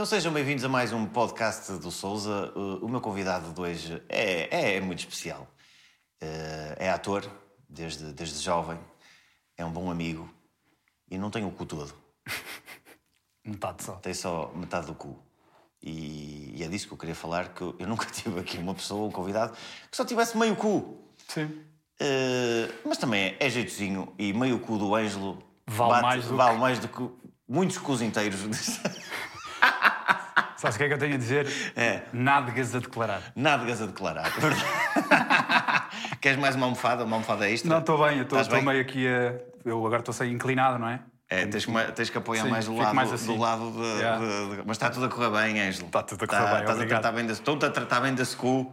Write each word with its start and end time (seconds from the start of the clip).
Então 0.00 0.06
sejam 0.06 0.32
bem-vindos 0.32 0.64
a 0.64 0.68
mais 0.70 0.94
um 0.94 1.04
podcast 1.04 1.72
do 1.72 1.90
Souza. 1.90 2.50
O 2.80 2.88
meu 2.88 3.02
convidado 3.02 3.52
de 3.52 3.60
hoje 3.60 4.02
é, 4.08 4.76
é 4.76 4.80
muito 4.80 5.00
especial. 5.00 5.46
Uh, 6.22 6.72
É 6.78 6.88
ator, 6.88 7.30
desde, 7.68 8.10
desde 8.14 8.42
jovem, 8.42 8.78
é 9.58 9.62
um 9.62 9.70
bom 9.70 9.90
amigo 9.90 10.26
e 11.10 11.18
não 11.18 11.28
tem 11.28 11.44
o 11.44 11.50
cu 11.50 11.66
todo, 11.66 11.94
Metade 13.44 13.84
só. 13.84 13.92
tem 13.96 14.14
só 14.14 14.50
metade 14.54 14.86
do 14.86 14.94
cu. 14.94 15.22
E, 15.82 16.54
e 16.56 16.64
é 16.64 16.68
disso 16.68 16.86
que 16.86 16.94
eu 16.94 16.98
queria 16.98 17.14
falar, 17.14 17.50
que 17.50 17.60
eu, 17.60 17.76
nunca 17.80 18.06
tive 18.10 18.40
aqui 18.40 18.56
uma 18.56 18.74
pessoa, 18.74 19.06
um 19.06 19.12
convidado, 19.12 19.54
que 19.90 19.94
só 19.98 20.06
tivesse 20.06 20.34
meio 20.34 20.56
cu. 20.56 20.98
Sim. 21.28 21.44
Uh, 21.44 22.88
mas 22.88 22.96
também 22.96 23.36
é 23.38 23.50
jeitozinho 23.50 24.14
e 24.18 24.32
meio 24.32 24.60
cu 24.60 24.78
do 24.78 24.94
Ângelo 24.94 25.44
Vale 25.66 26.00
mais 26.00 26.24
do 26.24 26.36
vale 26.38 26.58
mais 26.58 26.78
do 26.78 26.88
que 26.88 27.06
muitos 27.46 27.76
cus 27.76 28.00
inteiros. 28.00 28.40
Sabes 30.60 30.74
o 30.76 30.78
que 30.78 30.84
é 30.84 30.88
que 30.88 30.92
eu 30.94 30.98
tenho 30.98 31.14
a 31.14 31.16
dizer? 31.16 31.46
É. 31.74 32.02
Nádegas 32.12 32.74
a 32.74 32.80
declarar. 32.80 33.22
Nádegas 33.34 33.80
a 33.80 33.86
declarar. 33.86 34.28
Verdade. 34.38 34.62
Queres 36.20 36.38
mais 36.38 36.54
uma 36.54 36.66
almofada? 36.66 37.02
Uma 37.02 37.16
almofada 37.16 37.48
extra? 37.48 37.70
Não, 37.70 37.78
estou 37.78 37.96
bem, 38.04 38.20
estou 38.20 38.62
meio 38.62 38.78
aqui 38.82 39.08
a. 39.08 39.36
Eu 39.64 39.78
agora 39.86 40.00
estou 40.00 40.12
sem 40.12 40.30
inclinado, 40.32 40.78
não 40.78 40.86
é? 40.90 41.00
É, 41.30 41.46
tens 41.46 41.64
que, 41.64 41.72
tens 41.92 42.10
que 42.10 42.18
apoiar 42.18 42.42
Sim, 42.42 42.50
mais 42.50 42.66
do 42.66 42.76
lado, 42.76 42.94
mais 42.94 43.10
assim. 43.10 43.26
do 43.26 43.38
lado 43.38 43.70
de, 43.70 43.78
Yeah. 44.00 44.18
de- 44.18 44.56
de- 44.56 44.62
Mas 44.66 44.76
está 44.76 44.90
tudo 44.90 45.06
a 45.06 45.08
correr 45.08 45.30
bem, 45.30 45.60
Ângelo. 45.62 45.86
Está 45.86 46.02
tudo 46.02 46.24
a 46.24 46.26
correr 46.26 46.40
Tá- 46.42 46.50
bem, 46.50 46.60
Estás 46.60 46.80
a 46.80 46.86
tratar 46.86 47.12
bem 47.12 47.24
desse... 47.26 47.40
Estão-te 47.40 47.64
a 47.64 47.70
tratar 47.70 48.00
bem 48.00 48.14
desse 48.14 48.36
cu. 48.36 48.70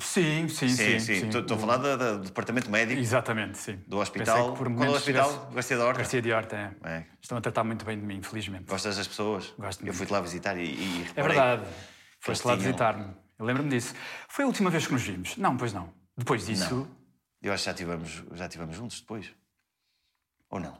Sim, 0.00 0.48
sim, 0.48 0.68
Sim, 0.68 1.00
sim. 1.00 1.28
Estou 1.28 1.56
a 1.56 1.60
falar 1.60 1.76
do 1.78 2.18
departamento 2.20 2.70
médico, 2.70 3.00
Exatamente, 3.00 3.58
sim. 3.58 3.80
do 3.86 3.98
hospital. 3.98 4.52
Por 4.54 4.72
Qual 4.72 4.84
é 4.86 4.90
o 4.90 4.92
hospital? 4.94 5.50
Garcia 5.52 5.76
da 5.76 5.84
Horta? 5.86 5.98
Garcia 5.98 6.22
de 6.22 6.32
Horta, 6.32 6.56
é. 6.56 6.88
É. 6.90 7.04
Estão 7.20 7.38
a 7.38 7.40
tratar 7.40 7.64
muito 7.64 7.84
bem 7.84 7.98
de 7.98 8.04
mim, 8.04 8.16
infelizmente. 8.16 8.64
Gostas 8.64 8.96
das 8.96 9.06
pessoas? 9.08 9.52
Gosto 9.58 9.86
Eu 9.86 9.92
fui-te 9.94 10.12
lá 10.12 10.20
visitar 10.20 10.56
e, 10.56 10.64
e 10.64 11.06
É 11.16 11.22
verdade. 11.22 11.64
Foste 12.20 12.46
lá 12.46 12.54
visitar-me. 12.54 13.14
Eu 13.38 13.44
lembro-me 13.44 13.68
disso. 13.70 13.94
Foi 14.28 14.44
a 14.44 14.48
última 14.48 14.70
vez 14.70 14.86
que 14.86 14.92
nos 14.92 15.02
vimos? 15.02 15.36
Não, 15.36 15.56
pois 15.56 15.72
não. 15.72 15.92
Depois 16.16 16.46
disso. 16.46 16.88
Eu 17.42 17.52
acho 17.52 17.62
que 17.62 17.66
já 17.66 17.72
estivemos 17.72 18.22
já 18.32 18.48
tivemos 18.48 18.76
juntos 18.76 19.00
depois. 19.00 19.30
Ou 20.50 20.60
não? 20.60 20.78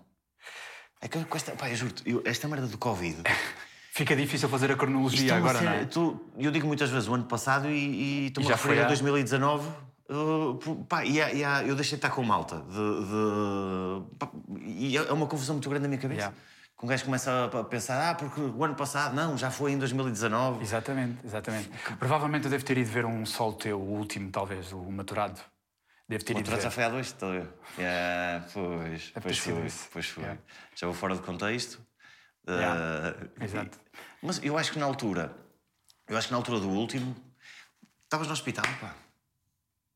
É 1.01 1.09
que 1.09 1.19
eu- 1.19 1.27
com 1.27 1.37
esta, 1.37 1.53
pá, 1.53 1.69
eu 1.69 1.77
juro 1.77 1.93
esta 2.25 2.49
merda 2.49 2.67
do 2.67 2.79
Covid. 2.79 3.23
Fica 3.95 4.17
difícil 4.17 4.49
fazer 4.49 4.73
a 4.73 4.77
cronologia 4.77 5.35
é 5.35 5.37
agora, 5.37 5.57
cena- 5.61 5.71
não 5.71 5.79
é? 5.79 5.85
tu- 5.85 6.21
eu 6.37 6.51
digo 6.51 6.67
muitas 6.67 6.91
vezes 6.91 7.09
o 7.09 7.15
ano 7.15 7.27
passado 7.27 7.71
e, 7.71 8.25
e 8.25 8.27
estou-me 8.27 8.49
a 8.49 8.51
já 8.51 8.57
referir 8.57 8.75
foi 8.75 8.83
a 8.83 8.87
há- 8.87 8.89
2019. 8.89 9.69
uh, 10.11 10.55
por- 10.57 10.77
pá, 10.87 11.05
e, 11.05 11.23
há- 11.23 11.33
e 11.33 11.45
há- 11.45 11.63
eu 11.63 11.77
deixei 11.77 11.97
de 11.97 12.05
estar 12.05 12.11
com 12.11 12.25
malta. 12.25 12.57
De, 12.57 12.73
de- 12.75 14.17
pá, 14.19 14.29
e 14.67 14.97
é 14.97 15.13
uma 15.13 15.29
confusão 15.29 15.55
muito 15.55 15.69
grande 15.71 15.85
na 15.85 15.89
minha 15.89 16.01
cabeça. 16.01 16.21
Yeah. 16.23 16.37
Que 16.77 16.85
um 16.85 16.89
gajo 16.89 17.05
começa 17.05 17.45
a, 17.45 17.63
pensar, 17.63 18.11
ah, 18.11 18.15
porque 18.17 18.41
o 18.41 18.65
ano 18.65 18.75
passado, 18.75 19.15
não, 19.15 19.39
já 19.39 19.49
foi 19.49 19.71
em 19.71 19.79
2019. 19.79 20.61
Exatamente, 20.61 21.19
exatamente. 21.25 21.71
Provavelmente 21.97 22.47
eu 22.47 22.51
devo 22.51 22.65
ter 22.65 22.77
ido 22.77 22.91
ver 22.91 23.05
um 23.07 23.25
sol 23.25 23.53
teu, 23.53 23.79
o 23.81 23.91
último, 23.97 24.29
talvez, 24.33 24.73
o 24.73 24.91
maturado. 24.91 25.41
Devo 26.09 26.25
ter 26.25 26.35
O 26.35 26.41
ido 26.41 26.61
já 26.61 26.69
foi 26.69 26.83
há 26.83 26.89
dois, 26.89 27.13
ver? 27.13 27.49
Yeah, 27.79 28.45
pois, 28.53 29.13
É 29.15 29.21
pois 29.21 29.39
foi, 29.39 29.53
pois 29.93 30.07
foi. 30.09 30.23
Yeah. 30.25 30.41
Já 30.75 30.87
vou 30.89 30.97
fora 30.97 31.15
de 31.15 31.23
contexto. 31.23 31.81
Yeah, 32.49 33.15
Uh, 33.39 33.45
exato. 33.45 33.79
Mas 34.23 34.41
eu 34.43 34.57
acho 34.59 34.73
que 34.73 34.79
na 34.79 34.87
altura, 34.87 35.35
eu 36.09 36.17
acho 36.17 36.29
que 36.29 36.33
na 36.33 36.39
altura 36.39 36.61
do 36.61 36.69
último, 36.69 37.15
estavas 38.05 38.27
no 38.27 38.33
hospital, 38.33 38.65
pá. 38.81 38.95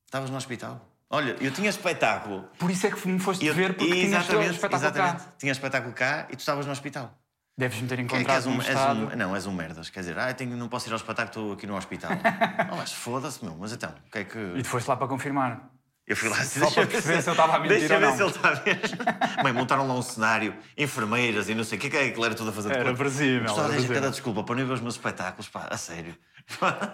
Estavas 0.07 0.31
no 0.31 0.37
hospital. 0.37 0.85
Olha, 1.11 1.37
eu 1.41 1.51
tinha 1.53 1.71
espetáculo. 1.71 2.49
Por 2.59 2.71
isso 2.71 2.87
é 2.87 2.91
que 2.91 3.09
me 3.09 3.19
foste 3.19 3.45
Eu- 3.45 3.55
ver, 3.55 3.75
porque 3.77 3.93
exatamente, 3.95 4.51
espetáculo 4.55 4.77
exatamente. 4.91 5.25
cá. 5.25 5.33
Tinha 5.39 5.53
espetáculo 5.53 5.95
cá 5.95 6.27
e 6.31 6.37
tu 6.37 6.41
estavas 6.41 6.67
no 6.67 6.73
hospital. 6.73 7.19
Deves-me 7.57 7.89
ter 7.89 7.97
Que- 7.97 8.05
que 8.05 8.14
encontrado 8.14 8.37
és 8.37 8.47
um, 8.47 8.63
és 8.63 8.79
um- 8.79 9.17
não, 9.17 9.35
és 9.35 9.47
um 9.47 9.53
merdas. 9.53 9.91
Quer 9.91 10.01
dizer, 10.01 10.19
ah, 10.19 10.31
eu 10.31 10.35
tenho, 10.35 10.57
não 10.57 10.69
posso 10.69 10.89
ir 10.89 10.92
ao 10.92 10.97
espetáculo, 10.97 11.29
estou 11.29 11.53
aqui 11.55 11.67
no 11.67 11.77
hospital. 11.77 12.11
oh, 12.73 12.77
mas 12.77 12.92
foda-se, 12.92 13.45
meu. 13.45 13.57
Mas 13.57 13.73
então, 13.73 13.91
o 14.07 14.11
que 14.11 14.19
é 14.19 14.25
que. 14.25 14.39
E 14.39 14.63
tu 14.63 14.69
foste 14.69 14.87
lá 14.87 14.97
para 14.97 15.08
confirmar. 15.08 15.69
Eu 16.08 16.17
fui 16.17 16.29
lá 16.30 16.36
Só 16.42 16.70
para 16.70 16.86
perceber 16.86 17.20
se 17.23 17.29
ele 17.29 17.33
estava 17.33 17.57
a 17.57 17.61
mentir 17.61 17.79
Deixa 17.80 17.95
ou 17.95 18.01
ver 18.01 18.07
não. 18.07 18.17
se 18.17 18.23
ele 18.23 18.30
está 18.30 18.51
mesmo. 18.64 18.98
Bem, 19.45 19.52
montaram 19.52 19.86
lá 19.86 19.95
um 19.95 20.01
cenário, 20.02 20.55
enfermeiras 20.77 21.48
e 21.51 21.55
não 21.55 21.63
sei 21.64 21.77
o 21.77 21.80
que, 21.80 21.86
é 21.89 21.91
que 21.91 21.96
aquilo 21.98 22.24
era 22.24 22.35
tudo 22.35 22.48
a 22.48 22.52
fazer 22.52 22.70
de 22.70 22.74
Era 22.77 22.85
conta. 22.91 23.02
era 23.02 23.08
arranjar 23.08 23.69
presível. 23.69 23.95
cada 23.95 24.11
desculpa 24.11 24.42
para 24.42 24.55
não 24.55 24.63
ir 24.63 24.64
ver 24.64 24.73
os 24.73 24.80
meus 24.80 24.95
espetáculos, 24.95 25.48
pá, 25.48 25.69
a 25.70 25.77
sério. 25.77 26.17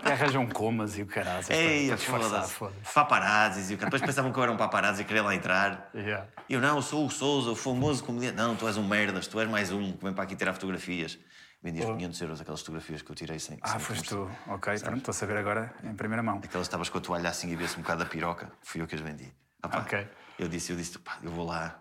Arranjam 0.05 0.47
comas 0.49 0.99
e 0.99 1.03
o 1.03 1.07
caralho. 1.07 1.45
Ei, 1.49 1.89
disfarçar, 1.95 2.29
foda-se. 2.31 2.53
foda-se. 2.55 2.93
Paparazzis 2.93 3.71
e 3.71 3.75
o 3.75 3.79
cara. 3.79 3.87
Depois 3.89 4.03
pensavam 4.03 4.33
que 4.33 4.39
eu 4.39 4.43
era 4.43 4.51
um 4.51 4.57
paparazzi 4.57 5.03
e 5.03 5.05
queria 5.05 5.23
lá 5.23 5.33
entrar. 5.33 5.91
Yeah. 5.95 6.27
E 6.49 6.55
eu, 6.55 6.61
não, 6.61 6.75
eu 6.77 6.83
sou 6.83 7.07
o 7.07 7.11
Souza, 7.11 7.53
o 7.53 7.55
famoso 7.55 8.03
comediante. 8.03 8.37
Não, 8.37 8.57
tu 8.57 8.67
és 8.67 8.77
um 8.77 8.83
merdas, 8.87 9.29
tu 9.29 9.39
és 9.39 9.49
mais 9.49 9.71
um 9.71 9.93
que 9.93 10.05
vem 10.05 10.13
para 10.13 10.25
aqui 10.25 10.35
tirar 10.35 10.53
fotografias. 10.55 11.17
Vendi 11.65 11.81
os 11.83 11.87
500 11.97 12.21
euros 12.21 12.41
aquelas 12.43 12.61
fotografias 12.61 13.01
que 13.01 13.11
eu 13.11 13.15
tirei 13.17 13.39
sem. 13.39 13.59
Ah, 13.63 13.69
sem 13.69 13.81
foste 13.81 14.11
tu. 14.11 14.31
Ok, 14.49 14.79
pronto, 14.81 14.99
estou 14.99 15.13
a 15.13 15.15
saber 15.15 15.39
agora 15.39 15.75
em 15.83 15.95
primeira 15.97 16.23
mão. 16.23 16.37
Aquelas 16.45 16.67
estavas 16.67 16.91
com 16.91 16.99
a 16.99 17.01
toalha 17.01 17.31
assim 17.31 17.51
e 17.51 17.57
via-se 17.57 17.79
um 17.79 17.81
bocado 17.81 18.05
da 18.05 18.07
piroca. 18.11 18.53
Fui 18.63 18.83
eu 18.83 18.87
que 18.87 18.95
as 18.95 19.01
vendi. 19.01 19.33
Ah, 19.63 19.69
pá, 19.71 19.79
Ok. 19.79 20.07
Eu 20.39 20.47
disse, 20.47 20.73
eu 20.73 20.77
disse, 20.77 20.99
pá, 20.99 21.17
eu 21.23 21.31
vou 21.31 21.47
lá. 21.47 21.81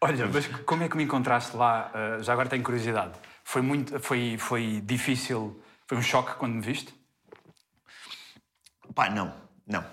Olha, 0.00 0.28
mas 0.28 0.46
como 0.64 0.84
é 0.84 0.88
que 0.88 0.96
me 0.96 1.02
encontraste 1.02 1.56
lá? 1.56 1.90
Uh, 1.92 2.22
já 2.22 2.32
agora 2.32 2.48
tenho 2.48 2.62
curiosidade. 2.62 3.18
Foi 3.42 3.60
muito, 3.60 3.98
foi, 3.98 4.38
foi 4.38 4.80
difícil, 4.82 5.60
foi 5.88 5.98
um 5.98 6.02
choque 6.02 6.34
quando 6.36 6.54
me 6.54 6.60
viste? 6.60 6.94
Pá, 8.94 9.10
não, 9.10 9.34
não. 9.66 9.84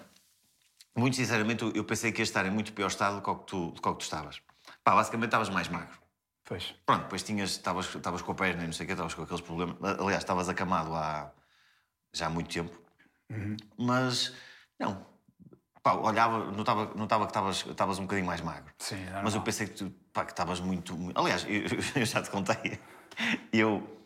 Muito 0.95 1.15
sinceramente, 1.15 1.63
eu- 1.63 1.83
pensei 1.83 2.11
que 2.11 2.21
ia 2.21 2.23
estar 2.23 2.45
em 2.45 2.51
muito 2.51 2.73
pior 2.73 2.87
estado 2.87 3.19
do 3.19 3.21
que, 3.21 3.45
tu, 3.47 3.71
do 3.71 3.81
que 3.81 3.89
que 3.89 3.97
tu 3.97 4.01
estavas. 4.01 4.39
Pá, 4.83 4.93
basicamente 4.93 5.29
estavas 5.29 5.49
mais 5.49 5.67
magro. 5.67 6.04
Pois. 6.45 6.75
Pronto, 6.85 7.03
depois 7.03 7.23
tinhas, 7.23 7.51
estavas, 7.51 7.93
estavas 7.93 8.21
com 8.21 8.31
a 8.31 8.35
perna 8.35 8.63
e 8.63 8.67
não 8.67 8.73
sei 8.73 8.83
o 8.85 8.87
quê, 8.87 8.93
estavas 8.93 9.13
com 9.15 9.23
aqueles 9.23 9.41
problemas. 9.41 9.75
Aliás, 9.99 10.23
estavas 10.23 10.47
acamado 10.47 10.93
há 10.93 11.31
já 12.13 12.27
há 12.27 12.29
muito 12.29 12.53
tempo. 12.53 12.79
Mas, 13.77 14.33
não. 14.79 15.05
Pá, 15.81 15.93
olhava, 15.93 16.51
notava, 16.51 16.93
notava 16.95 17.25
que 17.25 17.69
estavas, 17.69 17.99
um 17.99 18.03
bocadinho 18.03 18.25
mais 18.27 18.41
magro. 18.41 18.71
Sim, 18.79 18.95
é 18.95 18.99
Mas 19.05 19.13
normal. 19.13 19.33
eu 19.35 19.41
pensei 19.41 19.67
que 19.67 19.73
tu, 19.73 19.89
pá, 20.13 20.23
que 20.25 20.31
estavas 20.31 20.59
muito, 20.59 20.95
muito- 20.95 21.19
Aliás, 21.19 21.45
eu, 21.49 22.01
eu 22.01 22.05
já 22.05 22.21
te 22.21 22.29
contei. 22.29 22.79
Eu, 23.51 23.99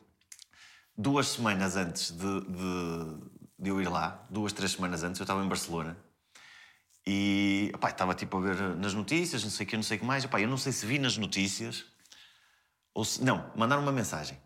duas 0.98 1.28
semanas 1.28 1.76
antes 1.76 2.12
de, 2.12 2.42
de, 2.42 3.18
de 3.60 3.70
eu 3.70 3.82
ir 3.82 3.90
lá, 3.90 4.26
duas, 4.30 4.52
três 4.54 4.72
semanas 4.72 5.04
antes, 5.04 5.20
eu 5.20 5.24
estava 5.24 5.44
em 5.44 5.48
Barcelona. 5.48 5.98
E 7.06 7.72
pá, 7.80 7.90
estava 7.90 8.14
tipo 8.14 8.38
a 8.38 8.42
ver 8.42 8.56
nas 8.78 8.94
notícias, 8.94 9.44
não 9.44 9.50
sei 9.52 9.66
o 9.66 9.70
que, 9.70 9.76
não 9.76 9.84
sei 9.84 9.98
o 9.98 10.00
que 10.02 10.06
mais. 10.06 10.26
Pá, 10.26 10.40
eu 10.40 10.48
não 10.48 10.58
sei 10.58 10.72
se 10.72 10.86
vi 10.86 11.00
nas 11.00 11.18
notícias 11.18 11.86
ou 12.94 13.04
se. 13.06 13.24
Não, 13.24 13.52
mandaram 13.56 13.82
uma 13.82 13.92
mensagem. 13.92 14.38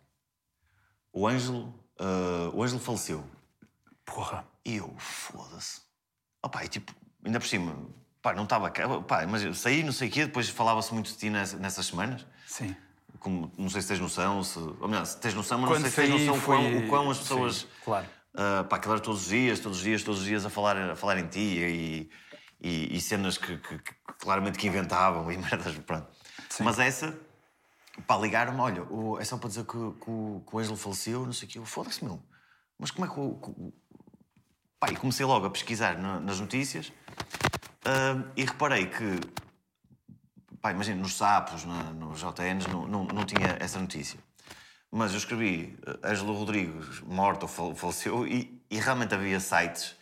O 1.12 1.28
Ângelo, 1.28 1.74
ah, 2.00 2.50
o 2.54 2.64
Ângelo 2.64 2.80
faleceu. 2.80 3.24
Porra. 4.06 4.46
E 4.66 4.78
eu, 4.78 4.94
foda-se. 4.98 5.82
Oh, 6.42 6.50
pá, 6.50 6.64
e 6.64 6.68
tipo, 6.68 6.94
ainda 7.26 7.40
por 7.40 7.48
cima, 7.48 7.76
pá, 8.22 8.34
não 8.34 8.44
estava 8.44 8.70
cá. 8.70 8.88
Pá, 9.02 9.26
mas 9.28 9.44
eu 9.44 9.54
saí, 9.54 9.84
não 9.84 9.92
sei 9.92 10.08
o 10.10 10.12
quê, 10.12 10.26
depois 10.26 10.48
falava-se 10.50 10.94
muito 10.94 11.12
de 11.12 11.18
ti 11.18 11.30
nessa- 11.30 11.58
nessas 11.58 11.86
semanas. 11.86 12.26
Sim. 12.48 12.76
Como, 13.20 13.52
não 13.58 13.70
sei 13.70 13.82
se 13.82 13.88
tens 13.90 14.00
noção, 14.00 14.44
se. 14.44 14.58
Ou 14.60 14.88
melhor, 14.88 15.06
se 15.06 15.18
tens 15.20 15.34
noção, 15.34 15.58
mas 15.60 15.70
Quando 15.70 15.84
não 15.84 15.90
sei 15.92 16.06
se 16.08 16.12
tens 16.12 16.28
noção 16.28 16.42
o 16.42 16.46
quão, 16.46 16.62
foi- 16.64 16.78
o 16.86 16.88
quão 16.90 17.10
as 17.12 17.18
sim, 17.18 17.24
pessoas. 17.24 17.68
claro. 17.84 18.06
ah, 18.36 18.64
pá, 18.70 18.78
aquilo 18.78 18.94
era 18.94 19.02
todos 19.04 19.22
os 19.24 19.28
dias, 19.30 19.60
todos 19.60 19.78
os 19.78 19.84
dias, 19.84 20.04
todos 20.04 20.22
os 20.22 20.26
dias 20.26 20.46
a 20.46 20.50
falar, 20.50 20.76
a 20.78 20.96
falar 20.96 21.18
em 21.20 21.28
ti 21.28 21.40
e, 21.40 22.10
e, 22.62 22.98
e 22.98 23.02
cenas 23.02 23.38
que, 23.38 23.58
que- 23.58 23.78
que 23.80 23.94
claramente 24.20 24.58
que 24.58 24.68
inventavam 24.68 25.32
e 25.32 25.38
merdas, 25.38 25.78
pronto. 25.80 26.08
Mas 26.60 26.80
essa, 26.80 27.18
pá, 28.02 28.18
ligaram-me, 28.18 28.60
olha, 28.60 28.84
o- 28.84 29.20
é 29.20 29.24
só 29.24 29.38
para 29.38 29.50
dizer 29.50 29.66
que, 29.66 29.72
que 29.72 30.10
o, 30.10 30.44
que 30.48 30.56
o 30.56 30.60
Ângelo 30.60 30.78
faleceu, 30.78 31.26
não 31.26 31.34
sei 31.34 31.48
o 31.48 31.52
quê. 31.52 31.60
Eu, 31.60 31.66
foda-se, 31.66 32.04
meu. 32.04 32.22
Mas 32.78 32.92
como 32.92 33.06
é 33.06 33.10
que 33.14 33.20
o. 33.20 33.36
que 33.36 33.74
Pá, 34.80 34.92
e 34.92 34.96
comecei 34.98 35.26
logo 35.26 35.46
a 35.46 35.50
pesquisar 35.50 35.98
na- 35.98 36.20
nas 36.20 36.40
notícias 36.42 36.92
ah, 37.86 38.22
e 38.36 38.44
reparei 38.44 38.88
que 38.88 39.20
pá, 40.62 40.72
imagina, 40.72 41.02
nos 41.02 41.16
sapos, 41.16 41.64
na, 41.66 41.84
nos 41.94 42.20
JNs, 42.20 42.68
não, 42.68 42.88
não, 42.88 43.06
não 43.06 43.26
tinha 43.26 43.58
essa 43.60 43.80
notícia. 43.80 44.20
Mas 44.92 45.12
eu 45.12 45.18
escrevi 45.18 45.78
Ângelo 46.04 46.34
Rodrigues 46.38 47.00
morto 47.02 47.44
ou 47.44 47.48
fal- 47.50 47.76
faleceu 47.76 48.28
e, 48.28 48.62
e 48.70 48.78
realmente 48.80 49.14
havia 49.16 49.40
sites. 49.40 49.96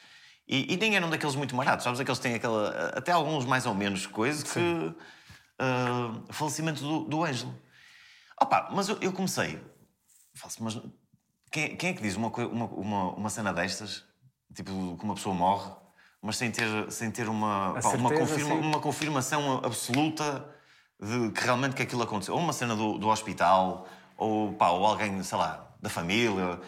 E, 0.48 0.74
e 0.74 0.78
nem 0.78 0.96
eram 0.96 1.10
daqueles 1.10 1.36
muito 1.36 1.56
baratos, 1.56 1.84
sabes? 1.86 2.00
Aqueles 2.00 2.20
que 2.20 2.24
têm 2.24 2.34
aquela. 2.36 2.90
Até 2.90 3.12
alguns 3.12 3.46
mais 3.46 3.66
ou 3.66 3.74
menos 3.74 4.06
coisas 4.06 4.44
que. 4.44 4.60
ah, 5.60 6.20
falecimento 6.32 6.82
do, 6.82 7.06
do 7.06 7.24
Ângelo. 7.24 7.56
Opa, 8.42 8.70
mas 8.72 8.90
eu, 8.90 8.98
eu 9.02 9.14
comecei. 9.14 9.62
Falo-se, 10.34 10.64
mas 10.64 10.82
quem, 11.52 11.76
quem 11.78 11.92
é 11.92 11.94
que 11.94 12.02
diz 12.02 12.16
uma, 12.16 12.30
uma, 12.30 12.66
uma, 12.66 13.04
uma 13.16 13.30
cena 13.30 13.54
destas? 13.54 14.04
Tipo, 14.56 14.98
que 14.98 15.04
uma 15.04 15.14
pessoa 15.14 15.34
morre, 15.36 15.72
mas 16.22 16.38
sem 16.38 16.52
ter, 16.52 16.92
sem 16.92 17.12
ter 17.12 17.30
uma, 17.30 17.80
pá, 17.82 17.90
uma, 17.90 18.10
certeza, 18.10 18.20
confirma- 18.20 18.56
sim. 18.56 18.68
uma 18.68 18.80
confirmação 18.82 19.58
absoluta 19.64 20.56
de 21.00 21.32
que 21.32 21.42
realmente 21.44 21.76
que 21.76 21.84
aquilo 21.84 22.02
aconteceu. 22.02 22.34
Ou 22.34 22.40
uma 22.42 22.52
cena 22.52 22.76
do, 22.76 22.98
do 22.98 23.08
hospital, 23.08 23.88
ou, 24.18 24.54
pá, 24.54 24.70
ou 24.70 24.86
alguém, 24.86 25.22
sei 25.24 25.38
lá, 25.38 25.76
da 25.80 25.90
família. 25.90 26.60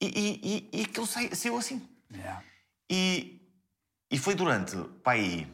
E, 0.00 0.06
e, 0.06 0.68
e, 0.72 0.80
e 0.80 0.84
aquilo 0.84 1.06
sai- 1.06 1.34
saiu 1.34 1.56
assim. 1.56 1.88
Yeah. 2.12 2.42
E, 2.90 3.40
e 4.10 4.18
foi 4.18 4.34
durante, 4.34 4.76
pá, 5.02 5.12
aí, 5.12 5.50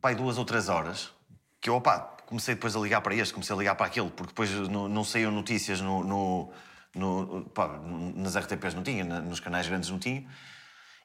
pá, 0.00 0.10
aí 0.10 0.14
duas 0.14 0.36
ou 0.38 0.44
três 0.44 0.68
horas 0.68 1.12
que 1.60 1.68
eu, 1.70 1.76
opá, 1.76 2.13
comecei 2.26 2.54
depois 2.54 2.74
a 2.76 2.80
ligar 2.80 3.00
para 3.00 3.14
este, 3.14 3.32
comecei 3.32 3.54
a 3.54 3.58
ligar 3.58 3.74
para 3.74 3.86
aquele, 3.86 4.10
porque 4.10 4.28
depois 4.28 4.50
não, 4.68 4.88
não 4.88 5.04
saíam 5.04 5.30
notícias 5.30 5.80
no, 5.80 6.02
no, 6.02 6.52
no, 6.94 7.44
pá, 7.50 7.78
nas 8.14 8.36
RTPs 8.36 8.74
não 8.74 8.82
tinha, 8.82 9.04
nos 9.04 9.40
canais 9.40 9.66
grandes 9.68 9.90
não 9.90 9.98
tinha. 9.98 10.26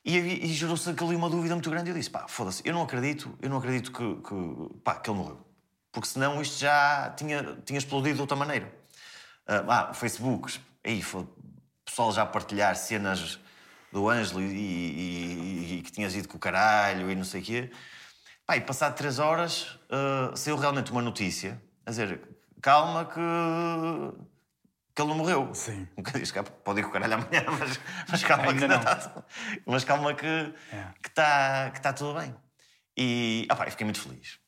E, 0.04 0.18
e 0.18 0.48
gerou-se 0.54 0.89
ali 0.89 1.16
uma 1.16 1.30
dúvida 1.30 1.54
muito 1.54 1.69
grande. 1.69 1.89
Eu 1.89 1.95
disse: 1.95 2.10
pá, 2.10 2.27
foda-se, 2.27 2.62
eu 2.66 2.74
não 2.74 2.83
acredito, 2.83 3.38
eu 3.42 3.50
não 3.50 3.57
acredito 3.57 3.92
que, 3.92 4.16
que, 4.21 4.80
pá, 4.83 4.95
que 4.95 5.10
ele 5.10 5.18
morreu. 5.18 5.45
Porque 5.92 6.07
senão 6.07 6.42
isto 6.42 6.60
já 6.60 7.13
tinha, 7.18 7.57
tinha 7.66 7.77
explodido 7.77 8.16
de 8.16 8.21
outra 8.21 8.38
maneira. 8.38 8.74
Ah, 9.48 9.94
Facebook, 9.94 10.60
aí, 10.83 11.04
o 11.13 11.27
pessoal 11.83 12.12
já 12.12 12.25
partilhar 12.25 12.75
cenas 12.75 13.39
do 13.92 14.07
Ângelo 14.07 14.42
e, 14.42 14.45
e, 14.45 15.77
e, 15.80 15.81
que 15.81 15.92
tinhas 15.92 16.16
ido 16.16 16.27
com 16.27 16.38
o 16.38 16.39
caralho 16.39 17.10
e 17.10 17.16
não 17.16 17.24
sei 17.24 17.42
o 17.42 17.44
quê. 17.44 17.71
Pá, 18.50 18.57
e 18.57 18.62
passado 18.62 18.96
três 18.96 19.19
horas 19.19 19.80
uh, 19.92 20.36
saiu 20.36 20.57
realmente 20.57 20.92
uma 20.92 21.04
notícia 21.04 21.62
a 21.86 21.92
dizer 21.92 22.19
calma 22.60 23.06
que, 23.06 23.13
que 24.96 25.00
ele 25.04 25.10
não 25.10 25.18
morreu. 25.18 25.54
Sim. 25.54 25.88
Um 25.96 26.01
pode 26.63 26.80
ir 26.80 26.84
com 26.84 26.90
o 26.90 26.92
caralho 26.92 27.13
amanhã, 27.13 27.44
mas, 27.60 27.80
mas 28.10 28.24
calma 28.24 28.46
Ainda 28.46 28.60
que 28.60 28.68
não. 28.68 28.80
Está, 28.80 29.24
mas 29.68 29.84
calma 29.84 30.16
que 30.16 30.25
É. 30.25 30.88
que 31.00 31.10
está 31.10 31.69
que 31.69 31.80
tá 31.80 31.94
tudo 31.94 32.19
bem. 32.19 32.36
E 32.98 33.46
ah, 33.51 33.56
pá, 33.56 33.66
eu 33.68 33.69
fiquei 33.69 33.86
muito 33.86 34.01
feliz. 34.01 34.40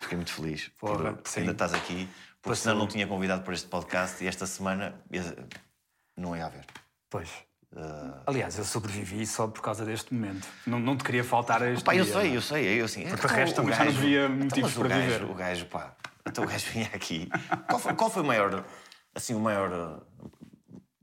Fiquei 0.00 0.16
muito 0.16 0.32
feliz 0.32 0.68
Porra, 0.80 1.12
por 1.12 1.38
ainda 1.38 1.52
estás 1.52 1.74
aqui, 1.74 2.08
porque 2.40 2.48
Passou. 2.48 2.56
senão 2.62 2.76
não 2.78 2.86
tinha 2.86 3.06
convidado 3.06 3.42
para 3.42 3.52
este 3.52 3.68
podcast 3.68 4.24
e 4.24 4.26
esta 4.26 4.46
semana 4.46 4.94
ia- 5.12 5.46
não 6.16 6.34
ia 6.34 6.46
haver. 6.46 6.64
Pois. 7.10 7.28
Ah. 7.76 8.22
Aliás, 8.26 8.58
eu 8.58 8.64
sobrevivi 8.64 9.24
só 9.26 9.46
por 9.46 9.62
causa 9.62 9.84
deste 9.84 10.12
momento. 10.12 10.46
Não, 10.66 10.80
não 10.80 10.96
te 10.96 11.04
queria 11.04 11.22
faltar 11.22 11.62
a 11.62 11.70
este 11.70 11.84
Pá, 11.84 11.94
eu 11.94 12.04
dia, 12.04 12.12
sei, 12.12 12.24
não 12.24 12.32
é? 12.32 12.36
eu 12.36 12.42
sei, 12.42 12.80
eu 12.80 12.84
assim. 12.84 13.06
Porque 13.08 13.26
de 13.28 13.32
resto 13.34 13.56
também 13.56 13.74
já 13.74 13.84
não 13.84 13.92
havia 13.92 14.28
motivos 14.28 14.76
o 14.76 14.80
para 14.80 14.88
gajo, 14.88 15.02
viver. 15.02 15.24
O 15.24 15.34
gajo, 15.34 15.66
pá, 15.66 15.94
então 16.26 16.44
o 16.44 16.46
gajo 16.48 16.66
vinha 16.72 16.90
aqui. 16.92 17.28
Qual 17.68 17.78
foi, 17.78 17.94
qual 17.94 18.10
foi 18.10 18.22
o 18.22 18.26
maior, 18.26 18.64
assim, 19.14 19.34
o 19.34 19.40
maior. 19.40 19.70
uh, 19.72 20.30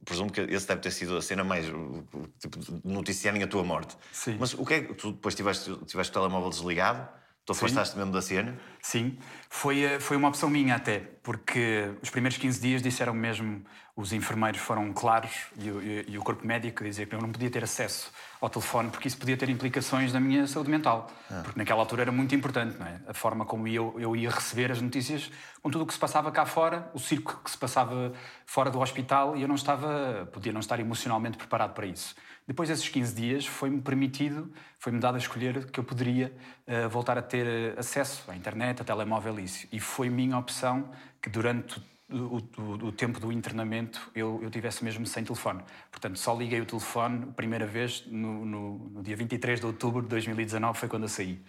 Presumo 0.03 0.31
que 0.31 0.39
esse 0.39 0.65
deve 0.65 0.79
ter 0.79 0.91
sido 0.91 1.17
a 1.17 1.21
cena 1.21 1.43
mais 1.43 1.67
uh, 1.69 2.05
tipo, 2.39 2.57
de 2.59 2.81
noticiarem 2.85 3.43
a 3.43 3.47
tua 3.47 3.61
morte. 3.63 3.97
Sim. 4.13 4.37
Mas 4.39 4.53
o 4.53 4.65
que 4.65 4.73
é 4.73 4.81
que 4.81 4.93
tu 4.93 5.11
depois 5.11 5.35
tiveste, 5.35 5.75
tiveste 5.85 6.11
o 6.11 6.13
telemóvel 6.13 6.49
desligado? 6.49 7.07
Tu 7.47 7.53
afastaste 7.53 7.95
mesmo 7.97 8.11
da 8.11 8.21
cena? 8.21 8.53
Sim, 8.81 9.17
foi, 9.49 9.81
eh, 9.81 9.99
foi 10.01 10.17
uma 10.17 10.27
opção 10.27 10.49
minha 10.49 10.75
até, 10.75 10.99
porque 11.23 11.91
os 12.03 12.09
primeiros 12.09 12.37
15 12.37 12.59
dias 12.59 12.81
disseram 12.81 13.13
mesmo, 13.13 13.63
os 13.95 14.11
enfermeiros 14.11 14.59
foram 14.59 14.91
claros 14.91 15.31
e, 15.57 15.71
o- 15.71 15.81
e- 15.81 16.05
e 16.09 16.17
o 16.17 16.21
corpo 16.21 16.45
médico 16.45 16.83
dizia 16.83 17.05
que 17.05 17.15
eu 17.15 17.21
não 17.21 17.31
podia 17.31 17.49
ter 17.49 17.63
acesso 17.63 18.11
ao 18.41 18.49
telefone 18.49 18.89
porque 18.89 19.07
isso 19.07 19.17
podia 19.17 19.37
ter 19.37 19.49
implicações 19.49 20.11
na 20.11 20.19
minha 20.19 20.45
saúde 20.45 20.69
mental. 20.69 21.09
Porque 21.43 21.57
naquela 21.57 21.79
altura 21.79 22.01
era 22.01 22.11
muito 22.11 22.35
importante, 22.35 22.77
não 22.77 22.85
é? 22.85 22.99
A 23.07 23.13
forma 23.13 23.45
como 23.45 23.65
eu, 23.65 23.95
eu 23.97 24.13
ia 24.13 24.29
receber 24.29 24.69
as 24.69 24.81
notícias 24.81 25.31
com 25.63 25.69
tudo 25.71 25.85
o 25.85 25.87
que 25.87 25.93
se 25.93 25.99
passava 25.99 26.29
cá 26.33 26.45
fora, 26.45 26.91
o 26.93 26.99
circo 26.99 27.39
que 27.43 27.49
se 27.49 27.57
passava 27.57 28.11
fora 28.45 28.69
do 28.69 28.79
hospital 28.81 29.37
e 29.37 29.41
eu 29.41 29.47
não 29.47 29.55
estava, 29.55 30.29
podia 30.33 30.51
não 30.51 30.59
estar 30.59 30.79
emocionalmente 30.81 31.37
preparado 31.37 31.73
para 31.73 31.85
isso. 31.85 32.13
Depois 32.47 32.69
desses 32.69 32.87
15 32.87 33.13
dias 33.13 33.45
foi-me 33.45 33.81
permitido, 33.81 34.51
foi-me 34.79 34.99
dado 34.99 35.15
a 35.15 35.17
escolher 35.17 35.69
que 35.69 35.79
eu 35.79 35.83
poderia 35.83 36.33
eh, 36.65 36.87
voltar 36.87 37.17
a 37.17 37.21
ter 37.21 37.45
eh, 37.45 37.75
acesso 37.77 38.23
à 38.31 38.35
internet, 38.35 38.81
a 38.81 38.85
telemóvel 38.85 39.37
isso. 39.39 39.67
E 39.71 39.79
foi 39.81 40.09
minha 40.09 40.37
opção 40.37 40.89
que 41.21 41.29
durante 41.29 41.81
o, 42.09 42.37
o- 42.57 42.85
o 42.87 42.91
tempo 42.93 43.19
do 43.19 43.33
internamento 43.33 44.09
eu, 44.15 44.39
eu 44.41 44.49
tivesse 44.49 44.81
mesmo 44.81 45.05
sem 45.05 45.25
telefone. 45.25 45.61
Portanto, 45.91 46.17
só 46.17 46.33
liguei 46.33 46.61
o 46.61 46.65
telefone 46.65 47.25
a 47.29 47.33
primeira 47.33 47.67
vez 47.67 48.05
no, 48.07 48.45
no- 48.45 48.77
no 48.91 49.03
dia 49.03 49.15
23 49.17 49.59
de 49.59 49.65
outubro 49.65 50.01
de 50.01 50.07
2019, 50.07 50.79
foi 50.79 50.87
quando 50.87 51.03
eu 51.03 51.09
saí. 51.09 51.41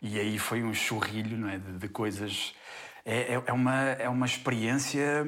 E 0.00 0.18
aí 0.18 0.38
foi 0.38 0.62
um 0.62 0.72
churrilho 0.72 1.36
não 1.36 1.48
é, 1.48 1.58
de, 1.58 1.72
de 1.78 1.88
coisas. 1.88 2.54
É, 3.04 3.34
é- 3.34 3.42
é 3.46 3.52
uma, 3.52 3.74
é 3.74 4.08
uma 4.08 4.26
experiência 4.26 5.26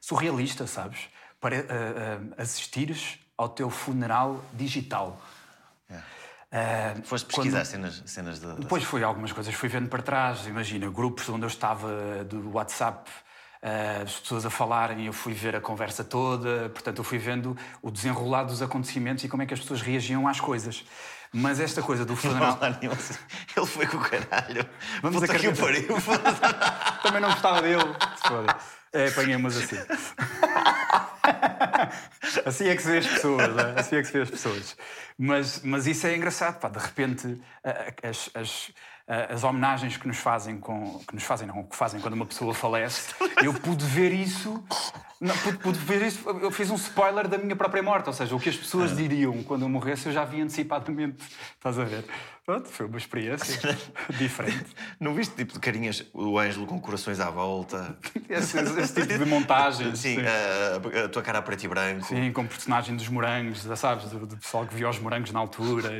surrealista, 0.00 0.66
sabes? 0.66 1.08
Para 1.40 1.56
eh, 1.56 1.66
eh, 1.68 2.20
assistires 2.42 3.18
ao 3.40 3.48
teu 3.48 3.70
funeral 3.70 4.44
digital. 4.52 5.18
Eh, 6.52 6.96
Foste 7.04 7.26
quando- 7.32 7.44
pesquisar 7.46 7.64
cenas, 7.64 8.02
cenas 8.06 8.40
de. 8.40 8.46
depois 8.54 8.82
foi 8.82 9.04
algumas 9.04 9.30
coisas, 9.32 9.54
fui 9.54 9.68
vendo 9.68 9.88
para 9.88 10.02
trás, 10.02 10.46
imagina, 10.48 10.90
grupos 10.90 11.28
onde 11.28 11.44
eu 11.44 11.48
estava 11.48 12.24
do 12.24 12.50
WhatsApp, 12.52 13.08
eh, 13.62 14.00
as 14.04 14.14
pessoas 14.18 14.44
a 14.44 14.50
falarem, 14.50 15.06
eu 15.06 15.12
fui 15.12 15.32
ver 15.32 15.54
a 15.54 15.60
conversa 15.60 16.02
toda, 16.02 16.68
portanto 16.70 16.98
eu 16.98 17.04
fui 17.04 17.18
vendo 17.18 17.56
o 17.80 17.88
desenrolar 17.88 18.42
dos 18.42 18.60
acontecimentos 18.62 19.22
e 19.22 19.28
como 19.28 19.44
é 19.44 19.46
que 19.46 19.54
as 19.54 19.60
pessoas 19.60 19.80
reagiam 19.80 20.26
às 20.26 20.40
coisas. 20.40 20.84
Mas 21.32 21.60
esta 21.60 21.80
coisa 21.82 22.04
do 22.04 22.14
Não 22.14 22.16
funeral 22.20 22.58
há 22.60 22.70
nenhum- 22.70 22.92
Ele 23.56 23.66
foi 23.66 23.86
com 23.86 23.98
o 23.98 24.00
caralho. 24.00 24.68
Vamos 25.02 25.20
Puta 25.20 25.38
que 25.38 25.46
o 25.46 25.56
pariu. 25.56 25.86
também 27.00 27.20
não 27.20 27.30
gostava 27.30 27.62
dele. 27.62 27.84
Se. 28.16 28.68
É, 28.92 29.06
apanhei-mas 29.06 29.56
assim. 29.56 29.76
assim 32.44 32.68
é 32.68 32.76
que 32.76 32.82
se 32.82 32.90
vê 32.90 32.98
as 32.98 33.06
pessoas, 33.06 33.48
não 33.48 33.60
é? 33.60 33.80
assim 33.80 33.96
é 33.96 34.00
que 34.00 34.06
se 34.06 34.12
vê 34.12 34.22
as 34.22 34.30
pessoas. 34.30 34.76
Mas, 35.18 35.60
mas 35.62 35.86
isso 35.86 36.06
é 36.06 36.16
engraçado, 36.16 36.58
pá, 36.58 36.68
de 36.68 36.78
repente 36.78 37.40
as, 38.02 38.30
as, 38.34 38.72
as 39.28 39.42
homenagens 39.42 39.96
que 39.96 40.06
nos 40.06 40.18
fazem 40.18 40.58
com 40.58 40.98
que 41.06 41.14
nos 41.14 41.24
fazem 41.24 41.48
não 41.48 41.64
que 41.64 41.74
fazem 41.74 42.00
quando 42.00 42.14
uma 42.14 42.26
pessoa 42.26 42.54
falece, 42.54 43.12
eu 43.42 43.52
pude 43.52 43.84
ver 43.84 44.12
isso, 44.12 44.62
não, 45.20 45.36
pude, 45.38 45.58
pude 45.58 45.78
ver 45.78 46.02
isso, 46.02 46.28
eu 46.28 46.50
fiz 46.50 46.70
um 46.70 46.76
spoiler 46.76 47.26
da 47.26 47.36
minha 47.36 47.56
própria 47.56 47.82
morte, 47.82 48.06
ou 48.06 48.12
seja, 48.12 48.34
o 48.36 48.40
que 48.40 48.48
as 48.48 48.56
pessoas 48.56 48.96
diriam 48.96 49.42
quando 49.42 49.62
eu 49.62 49.68
morresse 49.68 50.06
eu 50.06 50.12
já 50.12 50.24
vi 50.24 50.40
antecipadamente, 50.40 51.24
estás 51.56 51.78
a 51.78 51.84
ver? 51.84 52.04
Pronto, 52.46 52.68
foi 52.68 52.86
uma 52.86 52.98
experiência 52.98 53.78
diferente. 54.18 54.66
Não 54.98 55.14
viste 55.14 55.34
tipo 55.36 55.52
de 55.52 55.60
carinhas, 55.60 56.04
o 56.12 56.38
Ângelo 56.38 56.66
com 56.66 56.80
corações 56.80 57.20
à 57.20 57.30
volta? 57.30 57.96
Esse, 58.28 58.58
esse- 58.58 58.94
tipo 58.94 59.18
de 59.18 59.24
montagens. 59.24 59.98
Sim, 59.98 60.16
sim. 60.16 60.22
A, 60.26 61.04
a 61.04 61.08
tua 61.08 61.22
cara 61.22 61.38
a 61.38 61.42
preto 61.42 61.64
e 61.64 61.68
branco. 61.68 62.04
Sim, 62.06 62.32
com 62.32 62.46
personagem 62.46 62.96
dos 62.96 63.08
morangos, 63.08 63.62
sabes, 63.78 64.10
do, 64.10 64.26
do 64.26 64.36
pessoal 64.36 64.66
que 64.66 64.74
viu 64.74 64.88
os 64.88 64.98
morangos 64.98 65.30
na 65.32 65.38
altura. 65.40 65.90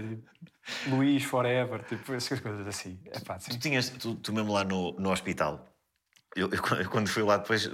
Luís 0.89 1.25
Forever, 1.25 1.83
tipo, 1.85 2.13
essas 2.15 2.41
coisas 2.41 2.67
assim. 2.67 2.99
É 3.13 3.21
pá, 3.21 3.39
sim. 3.39 3.53
Tu 3.53 3.59
tinhas, 3.59 3.89
tu, 3.91 4.15
tu 4.17 4.33
mesmo 4.33 4.53
lá 4.53 4.65
no, 4.65 4.93
no 4.93 5.11
hospital, 5.11 5.67
eu, 6.37 6.49
eu- 6.51 6.79
eu 6.79 6.91
quando 6.91 7.09
fui 7.09 7.23
lá 7.23 7.37
depois, 7.39 7.69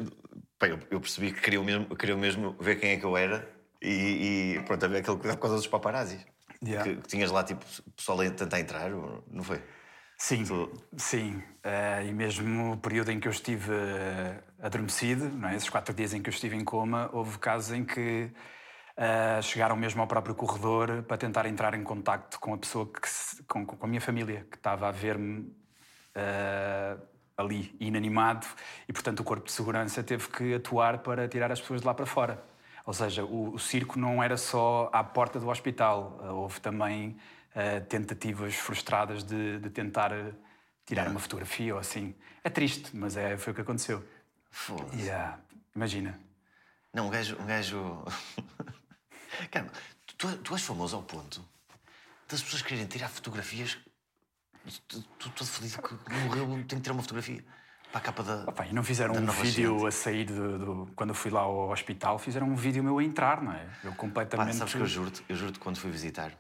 pá, 0.58 0.68
eu, 0.68 0.78
eu 0.90 1.00
percebi 1.00 1.32
que 1.32 1.40
queriam 1.40 1.62
mesmo, 1.64 1.94
queriam 1.96 2.18
mesmo 2.18 2.56
ver 2.60 2.76
quem 2.80 2.90
é 2.92 2.96
que 2.96 3.04
eu 3.04 3.16
era 3.16 3.48
e, 3.82 4.56
e 4.56 4.62
pronto, 4.64 4.84
havia 4.84 4.98
aquele 4.98 5.16
cuidado 5.16 5.36
por 5.36 5.42
causa 5.42 5.56
dos 5.56 5.66
paparazzis. 5.66 6.24
Yeah. 6.64 6.82
Que, 6.90 7.00
que 7.02 7.08
tinhas 7.08 7.30
lá, 7.30 7.44
tipo, 7.44 7.64
pessoal 7.94 8.20
a 8.22 8.30
tentar 8.30 8.58
entrar, 8.60 8.90
não 8.90 9.42
foi? 9.44 9.62
Sim, 10.18 10.44
Tu- 10.44 10.72
sim. 10.96 11.42
Eh, 11.62 12.06
e 12.08 12.12
mesmo 12.12 12.72
o 12.72 12.76
período 12.78 13.10
em 13.12 13.20
que 13.20 13.28
eu 13.28 13.32
estive 13.32 13.70
eh, 13.70 14.42
adormecido, 14.62 15.28
não 15.28 15.50
é? 15.50 15.56
esses 15.56 15.68
quatro 15.68 15.92
dias 15.94 16.14
em 16.14 16.22
que 16.22 16.30
eu 16.30 16.32
estive 16.32 16.56
em 16.56 16.64
coma, 16.64 17.10
houve 17.12 17.38
casos 17.38 17.72
em 17.76 17.84
que 17.84 18.30
eh, 18.96 19.40
chegaram 19.42 19.76
mesmo 19.76 20.00
ao 20.00 20.06
próprio 20.06 20.34
corredor 20.34 21.02
para 21.02 21.16
tentar 21.16 21.46
entrar 21.46 21.74
em 21.74 21.82
contacto 21.82 22.40
com 22.40 22.54
a 22.54 22.58
pessoa, 22.58 22.86
que 22.86 23.08
se- 23.08 23.42
com, 23.44 23.64
com 23.66 23.84
a 23.84 23.88
minha 23.88 24.00
família, 24.00 24.46
que 24.50 24.56
estava 24.56 24.88
a 24.88 24.90
ver-me 24.90 25.54
eh, 26.14 26.96
ali, 27.36 27.76
inanimado, 27.78 28.46
e 28.88 28.92
portanto 28.92 29.20
o 29.20 29.24
corpo 29.24 29.44
de 29.46 29.52
segurança 29.52 30.02
teve 30.02 30.28
que 30.28 30.54
atuar 30.54 30.98
para 30.98 31.28
tirar 31.28 31.52
as 31.52 31.60
pessoas 31.60 31.82
de 31.82 31.86
lá 31.86 31.92
para 31.94 32.06
fora. 32.06 32.42
Ou 32.86 32.94
seja, 32.94 33.24
o, 33.24 33.54
o 33.54 33.58
circo 33.58 33.98
não 33.98 34.22
era 34.22 34.36
só 34.36 34.88
à 34.92 35.04
porta 35.04 35.38
do 35.38 35.48
hospital, 35.48 36.18
eh, 36.22 36.30
houve 36.30 36.60
também 36.60 37.16
eh, 37.54 37.80
tentativas 37.80 38.54
frustradas 38.54 39.22
de, 39.22 39.58
de 39.58 39.70
tentar 39.70 40.12
tirar 40.86 41.08
uma 41.08 41.18
fotografia 41.20 41.74
ou 41.74 41.80
assim. 41.80 42.14
É 42.44 42.48
triste, 42.48 42.96
mas 42.96 43.16
é, 43.16 43.36
foi 43.36 43.52
o 43.52 43.56
que 43.56 43.60
aconteceu. 43.60 44.02
Foda-se. 44.50 45.02
Yeah, 45.02 45.38
imagina. 45.74 46.18
Não, 46.94 47.08
um 47.08 47.10
gajo. 47.10 47.36
Um 47.40 47.44
gajo... 47.44 48.04
Cara, 49.50 49.70
tu, 50.16 50.36
tu 50.38 50.54
és 50.54 50.62
famoso 50.62 50.96
ao 50.96 51.02
ponto 51.02 51.44
das 52.28 52.42
pessoas 52.42 52.62
quererem 52.62 52.86
tirar 52.86 53.08
fotografias. 53.08 53.78
Tu, 54.88 55.00
tu 55.18 55.30
todo 55.30 55.46
feliz 55.46 55.76
que 55.76 56.12
morreu, 56.12 56.46
tem 56.66 56.78
que 56.78 56.80
tirar 56.80 56.94
uma 56.94 57.02
fotografia 57.02 57.44
para 57.92 57.98
a 57.98 58.00
capa 58.00 58.22
da. 58.22 58.44
Opa, 58.48 58.66
e 58.66 58.72
não 58.72 58.82
fizeram 58.82 59.14
da 59.14 59.20
um 59.20 59.26
vídeo 59.26 59.78
gente. 59.78 59.86
a 59.86 59.90
sair 59.92 60.24
do, 60.24 60.58
do- 60.58 60.92
Quando 60.96 61.10
eu 61.10 61.14
fui 61.14 61.30
lá 61.30 61.40
ao 61.42 61.70
hospital, 61.70 62.18
fizeram 62.18 62.48
um 62.48 62.56
vídeo 62.56 62.82
meu 62.82 62.98
a 62.98 63.04
entrar, 63.04 63.40
não 63.42 63.52
é? 63.52 63.64
Eu 63.84 63.90
Pá, 63.92 63.96
completamente. 63.96 64.56
sabes 64.56 64.74
que 64.74 64.80
eu 64.80 64.86
juro-te, 64.86 65.24
eu 65.28 65.36
juro-te 65.36 65.58
quando 65.60 65.78
fui 65.78 65.90
visitar, 65.90 66.32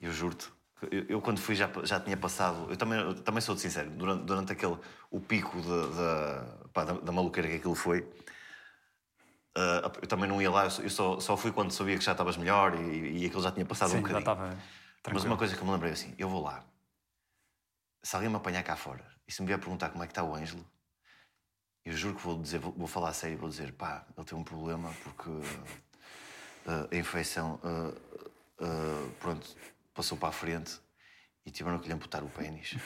eu 0.00 0.12
juro-te, 0.12 0.48
eu, 0.90 1.04
eu 1.08 1.20
quando 1.20 1.38
fui 1.38 1.54
já, 1.54 1.70
já 1.84 2.00
tinha 2.00 2.16
passado, 2.16 2.66
eu 2.68 2.76
também, 2.76 2.98
eu 2.98 3.14
também 3.14 3.40
sou 3.40 3.54
de 3.54 3.60
sincero, 3.60 3.88
durante, 3.90 4.24
durante 4.24 4.50
aquele, 4.52 4.76
o 5.08 5.20
pico 5.20 5.60
de- 5.60 5.96
da, 5.96 6.68
pá, 6.72 6.84
da, 6.84 6.94
da 6.94 7.12
maluqueira 7.12 7.48
que 7.48 7.54
aquilo 7.56 7.76
foi, 7.76 8.08
ah, 9.56 9.90
eu 10.02 10.06
também 10.06 10.28
não 10.28 10.40
ia 10.40 10.50
lá, 10.50 10.64
eu 10.64 10.90
só- 10.90 11.18
só, 11.18 11.36
fui 11.36 11.50
quando 11.50 11.70
sabia 11.72 11.96
que 11.98 12.04
já 12.04 12.12
estavas 12.12 12.36
melhor 12.36 12.74
e, 12.74 13.22
e 13.22 13.26
aquilo 13.26 13.42
já 13.42 13.50
tinha 13.50 13.64
passado 13.64 13.90
Sim, 13.90 13.96
um 13.96 14.00
já 14.02 14.02
bocadinho. 14.02 14.20
estava 14.20 14.54
Mas 15.12 15.24
uma 15.24 15.36
coisa 15.36 15.54
que 15.56 15.60
eu 15.62 15.66
me 15.66 15.72
lembrei 15.72 15.92
assim, 15.92 16.14
eu 16.18 16.28
vou 16.28 16.42
lá, 16.42 16.62
se 18.02 18.14
alguém 18.14 18.30
me 18.30 18.36
apanhar 18.36 18.62
cá 18.62 18.76
fora 18.76 19.04
e 19.26 19.32
se 19.32 19.40
me 19.40 19.48
vier 19.48 19.58
perguntar 19.58 19.88
como 19.90 20.04
é 20.04 20.06
que 20.06 20.12
está 20.12 20.22
o 20.22 20.34
Ângelo, 20.34 20.64
eu 21.84 21.92
juro 21.92 22.16
que 22.16 22.22
vou 22.22 22.40
dizer, 22.40 22.58
vou, 22.58 22.72
vou 22.72 22.86
falar 22.86 23.10
a 23.10 23.12
sério 23.12 23.34
e 23.34 23.38
vou 23.38 23.48
dizer, 23.48 23.72
pá, 23.72 24.04
ele 24.16 24.26
tem 24.26 24.36
um 24.36 24.44
problema 24.44 24.92
porque 25.04 25.30
ah, 26.66 26.88
a 26.90 26.96
infecção, 26.96 27.58
ah, 27.62 27.92
ah, 28.60 29.08
pronto, 29.20 29.56
passou 29.94 30.18
para 30.18 30.28
a 30.28 30.32
frente 30.32 30.78
e 31.44 31.50
tiveram 31.50 31.78
que 31.78 31.86
lhe 31.88 31.94
amputar 31.94 32.22
o 32.24 32.28
pênis. 32.28 32.76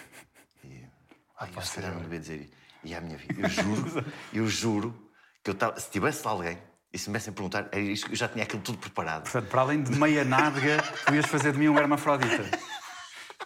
E, 0.62 0.86
ai, 1.38 1.50
eu 1.56 1.62
se 1.62 1.74
calhar 1.74 1.92
não 1.94 2.02
devia 2.02 2.20
dizer. 2.20 2.50
E 2.84 2.94
é 2.94 2.96
a 2.98 3.00
minha 3.00 3.16
vida. 3.16 3.40
Eu 3.40 3.48
juro, 3.48 3.84
eu 4.32 4.46
juro 4.46 5.09
que 5.42 5.50
eu 5.50 5.54
estava, 5.54 5.78
se 5.78 5.90
tivesse 5.90 6.26
alguém, 6.26 6.58
E 6.92 6.98
se 6.98 7.08
me 7.08 7.14
viessem 7.14 7.32
perguntar, 7.32 7.68
é 7.72 7.80
eu 7.80 7.94
já 8.16 8.28
tinha 8.28 8.42
aquilo 8.44 8.62
tudo 8.62 8.78
preparado. 8.78 9.22
Portanto, 9.22 9.48
para 9.48 9.60
além 9.60 9.82
de 9.82 9.96
meia 9.96 10.24
nádega, 10.24 10.82
tu 11.06 11.14
ias 11.14 11.26
fazer 11.26 11.52
de 11.52 11.58
mim 11.58 11.68
um 11.68 11.78
hermafrodita. 11.78 12.44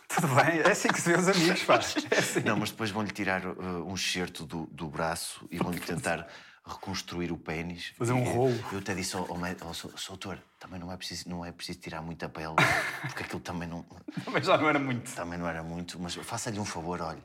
Tudo 0.08 0.28
bem, 0.28 0.60
é 0.60 0.70
assim 0.70 0.88
que 0.88 1.00
se 1.00 1.10
vê 1.10 1.18
os 1.18 1.28
amigos, 1.28 1.62
pá. 1.64 1.78
É 2.10 2.18
assim. 2.18 2.40
Não, 2.40 2.56
mas 2.56 2.70
depois 2.70 2.90
vão-lhe 2.90 3.10
tirar 3.10 3.44
uh, 3.44 3.86
um 3.86 3.94
excerto 3.94 4.44
do, 4.46 4.66
do 4.66 4.88
braço 4.88 5.46
e 5.50 5.58
vão-lhe 5.58 5.80
tentar 5.80 6.26
reconstruir 6.66 7.30
o 7.32 7.36
pênis. 7.36 7.92
Fazer 7.98 8.12
um 8.12 8.22
E 8.24 8.28
rolo. 8.32 8.64
Eu 8.72 8.78
até 8.78 8.94
disse 8.94 9.14
ao, 9.16 9.24
ao, 9.24 9.36
ao, 9.36 9.74
doutor, 10.08 10.38
também 10.58 10.80
não 10.80 10.90
é, 10.90 10.96
preciso, 10.96 11.28
não 11.28 11.44
é 11.44 11.52
preciso 11.52 11.80
tirar 11.80 12.00
muita 12.00 12.28
pele, 12.28 12.54
porque 13.02 13.24
aquilo 13.24 13.40
também 13.40 13.68
não, 13.68 13.84
Mas 14.32 14.46
já 14.46 14.56
não 14.56 14.68
era 14.68 14.78
muito. 14.78 15.12
também 15.14 15.38
não 15.38 15.46
era 15.46 15.62
muito, 15.62 16.00
mas 16.00 16.14
faça-lhe 16.14 16.58
um 16.58 16.64
favor, 16.64 17.02
olha, 17.02 17.22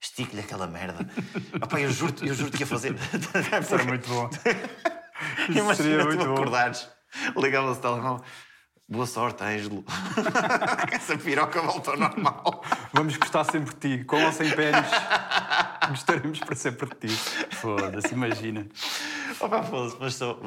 estique-lhe 0.00 0.40
aquela 0.40 0.66
merda. 0.66 1.06
Opa, 1.62 1.80
eu 1.80 1.90
juro-te 1.90 2.26
eu 2.26 2.34
juro 2.34 2.50
que 2.50 2.60
ia 2.62 2.66
fazer. 2.66 2.94
Isso 3.62 3.74
era 3.74 3.84
muito 3.84 4.08
bom. 4.08 4.30
Imagina 5.48 5.74
seria 5.74 5.98
tu 6.00 6.06
muito 6.06 6.24
bom. 6.24 6.32
acordares, 6.34 6.88
ligava-se 7.36 7.78
o 7.78 7.82
telemóvel. 7.82 8.24
Boa 8.88 9.06
sorte, 9.06 9.44
Ângelo. 9.44 9.84
Essa 10.90 11.16
piroca 11.16 11.62
voltou 11.62 11.94
ao 11.94 12.00
normal. 12.00 12.64
Vamos 12.92 13.16
gostar 13.18 13.44
sempre 13.44 13.72
de 13.76 13.98
ti, 13.98 14.04
com 14.04 14.20
ou 14.24 14.32
sem 14.32 14.50
pênis. 14.50 14.88
Gostaremos 15.90 16.40
para 16.40 16.56
sempre 16.56 16.88
de 16.98 17.06
ti. 17.06 17.16
Foda-se, 17.54 18.12
imagina. 18.12 18.66
Opa, 19.38 19.62
foda-se, 19.62 19.96
mas 20.00 20.14
sou. 20.16 20.40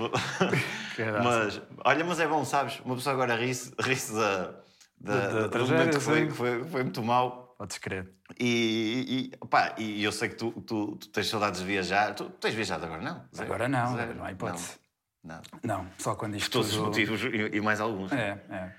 Mas, 1.24 1.62
olha, 1.86 2.04
mas 2.04 2.20
é 2.20 2.28
bom, 2.28 2.44
sabes? 2.44 2.82
Uma 2.84 2.96
pessoa 2.96 3.14
agora 3.14 3.36
ri-se 3.38 3.72
ri 3.80 3.96
da, 4.14 4.38
da, 5.00 5.16
Da- 5.20 5.28
da 5.28 5.42
do 5.44 5.50
tragédia, 5.50 5.78
momento 5.78 5.98
que 6.00 6.04
foi, 6.04 6.30
foi, 6.32 6.64
foi 6.66 6.84
muito 6.84 7.02
mau. 7.02 7.43
Podes 7.64 7.78
crer. 7.78 8.10
E, 8.38 9.32
e, 9.80 9.82
e 9.82 10.04
eu 10.04 10.12
sei 10.12 10.28
que 10.28 10.36
tu, 10.36 10.52
tu, 10.52 10.98
tu 10.98 11.08
tens 11.08 11.30
saudades 11.30 11.62
de 11.62 11.66
viajar. 11.66 12.14
Tu, 12.14 12.30
tens 12.32 12.54
viajado 12.54 12.86
agora, 12.86 13.02
não? 13.02 13.24
Zero. 13.34 13.46
Agora 13.46 13.70
não, 13.70 13.96
Zero. 13.96 14.16
não 14.16 14.26
há 14.26 14.32
hipótese. 14.34 14.74
Não, 15.24 15.36
nada. 15.36 15.48
Não, 15.64 15.88
só 15.98 16.14
quando 16.14 16.36
isto 16.36 16.52
Todos 16.52 16.72
os 16.72 16.76
tudo... 16.76 16.88
motivos 16.88 17.24
e, 17.24 17.56
e 17.56 17.62
mais 17.62 17.80
alguns. 17.80 18.12
É, 18.12 18.38
é. 18.50 18.72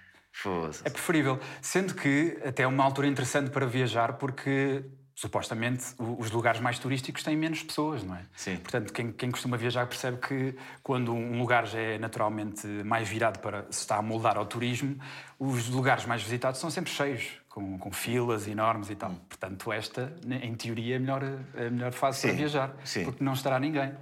É 0.84 0.90
preferível. 0.90 1.40
Sendo 1.62 1.94
que 1.94 2.38
até 2.44 2.64
é 2.64 2.66
uma 2.66 2.84
altura 2.84 3.06
interessante 3.06 3.48
para 3.48 3.64
viajar 3.64 4.18
porque 4.18 4.84
supostamente 5.14 5.94
os 5.98 6.30
lugares 6.30 6.60
mais 6.60 6.78
turísticos 6.78 7.22
têm 7.22 7.36
menos 7.36 7.62
pessoas, 7.62 8.02
não 8.02 8.16
é? 8.16 8.26
Sim. 8.36 8.56
Portanto, 8.56 8.92
quem, 8.92 9.12
quem 9.12 9.30
costuma 9.30 9.56
viajar 9.56 9.86
percebe 9.86 10.18
que 10.18 10.56
quando 10.82 11.14
um 11.14 11.38
lugar 11.38 11.66
já 11.66 11.78
é 11.78 11.98
naturalmente 11.98 12.66
mais 12.66 13.08
virado 13.08 13.38
para 13.38 13.62
se 13.70 13.80
está 13.80 13.96
a 13.96 14.02
moldar 14.02 14.36
ao 14.36 14.44
turismo, 14.44 14.98
os 15.38 15.68
lugares 15.68 16.04
mais 16.04 16.22
visitados 16.22 16.60
são 16.60 16.68
sempre 16.68 16.90
cheios, 16.90 17.40
com, 17.54 17.78
com 17.78 17.92
filas 17.92 18.48
enormes 18.48 18.90
e 18.90 18.96
tal. 18.96 19.12
Hum. 19.12 19.20
Portanto, 19.28 19.72
esta, 19.72 20.12
em 20.42 20.54
teoria, 20.56 20.94
é 20.94 20.96
a 20.96 21.00
melhor, 21.00 21.22
a 21.22 21.70
melhor 21.70 21.92
fase 21.92 22.20
para 22.22 22.30
Sim, 22.32 22.36
viajar, 22.36 22.74
sim. 22.84 23.04
porque 23.04 23.22
não 23.22 23.32
estará 23.32 23.60
ninguém. 23.60 23.94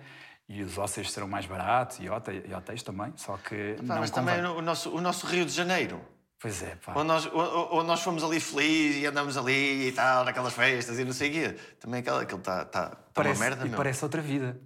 E 0.48 0.62
os 0.62 0.78
hóspedes 0.78 1.12
serão 1.12 1.28
mais 1.28 1.44
baratos 1.44 1.98
e 2.00 2.08
hotéis, 2.08 2.42
e 2.48 2.54
hotéis 2.54 2.82
também, 2.82 3.12
só 3.16 3.36
que 3.36 3.74
Pá, 3.76 3.82
não 3.82 4.00
mas 4.00 4.10
convém. 4.10 4.36
também 4.36 4.50
o 4.50 4.62
nosso, 4.62 4.90
o 4.90 5.00
nosso 5.02 5.26
Rio 5.26 5.44
de 5.44 5.52
Janeiro. 5.52 6.00
Pois 6.40 6.62
é, 6.62 6.76
pá. 6.76 6.92
Onde 6.96 7.08
nós, 7.08 7.26
o- 7.26 7.68
onde 7.76 7.86
nós 7.86 8.02
fomos 8.02 8.24
ali 8.24 8.40
felizes 8.40 9.02
e 9.02 9.06
andamos 9.06 9.36
ali 9.36 9.88
e 9.88 9.92
tal, 9.92 10.24
naquelas 10.24 10.54
festas 10.54 10.98
e 10.98 11.04
não 11.04 11.12
sei 11.12 11.28
o 11.30 11.32
quê. 11.32 11.56
Também 11.78 12.00
aquela, 12.00 12.22
aquilo 12.22 12.40
está 12.40 12.64
tá, 12.64 12.88
tá 12.88 12.96
uma 12.96 13.12
Parece, 13.14 13.40
merda, 13.40 13.66
e 13.66 13.68
meu. 13.68 13.76
parece 13.76 14.02
outra 14.02 14.20
vida. 14.22 14.58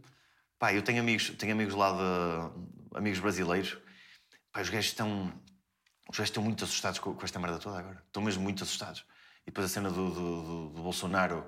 Pá, 0.59 0.73
eu 0.73 0.81
tenho 0.83 1.01
amigos, 1.01 1.31
tenho 1.31 1.53
amigos 1.53 1.75
lá 1.75 1.91
de. 1.93 2.97
amigos 2.99 3.19
brasileiros. 3.19 3.77
Pá, 4.53 4.61
os 4.63 4.71
gajos 4.71 4.87
estão. 4.87 5.31
Os 6.09 6.17
gajos 6.17 6.31
estão 6.31 6.43
muito 6.43 6.65
assustados 6.65 6.99
com, 6.99 7.15
com 7.15 7.25
esta 7.25 7.39
merda 7.39 7.59
toda 7.59 7.79
agora. 7.79 8.03
Estão 8.07 8.23
mesmo 8.23 8.43
muito 8.43 8.63
assustados. 8.63 9.05
E 9.43 9.47
depois 9.47 9.67
a 9.67 9.69
cena 9.69 9.91
do, 9.91 10.11
do, 10.11 10.43
do- 10.43 10.69
do 10.71 10.83
Bolsonaro, 10.83 11.45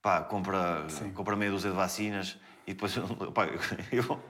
pá, 0.00 0.22
compra, 0.22 0.86
compra 1.14 1.36
meia 1.36 1.50
dúzia 1.50 1.70
de 1.70 1.76
vacinas 1.76 2.36
e 2.66 2.72
depois. 2.74 2.94
Pá, 3.34 3.46
eu, 3.90 4.22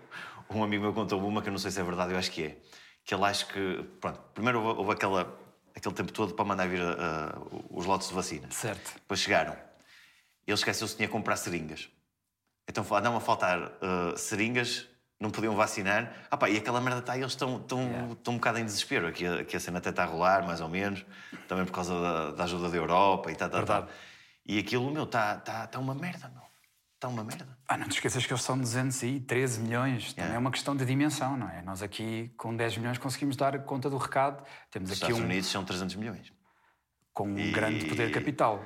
um 0.51 0.63
amigo 0.63 0.83
meu 0.83 0.93
contou 0.93 1.21
uma 1.27 1.41
que 1.43 1.49
eu 1.49 1.53
não 1.53 1.59
sei 1.59 1.71
se 1.71 1.81
é 1.81 1.83
verdade, 1.83 2.13
eu 2.13 2.19
acho 2.19 2.31
que 2.31 2.45
é. 2.45 2.59
Que 3.05 3.15
ele 3.15 3.25
acha 3.25 3.45
que. 3.47 3.83
Pronto, 4.01 4.19
primeiro 4.35 4.63
houve, 4.63 4.81
houve 4.81 4.93
aquela, 4.93 5.39
aquele 5.75 5.95
tempo 5.95 6.13
todo 6.13 6.35
para 6.35 6.45
mandar 6.45 6.69
vir 6.69 6.81
ah, 6.83 7.37
os 7.71 7.85
lotes 7.87 8.09
de 8.09 8.15
vacinas. 8.15 8.55
Certo. 8.55 8.95
Depois 8.95 9.21
chegaram. 9.21 9.53
Ele 10.47 10.55
esqueceu-se 10.55 10.93
que 10.95 10.99
tinha 10.99 11.09
que 11.09 11.13
comprar 11.13 11.37
seringas. 11.37 11.89
Então 12.69 12.83
andavam 12.97 13.19
a 13.19 13.21
faltar 13.21 13.61
uh, 13.61 14.17
seringas, 14.17 14.89
não 15.23 15.31
podiam 15.31 15.55
vacinar. 15.57 16.13
Ah, 16.31 16.37
pá, 16.37 16.51
e 16.51 16.59
aquela 16.59 16.81
merda 16.81 16.99
está, 17.01 17.17
eles 17.17 17.33
estão, 17.33 17.65
Yeah. 17.71 18.09
um 18.29 18.35
bocado 18.35 18.59
em 18.59 18.65
desespero. 18.65 19.07
Aqui, 19.07 19.25
a- 19.27 19.41
aqui 19.41 19.57
a 19.57 19.61
cena 19.61 19.79
até 19.79 19.91
está 19.91 20.03
a 20.03 20.07
rolar, 20.07 20.45
mais 20.47 20.61
ou 20.61 20.69
menos, 20.69 21.07
também 21.49 21.65
por 21.65 21.73
causa 21.73 21.99
da, 22.01 22.31
da 22.33 22.45
ajuda 22.45 22.69
da 22.69 22.77
Europa 22.77 23.31
e 23.31 23.37
tal, 23.37 23.49
tal, 23.49 23.65
tal. 23.65 23.77
Verdade. 23.83 23.99
E 24.45 24.59
aquilo, 24.59 24.91
meu, 24.91 25.05
está 25.05 25.37
tá, 25.37 25.67
tá 25.69 25.79
uma 25.79 25.95
merda, 25.95 26.29
meu. 26.29 26.43
Está 26.97 27.09
uma 27.09 27.25
merda. 27.25 27.49
Ah, 27.69 27.77
não 27.77 27.89
te 27.89 27.95
esqueças 27.95 28.25
que 28.27 28.33
eles 28.33 28.43
são 28.45 28.57
213 28.59 29.61
milhões. 29.61 30.13
Também 30.13 30.25
Yeah. 30.25 30.35
é 30.35 30.39
uma 30.39 30.51
questão 30.51 30.77
de 30.77 30.85
dimensão, 30.85 31.37
não 31.37 31.49
é? 31.49 31.63
Nós 31.63 31.83
aqui, 31.83 32.33
com 32.37 32.55
10 32.57 32.77
milhões, 32.77 32.99
conseguimos 32.99 33.37
dar 33.37 33.59
conta 33.65 33.89
do 33.89 33.97
recado. 33.97 34.45
Temos 34.71 34.91
Os 34.91 34.97
aqui 34.99 35.05
Estados 35.07 35.19
um 35.21 35.25
Unidos 35.25 35.49
são 35.49 35.65
300 35.65 35.97
milhões. 35.97 36.33
com 37.15 37.29
um 37.29 37.39
E- 37.39 37.51
grande 37.53 37.85
poder 37.87 38.11
capital. 38.11 38.65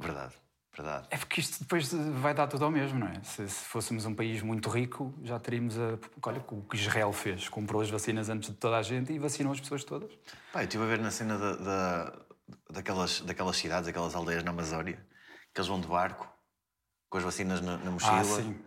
Verdade, 0.00 0.34
verdade. 0.76 1.06
É 1.10 1.16
porque 1.16 1.40
isto 1.40 1.60
depois 1.60 1.92
vai 1.92 2.34
dar 2.34 2.46
tudo 2.46 2.64
ao 2.64 2.70
mesmo, 2.70 2.98
não 2.98 3.06
é? 3.08 3.22
Se, 3.22 3.48
se 3.48 3.64
fôssemos 3.64 4.04
um 4.06 4.14
país 4.14 4.42
muito 4.42 4.68
rico, 4.68 5.14
já 5.22 5.38
teríamos 5.38 5.78
a. 5.78 5.98
Olha 6.26 6.44
o 6.48 6.62
que 6.62 6.76
Israel 6.76 7.12
fez: 7.12 7.48
comprou 7.48 7.80
as 7.82 7.90
vacinas 7.90 8.28
antes 8.28 8.50
de 8.50 8.56
toda 8.56 8.76
a 8.78 8.82
gente 8.82 9.12
e 9.12 9.18
vacinou 9.18 9.52
as 9.52 9.60
pessoas 9.60 9.84
todas. 9.84 10.10
Pá, 10.52 10.60
eu 10.60 10.64
estive 10.64 10.82
a 10.84 10.86
ver 10.86 10.98
na 10.98 11.10
cena 11.10 11.38
da, 11.38 11.56
da- 11.56 12.18
daquelas, 12.70 13.20
daquelas 13.20 13.56
cidades, 13.56 13.88
aquelas 13.88 14.14
aldeias 14.14 14.42
na 14.42 14.50
Amazónia, 14.50 14.96
que 15.52 15.60
eles 15.60 15.68
vão 15.68 15.80
de 15.80 15.86
barco, 15.86 16.28
com 17.08 17.18
as 17.18 17.24
vacinas 17.24 17.60
na, 17.60 17.76
na 17.78 17.90
mochila. 17.90 18.18
Ah, 18.20 18.24
sim. 18.24 18.58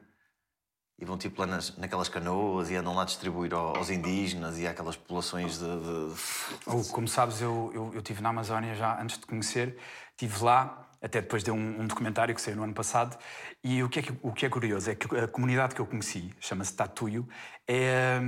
E 0.99 1.05
vão 1.05 1.15
tipo 1.15 1.39
lá 1.39 1.45
nas, 1.45 1.77
naquelas 1.77 2.09
canoas 2.09 2.71
e 2.71 2.75
andam 2.75 2.95
lá 2.95 3.03
a 3.03 3.05
distribuir 3.05 3.53
ao- 3.53 3.77
aos 3.77 3.91
indígenas 3.91 4.57
e 4.57 4.65
àquelas 4.65 4.95
populações 4.97 5.59
de. 5.59 5.65
de- 5.65 6.15
Ou, 6.65 6.83
como 6.85 7.07
sabes, 7.07 7.39
eu, 7.39 7.69
eu, 7.73 7.91
eu 7.93 7.99
estive 7.99 8.19
na 8.21 8.29
Amazónia 8.29 8.73
já 8.73 8.99
antes 8.99 9.19
de 9.19 9.25
conhecer, 9.27 9.77
estive 10.11 10.43
lá, 10.43 10.86
até 11.01 11.21
depois 11.21 11.43
de 11.43 11.51
um, 11.51 11.81
um 11.81 11.87
documentário 11.87 12.33
que 12.33 12.41
saiu 12.41 12.55
no 12.57 12.63
ano 12.63 12.73
passado, 12.73 13.17
e 13.63 13.83
o 13.83 13.89
que, 13.89 13.99
é, 13.99 14.03
o 14.21 14.31
que 14.31 14.45
é 14.45 14.49
curioso 14.49 14.89
é 14.89 14.95
que 14.95 15.15
a 15.17 15.27
comunidade 15.27 15.75
que 15.75 15.81
eu 15.81 15.85
conheci, 15.85 16.33
chama-se 16.39 16.73
Tatuio, 16.73 17.27
é, 17.67 18.19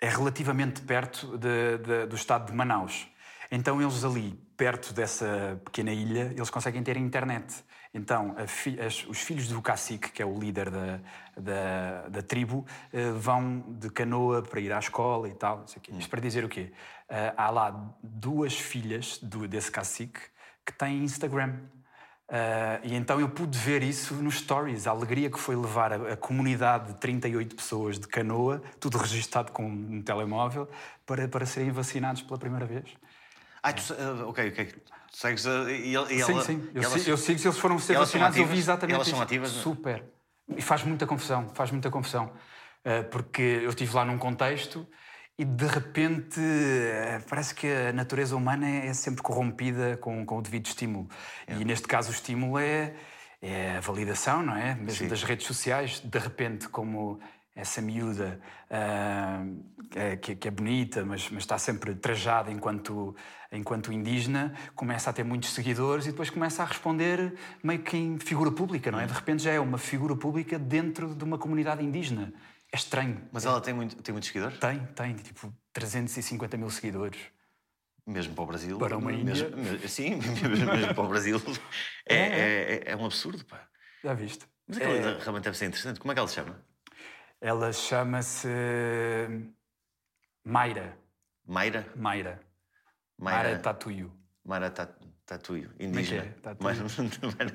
é 0.00 0.08
relativamente 0.08 0.82
perto 0.82 1.38
de- 1.38 1.78
de- 1.78 2.06
do 2.06 2.16
estado 2.16 2.46
de 2.50 2.52
Manaus. 2.56 3.08
Então 3.50 3.80
eles 3.80 4.04
ali, 4.04 4.32
perto 4.56 4.92
dessa 4.92 5.60
pequena 5.64 5.92
ilha, 5.92 6.32
eles 6.34 6.50
conseguem 6.50 6.82
ter 6.82 6.96
internet. 6.96 7.64
Então 7.94 8.34
fi- 8.46 8.78
as- 8.80 9.06
os 9.06 9.20
filhos 9.20 9.48
do 9.48 9.62
cacique, 9.62 10.10
que 10.10 10.20
é 10.20 10.26
o 10.26 10.38
líder 10.38 10.68
da, 10.68 11.00
da, 11.36 12.08
da 12.08 12.22
tribo, 12.22 12.66
eh, 12.92 13.10
vão 13.12 13.64
de 13.78 13.88
canoa 13.88 14.42
para 14.42 14.60
ir 14.60 14.72
à 14.72 14.78
escola 14.78 15.28
e 15.28 15.34
tal. 15.34 15.64
Quê. 15.82 15.92
Isto 15.92 16.10
para 16.10 16.20
dizer 16.20 16.44
o 16.44 16.48
quê? 16.48 16.72
Eh, 17.08 17.32
há 17.36 17.48
lá 17.50 17.94
duas 18.02 18.54
filhas 18.58 19.18
do- 19.18 19.48
desse 19.48 19.70
cacique 19.70 20.20
que 20.66 20.72
têm 20.72 21.04
Instagram. 21.04 21.54
Ah, 22.28 22.80
e 22.82 22.94
então 22.94 23.20
eu 23.20 23.28
pude 23.28 23.56
ver 23.56 23.82
isso 23.84 24.14
nos 24.14 24.36
stories, 24.38 24.86
a 24.86 24.90
alegria 24.90 25.30
que 25.30 25.38
foi 25.38 25.54
levar 25.54 25.92
a, 25.92 26.12
a 26.12 26.16
comunidade 26.16 26.88
de 26.88 26.94
38 26.98 27.54
pessoas 27.54 27.98
de 28.00 28.08
canoa, 28.08 28.60
tudo 28.80 28.98
registado 28.98 29.52
com 29.52 29.64
um 29.64 30.02
telemóvel, 30.02 30.68
para, 31.04 31.28
para 31.28 31.46
serem 31.46 31.70
vacinados 31.70 32.22
pela 32.22 32.38
primeira 32.38 32.66
vez. 32.66 32.84
Ah, 33.62 33.72
tu, 33.72 33.82
ah, 33.96 34.26
ok, 34.26 34.48
ok. 34.48 34.64
Tu 34.66 34.72
segues 35.12 35.46
a. 35.46 35.70
E, 35.70 35.94
ele- 35.94 36.14
e 36.14 36.22
sim, 36.24 36.32
ela- 36.32 36.42
sim. 36.44 36.68
Eu, 36.74 36.82
elas- 36.82 37.06
eu 37.06 37.16
sigo 37.16 37.38
se 37.38 37.46
eles 37.46 37.58
foram 37.58 37.78
ser 37.78 37.96
vacinados, 37.96 38.36
eu 38.36 38.46
vi 38.46 38.58
exatamente 38.58 38.94
Elas 38.94 39.06
são 39.06 39.14
isso. 39.18 39.22
ativas? 39.22 39.50
Super. 39.50 40.04
E 40.56 40.60
faz 40.62 40.82
muita 40.82 41.06
confusão, 41.06 41.48
faz 41.54 41.70
muita 41.70 41.90
confusão. 41.90 42.32
Ah, 42.84 43.04
porque 43.10 43.42
eu 43.42 43.70
estive 43.70 43.94
lá 43.94 44.04
num 44.04 44.18
contexto 44.18 44.86
e 45.38 45.44
de 45.44 45.66
repente 45.66 46.40
eh, 46.40 47.20
parece 47.28 47.54
que 47.54 47.66
a 47.66 47.92
natureza 47.92 48.34
humana 48.34 48.66
é 48.68 48.92
sempre 48.94 49.22
corrompida 49.22 49.96
com, 49.98 50.24
com 50.24 50.38
o 50.38 50.42
devido 50.42 50.66
estímulo. 50.66 51.08
E 51.46 51.64
neste 51.64 51.86
caso 51.86 52.08
o 52.10 52.12
estímulo 52.12 52.58
é, 52.58 52.94
é 53.42 53.76
a 53.76 53.80
validação, 53.80 54.42
não 54.42 54.56
é? 54.56 54.74
Mesmo 54.74 55.04
Sim. 55.04 55.08
das 55.08 55.22
redes 55.22 55.46
sociais, 55.46 56.00
de 56.00 56.18
repente 56.18 56.68
como 56.68 57.20
essa 57.54 57.80
miúda 57.80 58.38
é- 59.94 60.16
que, 60.16 60.36
que 60.36 60.48
é 60.48 60.50
bonita, 60.50 61.04
mas, 61.04 61.30
mas 61.30 61.42
está 61.42 61.56
sempre 61.58 61.94
trajada 61.94 62.50
enquanto, 62.50 63.16
enquanto 63.50 63.92
indígena, 63.92 64.54
começa 64.74 65.08
a 65.08 65.12
ter 65.12 65.24
muitos 65.24 65.50
seguidores 65.54 66.06
e 66.06 66.10
depois 66.10 66.28
começa 66.28 66.62
a 66.62 66.66
responder 66.66 67.34
meio 67.62 67.80
que 67.80 67.96
em 67.96 68.18
figura 68.18 68.50
pública, 68.50 68.90
não 68.90 69.00
é? 69.00 69.06
De 69.06 69.12
repente 69.12 69.42
já 69.42 69.52
é 69.52 69.60
uma 69.60 69.78
figura 69.78 70.14
pública 70.14 70.58
dentro 70.58 71.14
de 71.14 71.24
uma 71.24 71.38
comunidade 71.38 71.82
indígena. 71.82 72.32
É 72.72 72.76
estranho. 72.76 73.28
Mas 73.32 73.44
ela 73.46 73.60
tem, 73.60 73.72
muito, 73.74 74.02
tem 74.02 74.12
muitos 74.12 74.28
seguidores? 74.28 74.58
Tem, 74.58 74.84
tem, 74.86 75.14
tipo 75.16 75.52
350 75.72 76.56
mil 76.56 76.70
seguidores. 76.70 77.18
Mesmo 78.06 78.34
para 78.34 78.44
o 78.44 78.46
Brasil. 78.46 78.78
Para 78.78 78.96
uma 78.96 79.12
Índia. 79.12 79.48
mesmo- 79.50 79.88
sim, 79.88 80.16
mesmo, 80.48 80.66
mesmo 80.66 80.94
para 80.94 81.04
o 81.04 81.08
Brasil. 81.08 81.40
É, 82.06 82.16
é, 82.16 82.72
é, 82.88 82.92
é 82.92 82.96
um 82.96 83.04
absurdo, 83.04 83.44
pá. 83.44 83.68
Já 84.02 84.14
viste? 84.14 84.46
Mas 84.66 84.76
aquela 84.78 85.18
realmente 85.18 85.44
deve 85.44 85.56
ser 85.56 85.66
interessante. 85.66 85.98
Como 86.00 86.12
é 86.12 86.14
que 86.14 86.18
ela 86.18 86.28
se 86.28 86.34
chama? 86.34 86.60
Ela 87.40 87.72
chama-se 87.72 88.48
Mayra. 90.44 90.96
Mayra? 91.44 91.92
Mayra. 91.96 92.40
Mayra, 93.18 93.58
Tatuio. 93.58 94.12
Mayra 94.44 94.70
Tat- 94.70 94.95
Tatuio, 95.26 95.70
é 95.74 95.78
que 95.78 95.84
indígena. 95.84 96.22
é? 96.22 96.28
Tatuio. 96.40 96.74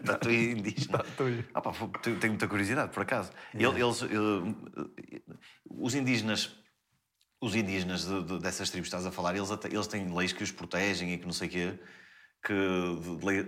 Tatuio, 0.06 0.52
indígena. 0.52 0.98
Tatuio. 0.98 1.46
Ah, 1.54 1.62
pá, 1.62 1.72
tenho 2.04 2.18
muita 2.34 2.48
curiosidade, 2.48 2.92
por 2.92 3.02
acaso. 3.04 3.32
Ele- 3.54 3.82
Eles, 3.82 4.02
eh, 4.04 4.08
os 5.70 5.96
indígenas 5.96 6.58
os 7.44 7.56
indígenas 7.56 8.06
de, 8.06 8.24
de, 8.24 8.40
dessas 8.40 8.70
tribos 8.70 8.88
que 8.88 8.96
estás 8.96 9.04
a 9.04 9.12
falar, 9.12 9.36
eles, 9.36 9.50
eles 9.72 9.88
têm 9.88 10.14
leis 10.16 10.32
que 10.32 10.44
os 10.44 10.52
protegem 10.52 11.14
e 11.14 11.18
que 11.18 11.26
não 11.26 11.34
sei 11.34 11.48
o 11.48 11.52
quê, 11.52 11.80
que, 12.46 12.54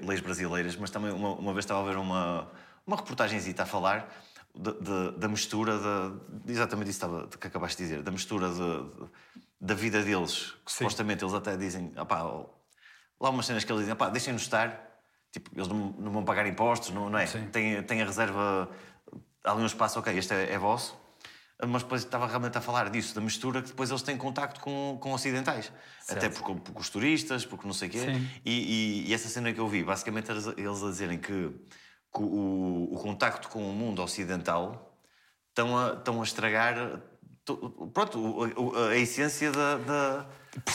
leis 0.03 0.20
brasileiras, 0.20 0.75
mas 0.75 0.89
também 0.89 1.12
uma, 1.12 1.34
uma 1.36 1.53
vez 1.53 1.63
estava 1.63 1.82
a 1.82 1.84
ver 1.92 1.98
uma, 2.00 2.51
uma 2.88 2.96
reportagem 2.96 3.38
a 3.63 3.65
falar 3.68 4.12
de, 4.56 4.72
de, 4.80 5.18
da 5.20 5.27
mistura, 5.27 5.77
de, 5.77 6.51
exatamente 6.51 6.89
isso 6.89 6.98
estava, 6.98 7.27
que 7.27 7.46
acabaste 7.46 7.77
de 7.77 7.84
dizer, 7.89 8.01
da 8.01 8.12
mistura 8.12 8.50
da 9.62 9.75
vida 9.75 10.01
deles, 10.01 10.56
que 10.65 10.72
Sim. 10.72 10.77
supostamente 10.86 11.24
eles 11.24 11.36
até 11.36 11.56
dizem, 11.56 11.92
opá, 11.96 12.24
lá 13.24 13.30
umas 13.30 13.46
cenas 13.46 13.63
que 13.63 13.72
eles 13.72 13.86
dizem, 13.86 14.12
deixem-nos 14.12 14.42
estar, 14.42 15.01
tipo, 15.32 15.50
eles 15.56 15.70
não, 15.70 15.92
não, 15.98 16.12
vão 16.12 16.25
pagar 16.25 16.46
impostos, 16.46 16.89
não, 16.89 17.10
não 17.10 17.18
é? 17.18 17.25
Tem, 17.25 17.82
tem 17.82 18.01
a 18.01 18.06
reserva, 18.06 18.70
há 19.46 19.51
ali 19.51 19.63
um 19.63 19.65
espaço, 19.65 19.98
ok, 19.98 20.15
este 20.18 20.34
é, 20.34 20.51
é 20.51 20.58
vosso, 20.58 21.01
mas 21.65 21.84
depois 21.84 22.03
estava 22.03 22.27
realmente 22.27 22.58
a 22.58 22.62
falar 22.62 22.89
disso, 22.89 23.15
da 23.15 23.22
mistura 23.22 23.62
que 23.62 23.70
depois 23.70 23.89
eles 23.89 24.01
têm 24.01 24.18
contacto 24.18 24.60
com, 24.60 24.98
com 25.00 25.13
ocidentais. 25.13 25.72
Certo. 26.01 26.18
Até 26.18 26.30
porque, 26.30 26.53
porque, 26.60 26.82
os 26.82 26.89
turistas, 26.89 27.46
porque 27.46 27.65
não 27.65 27.74
sei 27.74 27.88
o 27.88 27.92
quê. 27.92 28.00
E, 28.44 28.51
e, 28.51 29.10
e, 29.10 29.13
essa 29.13 29.30
cena 29.30 29.53
que 29.53 29.60
eu 29.60 29.70
vi, 29.70 29.84
basicamente 29.84 30.30
eles 30.30 30.84
a 30.84 30.89
dizerem 30.89 31.18
que, 31.18 31.50
que 32.13 32.22
o, 32.22 32.89
o 32.92 33.00
contacto 33.01 33.48
com 33.48 33.70
o 33.70 33.74
mundo 33.74 34.01
ocidental 34.01 35.00
estão 35.48 35.77
a, 35.77 35.94
estão 35.94 36.20
a 36.20 36.24
estragar 36.25 37.01
pronto, 37.94 38.74
a, 38.76 38.90
a 38.90 38.98
essência 38.98 39.52
da, 39.52 39.78
da, 39.78 40.26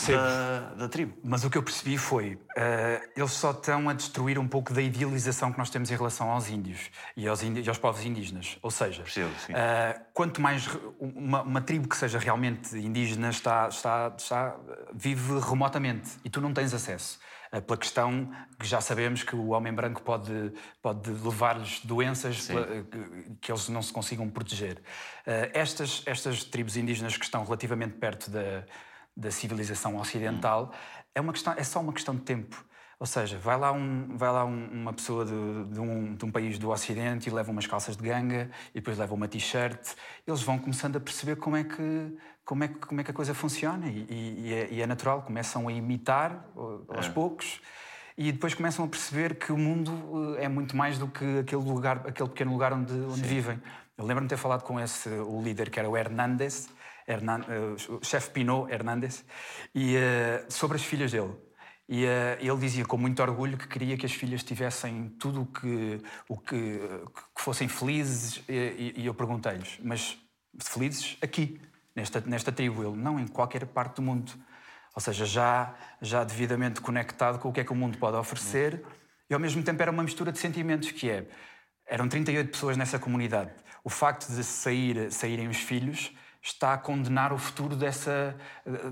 da, 0.07 0.59
da, 0.75 0.89
tribo. 0.89 1.17
Mas 1.23 1.43
o 1.43 1.49
que 1.49 1.57
eu 1.57 1.63
percebi 1.63 1.97
foi, 1.97 2.35
uh, 2.35 3.09
eles 3.15 3.31
só 3.31 3.51
estão 3.51 3.89
a 3.89 3.93
destruir 3.93 4.37
um 4.37 4.47
pouco 4.47 4.73
da 4.73 4.81
idealização 4.81 5.51
que 5.51 5.57
nós 5.57 5.69
temos 5.69 5.89
em 5.89 5.95
relação 5.95 6.29
aos 6.29 6.49
índios 6.49 6.91
e 7.17 7.27
aos, 7.27 7.41
índios, 7.41 7.65
e 7.65 7.69
aos 7.69 7.77
povos 7.77 8.05
indígenas. 8.05 8.57
Ou 8.61 8.69
seja, 8.69 9.01
Percebo, 9.03 9.29
uh, 9.29 10.01
quanto 10.13 10.41
mais 10.41 10.69
uma, 10.99 11.41
uma, 11.41 11.61
tribo 11.61 11.87
que 11.87 11.97
seja 11.97 12.19
realmente 12.19 12.77
indígena 12.77 13.29
está, 13.29 13.67
está, 13.67 14.13
está, 14.17 14.55
vive 14.93 15.39
remotamente 15.39 16.11
e 16.23 16.29
tu 16.29 16.39
não 16.39 16.53
tens 16.53 16.73
acesso. 16.73 17.19
Uh, 17.51 17.61
pela 17.61 17.77
questão 17.77 18.31
que 18.59 18.67
já 18.67 18.79
sabemos 18.79 19.23
que 19.23 19.35
o 19.35 19.49
homem 19.49 19.73
branco 19.73 20.01
pode, 20.01 20.53
pode 20.81 21.09
levar-lhes 21.09 21.79
doenças 21.83 22.45
pela, 22.45 22.83
que, 22.83 23.35
que, 23.41 23.51
eles 23.51 23.67
não 23.69 23.81
se 23.81 23.91
consigam 23.91 24.29
proteger. 24.29 24.81
estas, 25.25 26.03
estas 26.05 26.43
tribos 26.43 26.77
indígenas 26.77 27.17
que 27.17 27.25
estão 27.25 27.43
relativamente 27.43 27.95
perto 27.97 28.29
da 28.29 28.65
da 29.19 29.29
civilização 29.29 29.97
ocidental, 29.97 30.71
é, 31.13 31.19
uma 31.19 31.33
questão, 31.33 31.53
é 31.57 31.63
só 31.63 31.81
uma 31.81 31.91
questão 31.91 32.15
de 32.15 32.21
tempo. 32.21 32.65
Ou 32.99 33.05
seja, 33.05 33.37
vai 33.37 33.57
lá, 33.57 33.71
um, 33.71 34.17
vai 34.17 34.29
lá 34.29 34.43
um, 34.43 34.65
uma 34.81 34.91
pessoa 34.91 35.23
de, 35.25 35.31
de, 35.73 35.79
um, 35.79 36.15
de, 36.15 36.25
um, 36.25 36.31
país 36.31 36.59
do 36.59 36.69
Ocidente 36.69 37.29
e 37.29 37.31
leva 37.31 37.49
umas 37.49 37.65
calças 37.65 37.95
de 37.95 38.03
ganga 38.03 38.49
e 38.71 38.75
depois 38.75 38.97
leva 38.97 39.13
uma 39.13 39.27
t-shirt. 39.27 39.95
Eles 40.27 40.41
vão 40.41 40.59
começando 40.59 40.97
a 40.97 40.99
perceber 40.99 41.37
como 41.37 41.55
é 41.55 41.63
que, 41.63 42.17
como 42.49 42.63
é, 42.63 42.67
como 42.67 42.99
é 42.99 43.03
que 43.03 43.11
a 43.11 43.13
coisa 43.13 43.35
funciona 43.35 43.87
e, 43.87 44.07
e, 44.09 44.53
é, 44.55 44.67
e 44.71 44.81
é, 44.81 44.87
natural. 44.87 45.21
Começam 45.21 45.67
a 45.67 45.71
imitar 45.71 46.43
aos 46.87 47.05
é. 47.05 47.09
poucos 47.11 47.61
e 48.17 48.31
depois 48.31 48.55
começam 48.55 48.83
a 48.83 48.87
perceber 48.87 49.35
que 49.35 49.51
o 49.51 49.57
mundo 49.57 50.35
eh, 50.35 50.45
é 50.45 50.49
muito 50.49 50.75
mais 50.75 50.97
do 50.97 51.07
que 51.07 51.39
aquele, 51.41 51.61
lugar, 51.61 51.97
aquele 52.07 52.27
pequeno 52.29 52.51
lugar 52.51 52.73
onde, 52.73 52.91
onde 52.91 53.21
vivem. 53.21 53.61
Eu 53.95 54.03
lembro-me 54.03 54.27
de 54.27 54.33
ter 54.33 54.41
falado 54.41 54.63
com 54.63 54.79
esse, 54.79 55.09
o 55.09 55.39
líder 55.43 55.69
que 55.69 55.79
era 55.79 55.87
o 55.87 55.95
Hernandes, 55.95 56.69
Hernan, 57.07 57.41
uh, 57.41 57.97
o 57.97 58.03
chefe 58.03 58.31
Pinot 58.31 58.71
Hernandes, 58.71 59.23
e, 59.75 59.95
uh, 59.95 60.51
sobre 60.51 60.77
as 60.77 60.83
filhas 60.83 61.11
dele. 61.11 61.35
E 61.87 62.05
uh, 62.05 62.07
ele 62.39 62.57
dizia 62.57 62.83
com 62.83 62.97
muito 62.97 63.21
orgulho 63.21 63.59
que 63.59 63.67
queria 63.67 63.95
que 63.95 64.07
as 64.07 64.11
filhas 64.11 64.43
tivessem 64.43 65.09
tudo 65.19 65.45
que, 65.45 66.01
o 66.27 66.35
que, 66.35 66.79
que 67.35 67.41
fossem 67.41 67.67
felizes. 67.67 68.43
E, 68.49 68.93
e 68.97 69.05
eu 69.05 69.13
perguntei-lhes, 69.13 69.79
mas 69.83 70.17
felizes 70.59 71.15
aqui, 71.21 71.61
nesta, 71.95 72.21
nesta 72.21 72.51
tribo? 72.51 72.83
Ele, 72.83 72.97
não, 72.97 73.19
em 73.19 73.27
qualquer 73.27 73.65
parte 73.65 73.95
do 73.95 74.01
mundo. 74.01 74.31
Ou 74.95 75.01
seja, 75.01 75.25
já, 75.25 75.73
já 76.01 76.23
devidamente 76.23 76.81
conectado 76.81 77.39
com 77.39 77.49
o 77.49 77.53
que 77.53 77.61
é 77.61 77.63
que 77.63 77.71
o 77.71 77.75
mundo 77.75 77.97
pode 77.97 78.17
oferecer. 78.17 78.83
E 79.29 79.33
ao 79.33 79.39
mesmo 79.39 79.63
tempo 79.63 79.81
era 79.81 79.91
uma 79.91 80.03
mistura 80.03 80.31
de 80.31 80.39
sentimentos, 80.39 80.91
que 80.91 81.09
é... 81.09 81.27
Eram 81.85 82.07
38 82.07 82.51
pessoas 82.51 82.77
nessa 82.77 82.99
comunidade. 82.99 83.51
O 83.83 83.89
facto 83.89 84.31
de 84.31 84.43
sair, 84.43 85.11
saírem 85.11 85.47
os 85.47 85.57
filhos 85.57 86.11
está 86.41 86.73
a 86.73 86.77
condenar 86.77 87.33
o 87.33 87.37
futuro 87.37 87.75
dessa, 87.75 88.35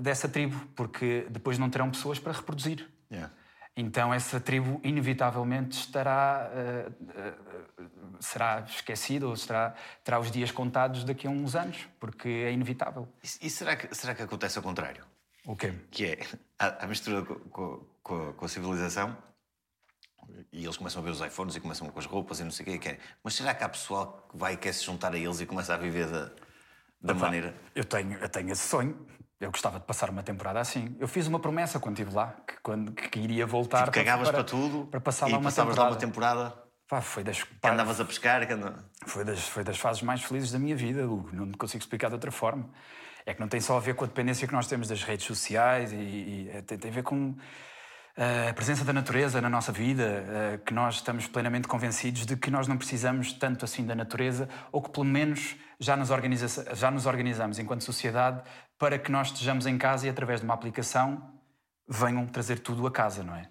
dessa 0.00 0.28
tribo, 0.28 0.60
porque 0.74 1.26
depois 1.30 1.58
não 1.58 1.70
terão 1.70 1.90
pessoas 1.90 2.18
para 2.18 2.32
reproduzir. 2.32 2.88
Yeah. 3.10 3.32
Então 3.80 4.12
essa 4.12 4.40
tribo 4.40 4.80
inevitavelmente 4.82 5.78
estará 5.78 6.50
uh, 6.52 6.90
uh, 6.90 8.18
será 8.18 8.64
esquecida 8.68 9.28
ou 9.28 9.36
será, 9.36 9.72
terá 10.02 10.18
os 10.18 10.32
dias 10.32 10.50
contados 10.50 11.04
daqui 11.04 11.28
a 11.28 11.30
uns 11.30 11.54
anos, 11.54 11.88
porque 12.00 12.28
é 12.28 12.50
inevitável. 12.50 13.08
E, 13.22 13.46
e 13.46 13.48
será, 13.48 13.76
que, 13.76 13.94
será 13.94 14.16
que 14.16 14.22
acontece 14.22 14.58
ao 14.58 14.64
contrário? 14.64 15.04
O 15.46 15.54
quê? 15.54 15.72
Que 15.92 16.06
é 16.06 16.18
a, 16.58 16.84
a 16.84 16.86
mistura 16.88 17.22
com, 17.24 17.78
com, 18.02 18.32
com, 18.32 18.44
a 18.44 18.48
civilização 18.48 19.16
e 20.52 20.64
eles 20.64 20.76
começam 20.76 21.00
a 21.00 21.04
ver 21.04 21.12
os 21.12 21.20
iPhones 21.20 21.54
e 21.54 21.60
começam 21.60 21.88
com 21.88 21.98
as 22.00 22.04
roupas 22.04 22.40
e 22.40 22.42
não 22.42 22.50
sei 22.50 22.66
o 22.66 22.70
que 22.70 22.78
querem. 22.80 22.98
Mas 23.22 23.34
será 23.34 23.54
que 23.54 23.62
há 23.62 23.68
pessoal 23.68 24.26
que 24.28 24.36
vai 24.36 24.54
e 24.54 24.56
quer 24.56 24.74
se 24.74 24.84
juntar 24.84 25.14
a 25.14 25.16
eles 25.16 25.40
e 25.40 25.46
começa 25.46 25.72
a 25.72 25.76
viver 25.76 26.08
da 26.08 26.32
da 27.00 27.12
Opa, 27.12 27.26
maneira. 27.26 27.54
Eu 27.74 27.84
tenho, 27.84 28.18
eu 28.18 28.28
tenho 28.28 28.50
esse 28.50 28.66
sonho. 28.66 29.06
Eu 29.40 29.50
gostava 29.52 29.78
de 29.78 29.86
passar 29.86 30.10
uma 30.10 30.22
temporada 30.22 30.58
assim. 30.58 30.96
Eu 30.98 31.06
fiz 31.06 31.26
uma 31.26 31.38
promessa 31.38 31.78
quando 31.78 31.98
estive 31.98 32.14
lá, 32.14 32.34
que, 32.46 32.54
quando, 32.60 32.92
que 32.92 33.20
iria 33.20 33.46
voltar. 33.46 33.84
Tipo, 33.84 33.92
cagavas 33.92 34.28
para, 34.28 34.38
para, 34.38 34.44
tudo 34.44 34.86
para 34.86 35.00
passar 35.00 35.28
lá 35.30 35.38
uma 35.38 35.52
temporada. 35.52 35.82
lá 35.82 35.88
uma 35.90 35.96
temporada. 35.96 36.54
Pá, 36.88 37.00
foi 37.00 37.22
das, 37.22 37.44
pá, 37.44 37.70
andavas 37.70 38.00
a 38.00 38.04
pescar? 38.04 38.46
Que 38.46 38.56
foi, 39.08 39.24
das, 39.24 39.40
foi 39.40 39.62
das 39.62 39.78
fases 39.78 40.02
mais 40.02 40.24
felizes 40.24 40.50
da 40.50 40.58
minha 40.58 40.74
vida, 40.74 41.06
Hugo. 41.06 41.30
Não 41.32 41.52
consigo 41.52 41.82
explicar 41.82 42.08
de 42.08 42.14
outra 42.14 42.32
forma. 42.32 42.68
É 43.24 43.34
que 43.34 43.40
não 43.40 43.48
tem 43.48 43.60
só 43.60 43.76
a 43.76 43.80
ver 43.80 43.94
com 43.94 44.04
a 44.04 44.06
dependência 44.08 44.48
que 44.48 44.54
nós 44.54 44.66
temos 44.66 44.88
das 44.88 45.02
redes 45.02 45.26
sociais 45.26 45.92
e, 45.92 45.96
e 45.96 46.50
é, 46.52 46.62
tem, 46.62 46.78
tem 46.78 46.90
a 46.90 46.94
ver 46.94 47.02
com 47.02 47.36
a 48.48 48.52
presença 48.52 48.84
da 48.84 48.92
natureza 48.92 49.40
na 49.40 49.48
nossa 49.48 49.70
vida, 49.70 50.60
que 50.66 50.74
nós 50.74 50.96
estamos 50.96 51.28
plenamente 51.28 51.68
convencidos 51.68 52.26
de 52.26 52.36
que 52.36 52.50
nós 52.50 52.66
não 52.66 52.76
precisamos 52.76 53.32
tanto 53.32 53.64
assim 53.64 53.86
da 53.86 53.94
natureza, 53.94 54.48
ou 54.72 54.82
que 54.82 54.90
pelo 54.90 55.06
menos 55.06 55.54
já 55.78 55.96
nos, 55.96 56.10
organiza 56.10 56.74
já 56.74 56.90
nos 56.90 57.06
organizamos 57.06 57.58
enquanto 57.60 57.84
sociedade 57.84 58.42
para 58.76 58.98
que 58.98 59.12
nós 59.12 59.28
estejamos 59.28 59.66
em 59.66 59.78
casa 59.78 60.06
e 60.06 60.10
através 60.10 60.40
de 60.40 60.46
uma 60.46 60.54
aplicação 60.54 61.38
venham 61.88 62.26
trazer 62.26 62.58
tudo 62.60 62.86
a 62.86 62.90
casa, 62.90 63.22
não 63.22 63.34
é? 63.34 63.48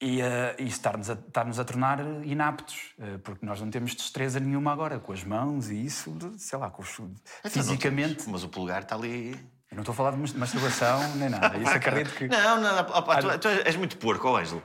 E, 0.00 0.20
uh, 0.20 0.54
e 0.58 0.66
estar-nos 0.66 1.08
a, 1.08 1.14
estar 1.14 1.48
a 1.48 1.64
tornar 1.64 2.00
inaptos, 2.22 2.94
uh, 2.98 3.18
porque 3.20 3.46
nós 3.46 3.60
não 3.60 3.70
temos 3.70 3.94
destreza 3.94 4.38
nenhuma 4.38 4.70
agora, 4.70 5.00
com 5.00 5.10
as 5.10 5.24
mãos 5.24 5.70
e 5.70 5.86
isso, 5.86 6.14
sei 6.36 6.58
lá, 6.58 6.70
com 6.70 6.82
os, 6.82 6.98
então, 6.98 7.14
fisicamente. 7.50 8.28
Mas 8.28 8.44
o 8.44 8.48
polegar 8.48 8.82
está 8.82 8.94
ali 8.94 9.34
eu 9.70 9.76
não 9.76 9.82
estou 9.82 9.92
a 9.92 9.96
falar 9.96 10.12
de 10.12 10.38
masturbação 10.38 11.16
nem 11.16 11.28
nada. 11.28 11.56
Isso 11.58 11.70
acredito 11.70 12.14
que. 12.14 12.28
Não, 12.28 12.60
não, 12.60 12.78
opa, 12.78 13.18
tu, 13.20 13.38
tu, 13.38 13.48
és 13.48 13.76
muito 13.76 13.96
porco, 13.96 14.28
ó 14.28 14.38
Ângelo. 14.38 14.62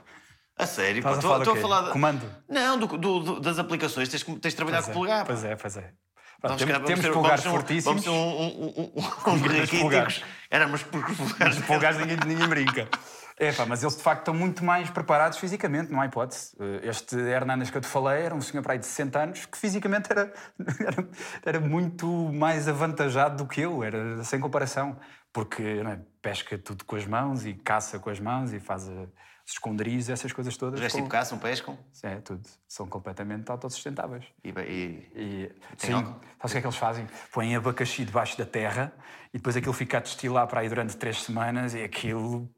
A 0.56 0.66
sério, 0.66 0.98
estou 0.98 1.34
a, 1.34 1.56
falar. 1.56 1.86
De... 1.86 1.90
Comando? 1.90 2.30
Não, 2.48 2.78
do, 2.78 2.86
do, 2.86 3.40
das 3.40 3.58
aplicações, 3.58 4.08
tens, 4.08 4.22
tens 4.22 4.52
de 4.52 4.56
trabalhar 4.56 4.82
pois 4.82 4.86
com 4.86 4.92
o 4.92 4.94
polegar. 4.94 5.24
Pois 5.24 5.44
é, 5.44 5.56
pois 5.56 5.76
é. 5.76 5.92
Temos, 6.42 6.60
vamos 6.60 6.86
temos 6.86 7.04
ter, 7.04 7.12
polegares 7.12 7.44
vamos 7.44 7.58
fortíssimos. 7.60 7.84
Vamos 7.84 8.02
ter 8.04 8.10
um, 8.10 8.14
um, 8.14 8.66
um, 8.66 8.92
um, 8.96 9.34
um 9.34 9.66
polegares. 9.80 10.24
Éramos 10.50 10.82
porcos 10.82 11.16
polegares. 11.16 11.58
Os 11.58 11.64
polegares 11.64 11.98
ninguém, 11.98 12.16
ninguém 12.26 12.48
brinca. 12.48 12.88
É 13.38 13.52
pá, 13.52 13.66
mas 13.66 13.82
eles 13.82 13.96
de 13.96 14.02
facto 14.02 14.20
estão 14.20 14.34
muito 14.34 14.64
mais 14.64 14.90
preparados 14.90 15.38
fisicamente, 15.38 15.90
não 15.90 16.00
há 16.00 16.06
hipótese. 16.06 16.54
Eh, 16.58 16.88
este 16.88 17.16
Hernandes 17.16 17.70
que 17.70 17.76
eu 17.76 17.80
te 17.80 17.86
falei 17.86 18.22
era 18.22 18.34
um 18.34 18.40
senhor 18.40 18.62
para 18.62 18.74
aí 18.74 18.78
de 18.78 18.86
60 18.86 19.18
anos 19.18 19.46
que 19.46 19.58
fisicamente 19.58 20.10
era, 20.10 20.32
era, 20.80 21.08
era, 21.44 21.60
muito 21.60 22.06
mais 22.32 22.68
avantajado 22.68 23.36
do 23.36 23.48
que 23.48 23.60
eu, 23.60 23.82
era 23.82 24.22
sem 24.24 24.40
comparação. 24.40 24.96
Porque 25.32 25.62
é? 25.62 25.98
pesca 26.20 26.58
tudo 26.58 26.84
com 26.84 26.94
as 26.94 27.06
mãos 27.06 27.46
e 27.46 27.54
caça 27.54 27.98
com 27.98 28.10
as 28.10 28.20
mãos 28.20 28.52
e 28.52 28.60
faz 28.60 28.86
os 28.86 29.08
esconderijos, 29.52 30.10
essas 30.10 30.30
coisas 30.30 30.56
todas. 30.56 30.78
Os 30.78 30.92
com... 30.92 30.98
tipo 30.98 31.08
caçam, 31.08 31.38
pescam? 31.38 31.78
É, 32.02 32.16
tudo. 32.16 32.46
São 32.68 32.86
completamente 32.86 33.50
autossustentáveis. 33.50 34.24
E, 34.44 34.50
e... 34.50 35.10
e 35.14 35.50
sim, 35.78 35.92
sabes 35.92 36.16
o 36.44 36.48
que 36.48 36.58
é 36.58 36.60
que 36.60 36.66
eles 36.66 36.76
fazem? 36.76 37.06
Põem 37.32 37.56
abacaxi 37.56 38.04
debaixo 38.04 38.36
da 38.36 38.44
terra 38.44 38.92
e 39.32 39.38
depois 39.38 39.56
aquilo 39.56 39.72
fica 39.72 39.96
a 39.96 40.00
destilar 40.00 40.46
para 40.46 40.60
aí 40.60 40.68
durante 40.68 40.96
três 40.96 41.22
semanas 41.22 41.74
e 41.74 41.82
aquilo 41.82 42.48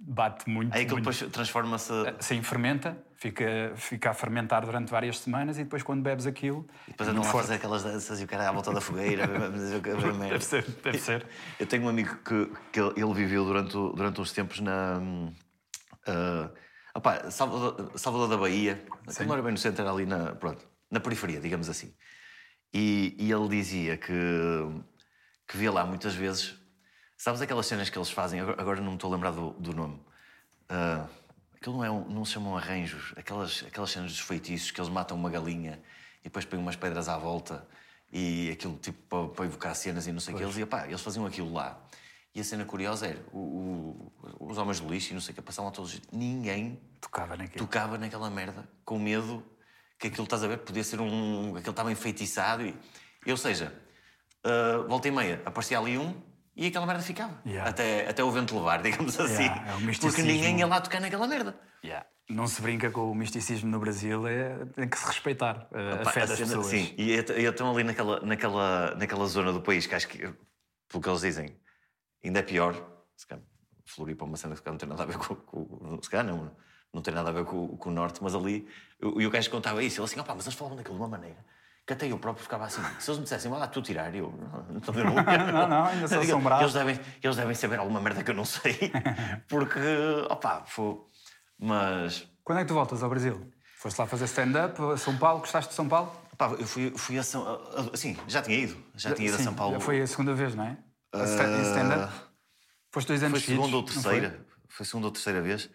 bate 0.00 0.48
muito. 0.48 0.74
Aí 0.74 0.82
aquilo 0.82 0.98
depois 0.98 1.18
transforma-se. 1.30 1.92
Eh, 1.92 2.14
sim, 2.20 2.42
fermenta, 2.42 2.96
fica, 3.16 3.72
fica 3.76 4.10
a 4.10 4.14
fermentar 4.14 4.64
durante 4.64 4.90
várias 4.90 5.18
semanas 5.18 5.58
e 5.58 5.64
depois 5.64 5.82
quando 5.82 6.02
bebes 6.02 6.26
aquilo. 6.26 6.66
E 6.88 6.90
depois 6.92 7.08
andam 7.08 7.22
a 7.22 7.26
fazer 7.26 7.54
aquelas 7.54 7.82
danças 7.82 8.20
e 8.20 8.24
o 8.24 8.26
cara 8.26 8.48
à 8.48 8.52
volta 8.52 8.72
da 8.72 8.80
fogueira. 8.80 9.26
deve 10.28 10.44
ser, 10.44 10.64
deve 10.82 10.98
ser. 10.98 11.26
Eu 11.58 11.66
tenho 11.66 11.84
um 11.84 11.88
amigo 11.88 12.16
que, 12.24 12.50
que 12.72 12.80
ele 12.80 13.14
viveu 13.14 13.44
durante, 13.44 13.72
durante 13.72 14.20
uns 14.20 14.32
tempos 14.32 14.60
na. 14.60 14.98
Uh, 16.08 16.50
opá, 16.94 17.30
Salvador, 17.30 17.92
Salvador 17.96 18.28
da 18.28 18.36
Bahia. 18.36 18.82
Sim. 19.08 19.24
Não 19.24 19.34
era 19.34 19.42
bem 19.42 19.52
no 19.52 19.58
centro, 19.58 19.82
era 19.82 19.92
ali 19.92 20.06
na, 20.06 20.34
pronto, 20.34 20.66
na 20.90 21.00
periferia, 21.00 21.40
digamos 21.40 21.68
assim. 21.68 21.94
E, 22.72 23.16
e 23.18 23.32
ele 23.32 23.48
dizia 23.48 23.96
que, 23.96 24.12
que 25.46 25.56
via 25.56 25.72
lá 25.72 25.84
muitas 25.84 26.14
vezes 26.14 26.59
Sabes 27.20 27.42
aquelas 27.42 27.66
cenas 27.66 27.90
que 27.90 27.98
eles 27.98 28.10
fazem? 28.10 28.40
Agora 28.40 28.80
não 28.80 28.92
me 28.92 28.94
estou 28.94 29.10
a 29.10 29.14
lembrar 29.14 29.32
do, 29.32 29.50
do 29.50 29.74
nome. 29.74 30.00
Uh, 30.70 31.06
aquilo 31.54 31.76
não, 31.76 31.84
é 31.84 31.90
um, 31.90 32.08
não 32.08 32.24
se 32.24 32.32
chamam 32.32 32.56
arranjos. 32.56 33.12
Aquelas, 33.14 33.62
aquelas 33.68 33.90
cenas 33.90 34.12
dos 34.12 34.20
feitiços 34.20 34.70
que 34.70 34.80
eles 34.80 34.90
matam 34.90 35.18
uma 35.18 35.28
galinha 35.28 35.82
e 36.20 36.24
depois 36.24 36.46
põem 36.46 36.58
umas 36.58 36.76
pedras 36.76 37.10
à 37.10 37.18
volta 37.18 37.68
e 38.10 38.50
aquilo 38.50 38.74
tipo 38.78 38.98
para, 39.06 39.34
para 39.34 39.44
evocar 39.44 39.74
cenas 39.74 40.06
e 40.06 40.12
não 40.12 40.20
sei 40.20 40.32
o 40.32 40.38
que. 40.38 40.44
Eles, 40.44 40.56
e, 40.56 40.64
pá, 40.64 40.86
eles 40.86 41.02
faziam 41.02 41.26
aquilo 41.26 41.52
lá. 41.52 41.78
E 42.34 42.40
a 42.40 42.44
cena 42.44 42.64
curiosa 42.64 43.08
era, 43.08 43.22
o, 43.34 43.38
o, 43.38 44.12
os 44.48 44.56
homens 44.56 44.80
do 44.80 44.88
lixo 44.88 45.10
e 45.10 45.12
não 45.12 45.20
sei 45.20 45.32
o 45.32 45.34
que, 45.34 45.42
passavam 45.42 45.68
lá 45.68 45.76
todos, 45.76 46.00
ninguém 46.10 46.80
Tocava 47.02 47.36
naquilo. 47.36 47.66
tocava 47.66 47.98
naquela 47.98 48.30
merda 48.30 48.66
com 48.82 48.98
medo 48.98 49.44
que 49.98 50.06
aquilo, 50.06 50.24
estás 50.24 50.42
a 50.42 50.48
ver, 50.48 50.60
podia 50.60 50.82
ser 50.82 50.98
um. 51.02 51.54
aquilo 51.54 51.70
estava 51.70 51.92
enfeitiçado. 51.92 52.64
E, 52.64 52.74
ou 53.30 53.36
seja, 53.36 53.78
uh, 54.42 54.88
volta 54.88 55.06
e 55.06 55.10
meia, 55.10 55.42
aparecia 55.44 55.78
ali 55.78 55.98
um 55.98 56.29
e 56.60 56.66
aquela 56.66 56.84
merda 56.84 57.02
ficava. 57.02 57.40
Yeah. 57.46 57.70
Até, 57.70 58.06
até 58.06 58.22
o 58.22 58.30
vento 58.30 58.54
levar, 58.54 58.82
digamos 58.84 59.18
assim. 59.18 59.44
Yeah, 59.44 59.72
é 59.72 59.98
Porque 59.98 60.20
ninguém 60.20 60.58
ia 60.58 60.66
lá 60.66 60.78
tocar 60.78 61.00
naquela 61.00 61.26
merda. 61.26 61.58
Yeah. 61.82 62.06
Não 62.28 62.46
se 62.46 62.60
brinca 62.60 62.90
com 62.90 63.10
o 63.10 63.14
misticismo 63.14 63.70
no 63.70 63.80
Brasil, 63.80 64.26
é, 64.26 64.66
tem 64.66 64.86
que 64.86 64.98
se 64.98 65.06
respeitar 65.06 65.66
uh, 65.72 65.94
a 66.02 66.04
Pá, 66.04 66.12
fé 66.12 66.20
das 66.20 66.36
cena- 66.36 66.48
pessoas. 66.48 66.66
Sim, 66.66 66.94
e 66.98 67.12
estou 67.12 67.68
ali 67.74 67.82
naquela, 67.82 68.20
naquela, 68.20 68.94
naquela 68.94 69.26
zona 69.26 69.52
do 69.54 69.62
país 69.62 69.86
que 69.86 69.94
acho 69.94 70.06
que, 70.06 70.18
pelo 70.18 71.02
que 71.02 71.08
eles 71.08 71.22
dizem, 71.22 71.56
ainda 72.22 72.38
é 72.40 72.42
pior. 72.42 72.74
Se 73.16 73.26
calhar, 73.26 73.42
Floripa 73.86 74.24
é 74.24 74.28
uma 74.28 74.36
cena 74.36 74.54
que 74.54 74.70
não 74.70 74.76
tem 74.76 74.88
nada 74.88 75.02
a 75.02 75.06
ver 75.06 75.16
com. 75.16 75.34
com 75.34 75.98
se 76.02 76.10
calhar 76.10 76.26
não, 76.26 76.54
não 76.92 77.02
tem 77.02 77.12
nada 77.12 77.30
a 77.30 77.32
ver 77.32 77.44
com, 77.46 77.76
com 77.76 77.88
o 77.88 77.92
norte, 77.92 78.22
mas 78.22 78.34
ali. 78.34 78.68
E 79.02 79.26
o 79.26 79.30
gajo 79.30 79.50
contava 79.50 79.82
isso, 79.82 80.00
ele 80.00 80.04
assim, 80.04 80.20
opá, 80.20 80.34
mas 80.34 80.44
eles 80.46 80.56
falavam 80.56 80.76
daquilo 80.76 80.96
de 80.96 81.02
uma 81.02 81.08
maneira 81.08 81.42
que 81.86 81.92
até 81.92 82.06
eu 82.06 82.18
próprio 82.18 82.42
ficava 82.44 82.64
assim. 82.64 82.82
Se 82.98 83.10
eles 83.10 83.18
me 83.18 83.24
dissessem, 83.24 83.50
vai 83.50 83.58
lá 83.60 83.66
tu 83.66 83.82
tirar, 83.82 84.14
eu. 84.14 84.32
Não, 84.32 84.76
então 84.76 84.94
eu 84.94 85.04
não, 85.04 85.14
Não, 85.52 85.68
não, 85.68 85.84
ainda 85.86 86.06
sou 86.08 86.20
assombrado. 86.20 86.62
eles 86.62 86.72
devem, 86.74 87.00
eles 87.22 87.36
devem 87.36 87.54
saber 87.54 87.78
alguma 87.78 88.00
merda 88.00 88.22
que 88.22 88.30
eu 88.30 88.34
não 88.34 88.44
sei, 88.44 88.92
porque, 89.48 89.78
opá, 90.30 90.62
foi. 90.66 90.96
Mas. 91.58 92.28
Quando 92.44 92.58
é 92.58 92.62
que 92.62 92.68
tu 92.68 92.74
voltas 92.74 93.02
ao 93.02 93.10
Brasil? 93.10 93.50
Foste 93.78 93.98
lá 93.98 94.06
fazer 94.06 94.24
stand-up 94.26 94.80
a 94.92 94.96
São 94.96 95.16
Paulo? 95.16 95.40
Gostaste 95.40 95.70
de 95.70 95.74
São 95.74 95.88
Paulo? 95.88 96.12
Pá, 96.36 96.48
eu 96.58 96.66
fui, 96.66 96.90
fui 96.96 97.18
a 97.18 97.22
São. 97.22 97.46
a- 97.46 97.92
a- 97.92 97.96
Sim, 97.96 98.16
já 98.28 98.40
tinha 98.42 98.58
ido. 98.58 98.76
Já 98.94 99.12
tinha 99.14 99.28
ido 99.28 99.36
Sim, 99.36 99.42
a 99.42 99.44
São 99.46 99.54
Paulo. 99.54 99.80
Foi 99.80 100.00
a 100.00 100.06
segunda 100.06 100.32
vez, 100.34 100.54
não 100.54 100.64
é? 100.64 100.76
A 101.12 101.18
em 101.24 101.62
stand-up? 101.62 102.12
Foste 102.92 103.08
dois 103.08 103.22
anos 103.22 103.42
Foi 103.44 103.54
segunda 103.54 103.76
ou 103.76 103.82
terceira. 103.82 104.46
Foi? 104.68 104.86
segunda 104.86 105.06
ou 105.06 105.12
terceira 105.12 105.40
vez. 105.42 105.70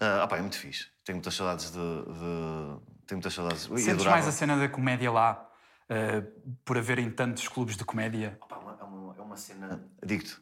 Ah, 0.00 0.26
pá, 0.28 0.36
é 0.38 0.40
muito 0.40 0.56
fixe. 0.56 0.86
Tenho 1.04 1.16
muitas 1.16 1.34
saudades 1.34 1.70
de. 1.70 1.78
de- 1.78 2.90
Tenho 3.10 3.18
muitas 3.18 3.34
saudades. 3.34 3.62
Sentes 3.64 3.88
adorava. 3.88 4.10
mais 4.10 4.28
a 4.28 4.30
cena 4.32 4.56
da 4.56 4.68
comédia 4.68 5.10
lá, 5.10 5.50
eh, 5.88 6.20
por 6.64 6.78
haverem 6.78 7.10
tantos 7.10 7.48
clubes 7.48 7.76
de 7.76 7.84
comédia? 7.84 8.38
Pá, 8.48 8.56
uma- 8.58 8.78
é, 8.80 8.84
uma, 8.84 9.16
é 9.16 9.20
uma 9.20 9.36
cena. 9.36 9.84
Digo-te. 10.06 10.36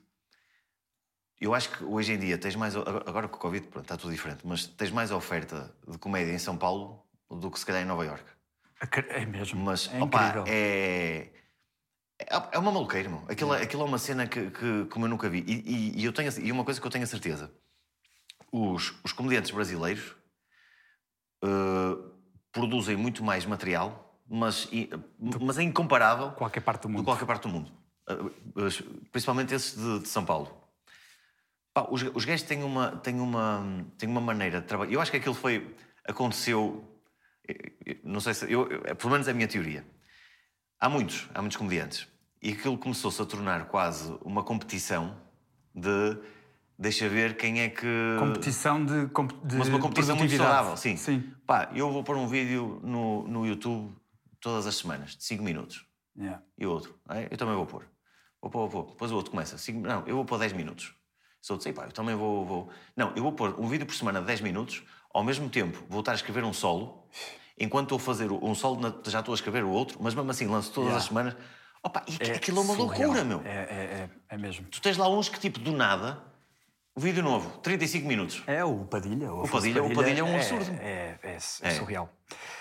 Eu 1.41 1.55
acho 1.55 1.71
que 1.71 1.83
hoje 1.83 2.13
em 2.13 2.19
dia 2.19 2.37
tens 2.37 2.55
mais. 2.57 2.77
Agora 2.77 3.27
com 3.27 3.37
o 3.37 3.41
Covid, 3.41 3.67
pronto, 3.69 3.85
está 3.87 3.97
tudo 3.97 4.11
diferente, 4.13 4.47
mas 4.47 4.67
tens 4.67 4.91
mais 4.91 5.11
oferta 5.11 5.75
de 5.89 5.97
comédia 5.97 6.31
em 6.33 6.39
São 6.39 6.59
Paulo 6.59 7.07
do 7.31 7.51
que 7.51 7.59
se 7.59 7.65
calhar 7.65 7.81
em 7.81 7.87
Nova 7.87 8.05
Iorque. 8.05 8.31
Acre- 8.81 9.07
É 9.09 9.25
mesmo. 9.25 9.59
Mas, 9.65 9.89
é 9.91 10.03
opá, 10.03 10.25
incrível. 10.29 10.45
é. 10.47 11.31
É 12.21 12.27
é 12.53 12.59
uma 12.59 12.71
maluqueira, 12.71 13.09
meu. 13.09 13.25
Aquilo, 13.31 13.55
é- 13.55 13.63
aquilo 13.63 13.81
é 13.83 13.87
uma 13.87 13.99
cena 13.99 14.27
que, 14.27 14.51
que 14.51 14.85
como 14.91 15.07
eu 15.07 15.09
nunca 15.09 15.27
vi. 15.31 15.43
E, 15.47 15.55
e- 15.97 16.01
e 16.03 16.05
eu 16.05 16.13
tenho, 16.13 16.31
e 16.39 16.53
uma 16.53 16.65
coisa 16.67 16.79
que 16.79 16.87
eu 16.87 16.91
tenho 16.91 17.05
a 17.05 17.07
certeza: 17.07 17.51
os, 18.53 18.95
os 19.03 19.13
comediantes 19.13 19.53
brasileiros 19.53 20.15
eh, 21.43 22.18
produzem 22.53 22.97
muito 22.97 23.23
mais 23.25 23.45
material, 23.45 24.19
mas, 24.29 24.69
mas 25.41 25.59
é 25.59 25.63
incomparável 25.63 26.33
Qualquer 26.33 26.61
parte 26.61 26.83
do 26.83 26.89
de 26.89 26.95
mundo. 26.95 27.05
qualquer 27.05 27.27
parte 27.27 27.43
do 27.43 27.49
mundo. 27.49 27.73
Os- 28.55 28.83
Principalmente 29.13 29.55
esses 29.55 29.77
de, 29.77 30.01
de 30.01 30.09
São 30.09 30.25
Paulo. 30.25 30.51
Pá, 31.75 31.87
os, 31.91 32.03
os 32.15 32.25
gajos 32.25 32.43
têm 32.47 32.63
uma, 32.63 32.93
têm, 32.97 33.21
uma, 33.21 33.85
têm 33.99 34.09
uma 34.09 34.21
maneira 34.21 34.61
de 34.61 34.67
trabalhar. 34.67 34.93
Eu 34.93 35.01
acho 35.01 35.11
que 35.11 35.17
aquilo 35.19 35.35
foi. 35.35 35.75
aconteceu. 36.07 36.85
Não 38.03 38.21
sei 38.21 38.35
se. 38.35 38.51
Eu, 38.51 38.67
eu- 38.71 38.97
pelo 38.97 39.11
menos 39.13 39.29
é 39.29 39.31
a 39.31 39.35
minha 39.35 39.49
teoria. 39.49 39.87
Há 40.81 40.89
muitos, 40.89 41.29
há 41.35 41.41
muitos 41.41 41.57
comediantes. 41.59 42.07
E 42.41 42.53
aquilo 42.53 42.79
começou-se 42.79 43.21
a 43.21 43.27
tornar 43.27 43.67
quase 43.67 44.17
uma 44.23 44.43
competição 44.43 45.17
de. 45.75 46.19
Deixa 46.79 47.09
ver 47.09 47.37
quem 47.37 47.61
é 47.61 47.69
que. 47.69 47.87
Competição 48.21 48.85
de, 48.85 49.07
de 49.45 49.57
Mas 49.57 49.67
uma 49.69 49.81
competição 49.81 50.15
muito 50.17 50.37
saudável, 50.37 50.77
sim. 50.77 50.97
Sim. 50.97 51.25
Pá, 51.45 51.71
eu 51.75 51.91
vou 51.91 52.05
pôr 52.05 52.17
um 52.17 52.29
vídeo 52.29 52.81
no, 52.85 53.27
no 53.27 53.45
YouTube 53.47 53.93
todas 54.41 54.65
as 54.67 54.77
semanas, 54.77 55.17
de 55.17 55.25
5 55.25 55.43
minutos. 55.43 55.85
Yeah. 56.17 56.41
E 56.57 56.67
o 56.67 56.71
outro, 56.71 56.95
"Ah, 57.09 57.21
eu 57.23 57.37
também 57.37 57.55
vou 57.57 57.67
pôr. 57.67 57.85
Vou 58.41 58.51
pôr, 58.51 58.69
vou 58.69 58.85
pôr. 58.85 58.93
Depois 58.93 59.11
o 59.11 59.17
outro 59.17 59.31
começa, 59.33 59.59
cinco, 59.59 59.81
não, 59.81 60.07
eu 60.07 60.15
vou 60.17 60.25
pôr 60.25 60.39
10 60.39 60.53
minutos. 60.53 60.95
Se 61.43 61.51
outro, 61.53 61.65
sei 61.65 61.73
pá, 61.73 61.85
eu 61.87 61.93
também 61.93 62.15
vou, 62.15 62.45
vou. 62.47 62.69
Não, 62.97 63.13
eu 63.17 63.23
vou 63.25 63.33
pôr 63.33 63.59
um 63.59 63.67
vídeo 63.67 63.85
por 63.87 63.95
semana 63.97 64.21
de 64.21 64.27
10 64.27 64.41
minutos, 64.41 64.83
ao 65.13 65.25
mesmo 65.25 65.49
tempo 65.49 65.83
vou 65.89 66.01
estar 66.01 66.13
a 66.13 66.15
escrever 66.15 66.45
um 66.45 66.53
solo, 66.53 67.09
enquanto 67.59 67.87
estou 67.87 67.97
a 67.97 68.01
fazer 68.01 68.31
um 68.31 68.55
solo, 68.55 68.81
já 69.07 69.19
estou 69.21 69.33
a 69.33 69.35
escrever 69.37 69.65
o 69.65 69.71
outro, 69.71 69.99
mas 70.01 70.15
mesmo 70.15 70.31
assim 70.31 70.47
lanço 70.47 70.71
todas 70.73 70.91
Yeah. 70.91 70.99
as 71.03 71.09
semanas. 71.09 71.37
Opa, 71.83 72.05
e 72.09 72.15
aqu- 72.15 72.37
aquilo 72.37 72.59
é 72.59 72.61
uma 72.63 72.75
surreal. 72.75 73.11
loucura, 73.11 73.25
meu. 73.25 73.41
É, 73.45 73.51
é, 73.51 73.61
é, 73.61 74.11
é 74.29 74.39
mesmo. 74.39 74.67
Tu 74.67 74.81
tens 74.81 74.97
lá 74.97 75.09
uns 75.09 75.29
que, 75.29 75.39
tipo, 75.41 75.59
do 75.61 75.73
nada, 75.73 76.23
vídeo 76.99 77.23
novo, 77.23 77.59
35 77.59 78.07
minutos. 78.07 78.43
É 78.47 78.65
o 78.65 78.85
Padilha. 78.85 79.33
O, 79.33 79.39
Afonso 79.43 79.53
Padilha- 79.53 79.83
o 79.85 79.95
Padilha 79.95 80.21
é 80.21 80.25
um 80.25 80.35
absurdo. 80.35 80.71
É, 80.81 81.15
é, 81.23 81.33
é 81.33 81.37
É. 81.37 81.71
surreal. 81.71 82.13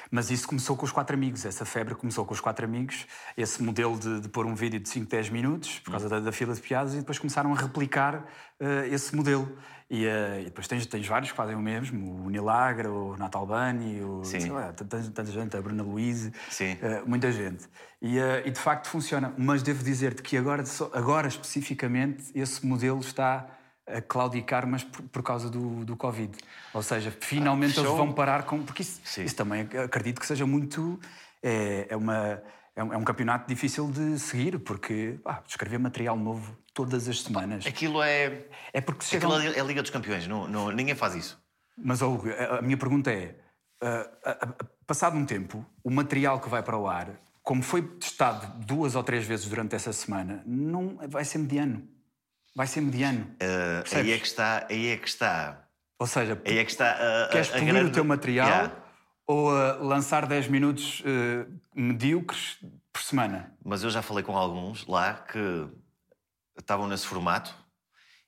Mas 0.10 0.32
isso 0.32 0.48
começou 0.48 0.78
com 0.78 0.86
os 0.86 0.92
quatro 0.92 1.16
amigos. 1.16 1.46
Essa 1.46 1.66
febre 1.66 1.94
começou 1.94 2.26
com 2.26 2.34
os 2.34 2.40
quatro 2.40 2.64
amigos. 2.66 3.06
Esse 3.36 3.62
modelo 3.62 4.00
de, 4.00 4.22
de 4.22 4.30
pôr 4.30 4.46
um 4.46 4.56
vídeo 4.56 4.80
de 4.80 4.88
5, 4.88 5.06
10 5.10 5.30
minutos, 5.30 5.80
por 5.80 5.92
causa 5.92 6.08
da, 6.08 6.20
da 6.22 6.32
fila 6.32 6.54
de 6.54 6.62
piadas, 6.62 6.94
e 6.94 6.98
depois 7.00 7.20
começaram 7.20 7.52
a 7.54 7.58
replicar 7.58 8.26
eh, 8.60 8.88
esse 8.90 9.14
modelo. 9.14 9.58
E, 9.90 10.06
eh, 10.06 10.42
e 10.42 10.46
depois 10.46 10.66
tens, 10.68 10.86
tens 10.86 11.06
vários 11.08 11.32
que 11.32 11.36
fazem 11.38 11.56
o 11.56 11.60
mesmo. 11.60 12.26
O 12.26 12.30
Nilagra, 12.30 12.90
o 12.90 13.18
Natal 13.18 13.46
Bani, 13.46 14.02
o, 14.02 14.24
sei 14.24 14.50
lá, 14.50 14.72
tanta, 14.72 14.98
tanta 15.02 15.26
gente, 15.32 15.58
a 15.58 15.62
Bruna 15.62 15.84
Luiz, 15.84 16.32
Sim. 16.50 16.78
eh, 16.82 17.02
muita 17.06 17.30
gente. 17.30 17.66
E, 18.02 18.18
e 18.46 18.50
de 18.52 18.60
facto 18.60 18.88
funciona. 18.88 19.34
Mas 19.38 19.62
devo 19.62 19.84
dizer-te 19.84 20.22
que 20.22 20.38
agora, 20.38 20.64
agora 20.94 21.28
especificamente, 21.28 22.32
esse 22.34 22.66
modelo 22.66 23.02
está 23.02 23.46
a 23.88 24.02
claudicar, 24.02 24.68
mas 24.68 24.84
por, 24.84 25.02
por 25.04 25.24
causa 25.24 25.50
do, 25.50 25.86
do 25.86 25.96
Covid. 25.96 26.38
Ou 26.74 26.84
seja, 26.84 27.12
finalmente 27.12 27.80
eles 27.80 27.90
show. 27.90 27.98
vão 27.98 28.12
parar 28.12 28.44
com. 28.44 28.64
Porque 28.64 28.82
isso, 28.82 29.02
isso 29.22 29.36
também 29.36 29.68
acredito 29.84 30.20
que 30.20 30.28
seja 30.28 30.46
muito. 30.46 31.00
É, 31.42 31.88
é, 31.90 31.96
uma, 31.96 32.42
é, 32.76 32.84
um, 32.84 32.94
é 32.94 32.98
um 32.98 33.04
campeonato 33.04 33.48
difícil 33.48 33.90
de 33.90 34.20
seguir, 34.20 34.60
porque 34.60 35.20
pá, 35.24 35.44
escrever 35.48 35.78
material 35.78 36.18
novo 36.18 36.58
todas 36.74 37.08
as 37.08 37.22
semanas. 37.22 37.66
Aquilo 37.66 38.02
é. 38.02 38.46
É 38.74 38.82
porque 38.82 39.06
chegam. 39.06 39.32
Aquilo 39.32 39.54
é 39.54 39.60
a 39.60 39.64
Liga 39.64 39.82
dos 39.82 39.92
Campeões, 39.92 40.28
não, 40.28 40.48
não, 40.48 40.72
ninguém 40.72 40.96
faz 40.96 41.16
isso. 41.16 41.40
Mas, 41.78 42.02
Hugo, 42.02 42.28
a 42.58 42.62
minha 42.62 42.78
pergunta 42.78 43.12
é: 43.12 43.36
ah, 43.82 44.10
ah, 44.26 44.38
ah, 44.42 44.66
passado 44.86 45.16
um 45.16 45.26
tempo, 45.26 45.66
o 45.84 45.92
material 45.92 46.40
que 46.40 46.50
vai 46.50 46.64
para 46.64 46.78
o 46.78 46.88
ar, 46.88 47.12
como 47.44 47.62
foi 47.62 47.82
testado 47.82 48.66
duas 48.66 48.96
ou 48.96 49.04
três 49.04 49.26
vezes 49.26 49.48
durante 49.48 49.76
essa 49.76 49.94
semana, 49.94 50.44
não 50.46 50.98
vai 51.08 51.24
ser 51.24 51.38
mediano. 51.38 51.88
Vai 52.58 52.66
ser 52.66 52.82
mediano. 52.82 53.24
Uh, 53.40 53.96
aí 53.96 54.12
é 54.12 54.18
que 54.18 54.26
está. 54.26 54.66
Aí 54.68 54.88
é 54.88 54.98
que 54.98 55.08
está. 55.08 55.64
Ou 56.00 56.08
seja, 56.08 56.42
Aí 56.44 56.58
é 56.58 56.66
que 56.66 56.72
está 56.72 56.90
a- 57.26 57.30
queres 57.30 57.50
polir 57.50 57.66
grande- 57.68 57.90
o 57.92 57.94
teu 57.94 58.04
material 58.04 58.48
Yeah. 58.48 58.76
ou 59.28 59.56
ah, 59.56 59.74
lançar 59.76 60.26
10 60.26 60.48
minutos 60.48 61.04
ah, 61.06 61.46
medíocres 61.76 62.58
por 62.92 63.04
semana? 63.04 63.56
Mas 63.64 63.84
eu 63.84 63.92
já 63.92 64.02
falei 64.02 64.24
com 64.24 64.36
alguns 64.36 64.88
lá 64.88 65.14
que 65.14 65.68
estavam 66.58 66.88
nesse 66.88 67.06
formato 67.06 67.54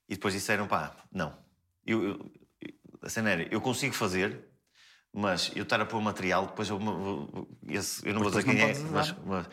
e 0.08 0.14
depois 0.14 0.32
disseram: 0.32 0.68
pá, 0.68 0.94
não. 1.12 1.36
Eu, 1.84 2.04
eu, 2.04 2.32
a 3.02 3.08
cena 3.08 3.30
era, 3.30 3.42
eu 3.52 3.60
consigo 3.60 3.94
fazer, 3.96 4.48
mas 5.12 5.50
eu 5.56 5.64
estar 5.64 5.80
a 5.80 5.86
pôr 5.86 6.00
material, 6.00 6.46
depois 6.46 6.68
eu, 6.68 6.78
esse, 7.68 8.06
eu 8.06 8.14
não 8.14 8.20
vou 8.22 8.30
dizer 8.30 8.44
quem 8.44 8.60
é, 8.60 8.78
mas, 8.92 9.12
mas. 9.26 9.48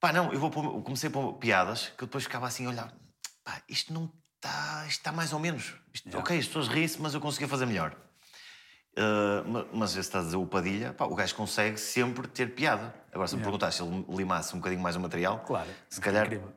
Pá, 0.00 0.14
não, 0.14 0.32
eu 0.32 0.40
vou 0.40 0.50
pôr, 0.50 0.82
comecei 0.82 1.10
a 1.10 1.12
pôr 1.12 1.34
piadas 1.34 1.92
que 1.96 2.04
eu 2.04 2.06
depois 2.06 2.24
ficava 2.24 2.46
assim 2.46 2.64
a 2.64 2.70
olhar: 2.70 3.01
pá, 3.44 3.62
isto 3.68 3.92
não 3.92 4.12
está. 4.36 4.86
Está 4.86 5.12
mais 5.12 5.32
ou 5.32 5.38
menos. 5.38 5.74
Isto- 5.92 6.16
Ok, 6.18 6.36
as 6.38 6.46
pessoas 6.46 6.68
riem-se, 6.68 7.00
mas 7.00 7.14
eu 7.14 7.20
conseguia 7.20 7.48
fazer 7.48 7.66
melhor. 7.66 7.96
Uh, 8.94 9.48
ma- 9.48 9.66
mas 9.72 9.90
se 9.92 10.00
está 10.00 10.18
a 10.18 10.22
dizer 10.22 10.36
o 10.36 10.46
Padilha, 10.46 10.92
pá, 10.92 11.06
o 11.06 11.14
gajo 11.14 11.34
consegue 11.34 11.78
sempre 11.78 12.28
ter 12.28 12.54
piada. 12.54 12.94
Agora, 13.12 13.26
se 13.28 13.36
me 13.36 13.42
perguntasse 13.42 13.78
se 13.78 13.82
ele 13.82 14.04
limasse 14.10 14.54
um 14.54 14.58
bocadinho 14.58 14.82
mais 14.82 14.96
o 14.96 15.00
material, 15.00 15.40
Claro, 15.46 15.70
se 15.88 15.98
é 15.98 16.02
calhar, 16.02 16.26
incrível. 16.26 16.52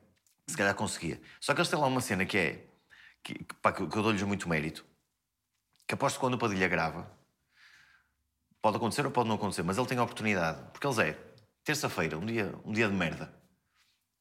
se 0.47 0.57
calhar 0.57 0.75
conseguia. 0.75 1.21
Só 1.39 1.53
que 1.53 1.61
eles 1.61 1.69
têm 1.69 1.79
lá 1.79 1.87
uma 1.87 2.01
cena 2.01 2.25
que 2.25 2.37
é 2.37 2.67
que, 3.23 3.35
que, 3.35 3.53
pá, 3.55 3.71
que, 3.71 3.87
que 3.87 3.97
eu 3.97 4.03
dou-lhes 4.03 4.21
muito 4.23 4.49
mérito. 4.49 4.85
Que 5.87 5.93
aposto 5.93 6.15
que 6.15 6.19
quando 6.19 6.33
o 6.33 6.37
Padilha 6.37 6.67
grava, 6.67 7.09
pode 8.61 8.77
acontecer 8.77 9.05
ou 9.05 9.11
pode 9.11 9.29
não 9.29 9.35
acontecer, 9.35 9.63
mas 9.63 9.77
ele 9.77 9.87
tem 9.87 9.97
a 9.97 10.03
oportunidade. 10.03 10.61
Porque 10.71 10.85
eles 10.85 10.97
é 10.99 11.13
terça-feira, 11.63 12.17
um 12.17 12.25
dia, 12.25 12.53
um 12.65 12.73
dia 12.73 12.87
de 12.89 12.93
merda. 12.93 13.33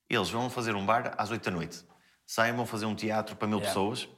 Eles 0.09 0.31
vão 0.31 0.48
fazer 0.50 0.74
um 0.77 0.85
bar 0.87 1.14
às 1.18 1.31
8 1.31 1.42
da 1.44 1.50
noite. 1.50 1.85
Saem, 2.26 2.54
vão 2.54 2.66
fazer 2.66 2.87
um 2.87 2.94
teatro 2.94 3.37
para 3.37 3.46
mil 3.46 3.58
Yeah. 3.58 3.68
pessoas, 3.74 4.08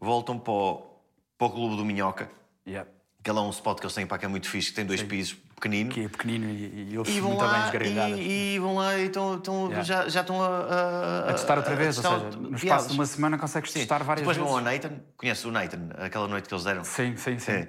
voltam 0.00 0.38
para 0.38 0.52
o, 0.52 1.00
para 1.38 1.46
o 1.46 1.50
Clube 1.50 1.76
do 1.76 1.84
Minhoca, 1.84 2.28
Yeah. 2.66 2.88
que 3.22 3.30
é 3.30 3.32
lá 3.32 3.42
um 3.42 3.50
spot 3.50 3.78
que 3.78 3.84
eles 3.86 3.94
têm 3.94 4.06
para 4.06 4.18
que 4.18 4.24
é 4.24 4.28
muito 4.28 4.48
fixe, 4.48 4.70
que 4.70 4.74
tem 4.76 4.84
dois 4.84 5.02
pisos 5.02 5.34
pequeninos. 5.54 5.94
Que 5.94 6.04
é 6.04 6.08
pequenino 6.08 6.48
e, 6.50 6.54
e 6.54 6.92
E 6.92 6.96
vão 7.20 7.30
muito 7.30 7.40
bem 7.40 7.48
lá, 7.48 7.64
as 7.66 7.70
gargalhadas. 7.70 8.18
e, 8.18 8.54
e 8.54 8.58
vão 8.58 8.74
lá 8.74 8.98
e 8.98 9.02
Yeah. 9.12 9.82
já, 9.82 10.08
já 10.08 10.20
estão 10.22 10.42
a, 10.42 10.46
a, 10.48 11.30
A 11.30 11.32
testar 11.34 11.56
outra 11.56 11.76
vez, 11.76 11.96
ou 11.98 12.02
testar 12.02 12.20
seja, 12.32 12.36
no 12.38 12.56
espaço 12.56 12.88
de 12.88 12.94
uma 12.94 13.06
semana 13.06 13.38
consegues 13.38 13.70
Sim. 13.70 13.78
testar 13.80 14.02
várias 14.02 14.22
Depois 14.22 14.36
vezes. 14.36 14.50
vão 14.50 14.58
ao 14.58 14.64
Nathan, 14.64 15.00
conheces 15.16 15.44
o 15.44 15.52
Nathan, 15.52 15.88
aquela 15.98 16.26
noite 16.26 16.48
que 16.48 16.54
eles 16.54 16.64
deram? 16.64 16.82
Sim, 16.84 17.16
sim, 17.16 17.38
sim. 17.38 17.52
É. 17.52 17.68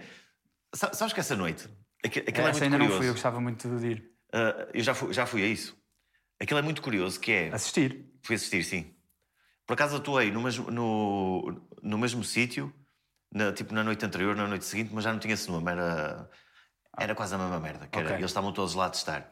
Sa- 0.74 0.92
Sabes 0.94 1.14
que 1.14 1.20
essa 1.20 1.36
noite, 1.36 1.70
aqu- 2.04 2.18
aquilo 2.20 2.48
é, 2.48 2.50
Essa 2.50 2.60
muito 2.60 2.64
ainda 2.64 2.78
curioso. 2.78 2.94
não 2.94 2.98
fui, 2.98 3.10
eu 3.10 3.14
gostava 3.14 3.40
muito 3.40 3.70
de 3.80 3.88
ir. 3.88 4.12
Ah, 4.34 4.68
eu 4.74 4.84
já 4.84 4.96
fui, 4.96 5.14
já 5.14 5.26
fui 5.28 5.44
a 5.44 5.48
isso. 5.48 5.78
Aquilo 6.42 6.60
é 6.60 6.64
muito 6.64 6.82
curioso, 6.82 7.20
que 7.20 7.32
é... 7.32 7.50
Assistir. 7.54 8.06
Fui 8.24 8.36
assistir, 8.36 8.64
sim. 8.64 8.93
Por 9.66 9.74
acaso 9.74 9.98
atuei 9.98 10.32
no 10.32 10.42
mesmo, 10.42 10.70
no, 10.70 11.62
no 11.82 11.98
mesmo 11.98 12.24
sítio, 12.24 12.74
na, 13.32 13.52
tipo 13.54 13.74
na 13.74 13.84
noite 13.84 14.06
anterior, 14.06 14.36
na 14.36 14.48
noite 14.48 14.66
seguinte, 14.66 14.92
mas 14.94 15.04
já 15.04 15.12
não 15.12 15.20
tinha 15.20 15.34
esse 15.34 15.50
nome, 15.50 15.72
era, 15.72 16.30
era 16.98 17.16
quase 17.16 17.34
a 17.36 17.38
mesma 17.38 17.60
merda. 17.60 17.88
Que 17.88 17.98
era, 18.00 18.08
Ok. 18.10 18.18
Eles 18.18 18.30
estavam 18.32 18.52
todos 18.52 18.74
lá 18.76 18.88
a 18.88 18.90
testar. 18.90 19.30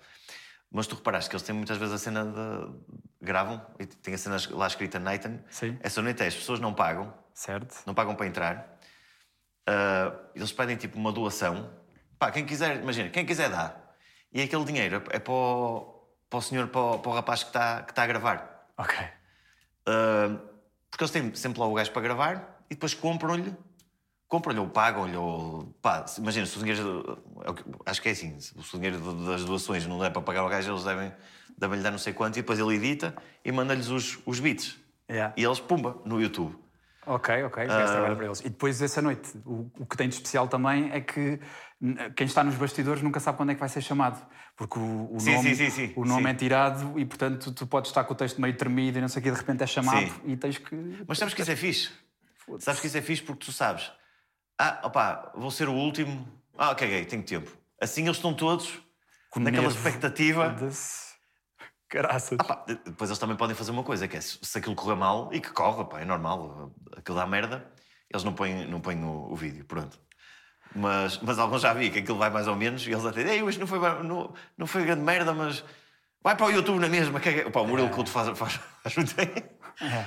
Mas 0.72 0.88
tu 0.88 0.96
reparaste 0.96 1.30
que 1.30 1.36
eles 1.36 1.44
têm 1.46 1.54
muitas 1.56 1.78
vezes 1.78 1.94
a 1.94 1.98
cena 1.98 2.24
de. 2.26 2.96
gravam 3.22 3.62
e 3.78 3.86
tem 3.86 4.13
a 4.13 4.17
cena 4.17 4.38
lá 4.52 4.67
escrita 4.67 5.00
Nathan. 5.00 5.39
Sim. 5.50 5.78
Essa 5.82 6.02
noite 6.02 6.24
é, 6.24 6.28
as 6.28 6.36
pessoas 6.36 6.62
não 6.62 6.74
pagam, 6.74 7.13
Certo? 7.34 7.76
não 7.86 7.94
pagam 7.94 8.15
para 8.15 8.26
entrar. 8.26 8.80
Ah, 9.67 10.13
eles 10.34 10.52
pedem 10.54 10.78
tipo 10.78 10.98
uma 10.98 11.12
doação. 11.12 11.70
Pá, 12.17 12.32
quem 12.32 12.46
quiser, 12.46 12.78
imagina, 12.82 13.10
quem 13.10 13.26
quiser 13.26 13.50
dá. 13.50 13.76
E 14.32 14.41
aquele 14.41 14.63
dinheiro 14.63 15.04
é 15.10 15.20
para 15.20 15.34
o, 15.34 16.08
para 16.30 16.39
o 16.39 16.41
senhor, 16.41 16.67
para 16.70 16.80
o, 16.82 17.00
para 17.00 17.12
o 17.12 17.13
rapaz 17.15 17.44
que 17.44 17.50
está, 17.50 17.84
que 17.84 17.91
está 17.91 18.04
a 18.04 18.08
gravar. 18.08 18.67
Ok. 18.78 18.98
Ah, 19.86 20.38
porque 20.89 21.04
eles 21.04 21.12
têm 21.12 21.34
sempre 21.34 21.60
lá 21.60 21.67
o 21.67 21.74
gajo 21.74 21.91
para 21.91 22.02
gravar 22.02 22.63
e 22.70 22.76
depois 22.76 22.94
compram-lhe, 22.94 23.54
compram-lhe 24.28 24.60
ou 24.60 24.67
pagam-lhe, 24.67 25.15
ou 25.15 25.74
pá, 25.82 26.06
imagina, 26.17 26.46
se 26.46 26.58
o 26.58 26.60
dinheiro, 26.60 27.24
é 27.46 27.89
acho 27.89 28.02
que 28.02 28.10
é 28.10 28.12
assim, 28.12 28.39
se 28.39 28.54
o 28.58 28.80
dinheiro 28.80 29.00
das 29.26 29.46
doações 29.46 29.88
não 29.88 30.00
der 30.00 30.12
para 30.12 30.22
pagar 30.22 30.46
o 30.46 30.50
gajo, 30.50 30.72
eles 30.72 30.84
devem, 30.84 31.13
devem 31.58 31.78
lhe 31.78 31.84
dar 31.84 31.91
não 31.91 31.98
sei 31.98 32.13
quanto 32.13 32.38
e 32.38 32.41
depois 32.41 32.60
ele 32.60 32.76
edita 32.76 33.15
e 33.44 33.52
manda-lhes 33.52 33.88
os, 33.88 34.20
os 34.26 34.39
beats. 34.39 34.78
Yeah. 35.10 35.34
E 35.36 35.44
eles, 35.44 35.60
pumba, 35.60 36.02
no 36.06 36.22
YouTube. 36.22 36.58
Ok, 37.06 37.44
ok, 37.44 37.65
trabalham 37.65 38.15
para 38.15 38.26
eles. 38.26 38.39
E 38.41 38.50
depois, 38.50 38.82
essa 38.82 39.02
noite, 39.02 39.38
o, 39.46 39.70
o 39.80 39.86
que 39.86 39.98
tem 39.98 40.08
de 40.08 40.15
especial 40.15 40.48
também 40.48 40.91
é 40.91 41.02
que 41.02 41.39
quem 42.15 42.28
está 42.28 42.44
nos 42.44 42.56
bastidores 42.56 43.02
nunca 43.02 43.20
sabe 43.20 43.38
quando 43.38 43.50
é 43.52 43.54
que 43.56 43.60
vai 43.60 43.70
ser 43.70 43.82
chamado. 43.82 44.24
Porque 44.56 44.78
o, 44.78 45.15
o 45.15 45.20
Sim, 45.20 45.34
nome, 45.36 45.56
sim, 45.56 45.70
sim, 45.70 45.94
o 45.96 46.06
nome 46.06 46.30
é 46.30 46.34
tirado 46.34 47.00
e, 47.00 47.06
portanto, 47.06 47.52
tu 47.52 47.65
podes 47.65 47.89
estar 47.89 48.04
com 48.04 48.13
o 48.13 48.15
texto 48.15 48.39
meio 48.39 48.56
tremido 48.56 49.00
e 49.00 49.02
não 49.02 49.08
sei 49.08 49.20
o 49.20 49.24
que, 49.24 49.32
de 49.32 49.38
repente 49.38 49.63
é 49.63 49.67
chamado 49.67 50.12
e 50.26 50.38
tens 50.38 50.58
que. 50.58 50.76
Mas 51.08 51.17
sabes 51.17 51.34
que 51.34 51.41
isso 51.41 51.52
é 51.52 51.56
fixe? 51.56 51.89
Sabes 52.60 52.80
que 52.82 52.88
isso 52.88 52.98
é 52.98 53.02
fixe 53.02 53.24
porque 53.24 53.46
tu 53.46 53.52
sabes. 53.52 53.91
Ah, 54.60 54.82
opá, 54.84 55.32
vou 55.36 55.50
ser 55.50 55.67
o 55.67 55.74
último. 55.74 56.28
Ah, 56.58 56.76
caguei, 56.76 57.04
tenho 57.06 57.24
tempo. 57.24 57.52
Assim 57.82 58.04
eles 58.04 58.17
estão 58.17 58.34
todos 58.34 58.80
Com 59.32 59.39
naquela 59.39 59.63
nervo. 59.63 59.78
expectativa. 59.78 60.56
Caraças. 61.89 62.38
Ah, 62.39 62.44
pá, 62.44 62.65
depois 62.67 63.10
eles 63.10 63.17
também 63.20 63.36
podem 63.36 63.56
fazer 63.56 63.72
uma 63.72 63.84
coisa, 63.84 64.08
que 64.08 64.15
é 64.15 64.22
se 64.22 64.58
aquilo 64.58 64.76
correr 64.76 64.96
mal, 64.96 65.30
e 65.34 65.41
que 65.41 65.50
corre, 65.52 65.84
pá, 65.86 66.00
é 66.00 66.06
normal, 66.06 66.72
aquilo 66.96 67.17
dá 67.17 67.26
merda, 67.26 67.70
eles 68.10 68.24
não 68.24 68.34
põem, 68.34 68.67
não 68.67 68.80
põem 68.80 69.04
o, 69.04 69.32
o 69.32 69.36
vídeo, 69.36 69.65
pronto. 69.65 70.00
Mas, 70.75 71.19
mas 71.21 71.38
alguns 71.38 71.62
já 71.62 71.73
vi 71.73 71.89
que 71.89 71.99
aquilo 71.99 72.17
vai 72.17 72.29
mais 72.29 72.47
ou 72.47 72.55
menos, 72.55 72.86
e 72.88 72.91
eles 72.91 73.05
até 73.05 73.21
Ei, 73.21 73.43
hoje 73.43 73.60
não 73.60 73.67
foi, 73.67 73.79
não, 74.03 74.34
não 74.57 74.65
foi 74.67 74.84
grande 74.86 75.01
merda, 75.01 75.34
mas 75.34 75.63
vai 76.23 76.36
para 76.36 76.45
o 76.45 76.51
YouTube 76.51 76.79
na 76.79 76.88
mesma. 76.88 77.19
Que 77.19 77.29
é, 77.29 77.49
pá, 77.49 77.60
o 77.62 77.67
Murilo 77.67 77.89
Couto 77.89 78.10
faz, 78.10 78.38
faz, 78.38 78.53
faz 78.84 78.95
muito 78.95 79.15
bem. 79.15 79.29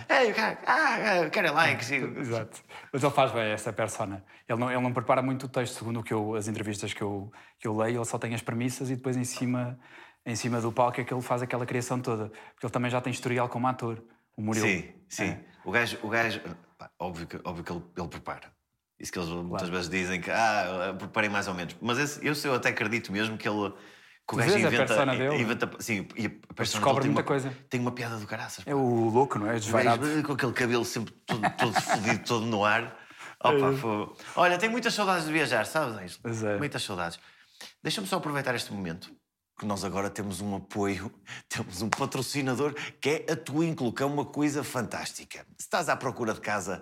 Ei, 0.09 0.31
o 0.31 0.35
cara, 0.35 0.59
ah, 0.67 1.29
quero 1.31 1.53
likes. 1.53 1.91
e- 1.91 1.97
Exato. 2.21 2.63
Mas 2.93 3.03
ele 3.03 3.13
faz 3.13 3.33
bem 3.33 3.51
essa 3.51 3.73
persona. 3.73 4.25
Ele 4.49 4.59
não, 4.59 4.71
ele 4.71 4.81
não 4.81 4.93
prepara 4.93 5.21
muito 5.21 5.47
o 5.47 5.49
texto, 5.49 5.75
segundo 5.79 6.01
o 6.01 6.03
que 6.03 6.15
eu, 6.15 6.35
as 6.35 6.49
entrevistas 6.49 6.95
que 6.95 7.03
eu, 7.03 7.31
que 7.59 7.67
eu 7.67 7.77
leio, 7.77 7.99
ele 7.99 8.05
só 8.05 8.19
tem 8.19 8.35
as 8.35 8.43
premissas 8.43 8.89
e 8.91 8.97
depois 8.97 9.17
em 9.17 9.25
cima, 9.25 9.79
em 10.25 10.37
cima 10.37 10.61
do 10.61 10.71
palco 10.73 11.01
é 11.01 11.05
que 11.05 11.13
ele 11.13 11.23
faz 11.23 11.43
aquela 11.43 11.67
criação 11.67 12.01
toda. 12.01 12.29
Porque 12.53 12.65
ele 12.67 12.73
também 12.73 12.91
já 12.91 13.01
tem 13.01 13.11
historial 13.13 13.49
como 13.49 13.67
ator, 13.67 14.03
o 14.37 14.43
Murilo. 14.43 14.67
Sim, 14.67 14.93
sim. 15.09 15.25
É. 15.31 15.41
O 15.65 15.71
gajo, 15.73 15.99
o 16.03 16.09
gajo 16.09 16.41
pá, 16.79 16.91
óbvio 16.99 17.27
que, 17.27 17.41
óbvio 17.45 17.65
que 17.65 17.73
ele, 17.73 17.83
ele 17.99 18.09
prepara. 18.09 18.54
Isso 19.05 19.13
que 19.13 19.19
eles 19.19 19.29
muitas 19.29 19.69
vezes 19.69 19.91
dizem 19.91 20.19
que 20.19 20.31
ah, 20.31 20.97
preparem 20.99 21.29
mais 21.29 21.47
ou 21.47 21.53
menos. 21.53 21.77
Mas 21.79 21.99
esse, 21.99 22.27
eu, 22.27 22.33
eu 22.45 22.55
até 22.55 22.71
acredito 22.71 23.13
mesmo 23.13 23.37
que 23.37 23.47
ele. 23.47 23.71
Que 24.27 24.35
o 24.35 24.39
gajo 24.39 24.55
a 24.55 24.59
inventa, 24.59 24.77
persona 24.87 25.15
dele? 25.15 25.43
inventa. 25.43 25.71
Sim, 25.79 26.09
e 26.17 26.25
a 26.49 26.55
persona 26.55 26.81
descobre 26.81 27.03
dele 27.03 27.03
tem 27.03 27.11
muita 27.13 27.21
uma, 27.21 27.23
coisa. 27.23 27.57
Tem 27.69 27.81
uma 27.81 27.93
piada 27.93 28.17
do 28.17 28.27
caraças. 28.27 28.65
É 28.67 28.75
o 28.75 29.11
louco, 29.11 29.39
não 29.39 29.51
é? 29.51 29.57
Desvairado. 29.59 30.23
com 30.23 30.33
aquele 30.33 30.53
cabelo 30.55 30.87
sempre 30.87 31.13
todo, 31.27 31.43
todo 31.51 31.73
fodido, 31.75 32.25
todo 32.25 32.47
no 32.47 32.65
ar. 32.65 32.99
Opa, 33.45 33.73
foi- 33.75 34.11
Olha, 34.37 34.57
tenho 34.57 34.73
muitas 34.73 34.95
saudades 34.95 35.27
de 35.27 35.33
viajar, 35.35 35.67
sabes, 35.67 35.99
Ângelo? 35.99 36.49
É. 36.49 36.57
Muitas 36.57 36.83
saudades. 36.83 37.19
Deixa-me 37.83 38.07
só 38.07 38.17
aproveitar 38.17 38.55
este 38.55 38.73
momento, 38.73 39.15
que 39.61 39.67
nós 39.67 39.85
agora 39.85 40.09
temos 40.09 40.41
um 40.41 40.57
apoio, 40.57 41.13
temos 41.47 41.83
um 41.83 41.91
patrocinador 41.91 42.73
que 43.03 43.27
é 43.29 43.33
a 43.33 43.37
Twinkle, 43.37 43.93
que 43.93 44.03
é 44.03 44.07
uma 44.07 44.25
coisa 44.25 44.65
fantástica. 44.65 45.41
Se 45.59 45.67
estás 45.67 45.91
à 45.91 45.97
procura 45.97 46.33
de 46.33 46.41
casa, 46.41 46.81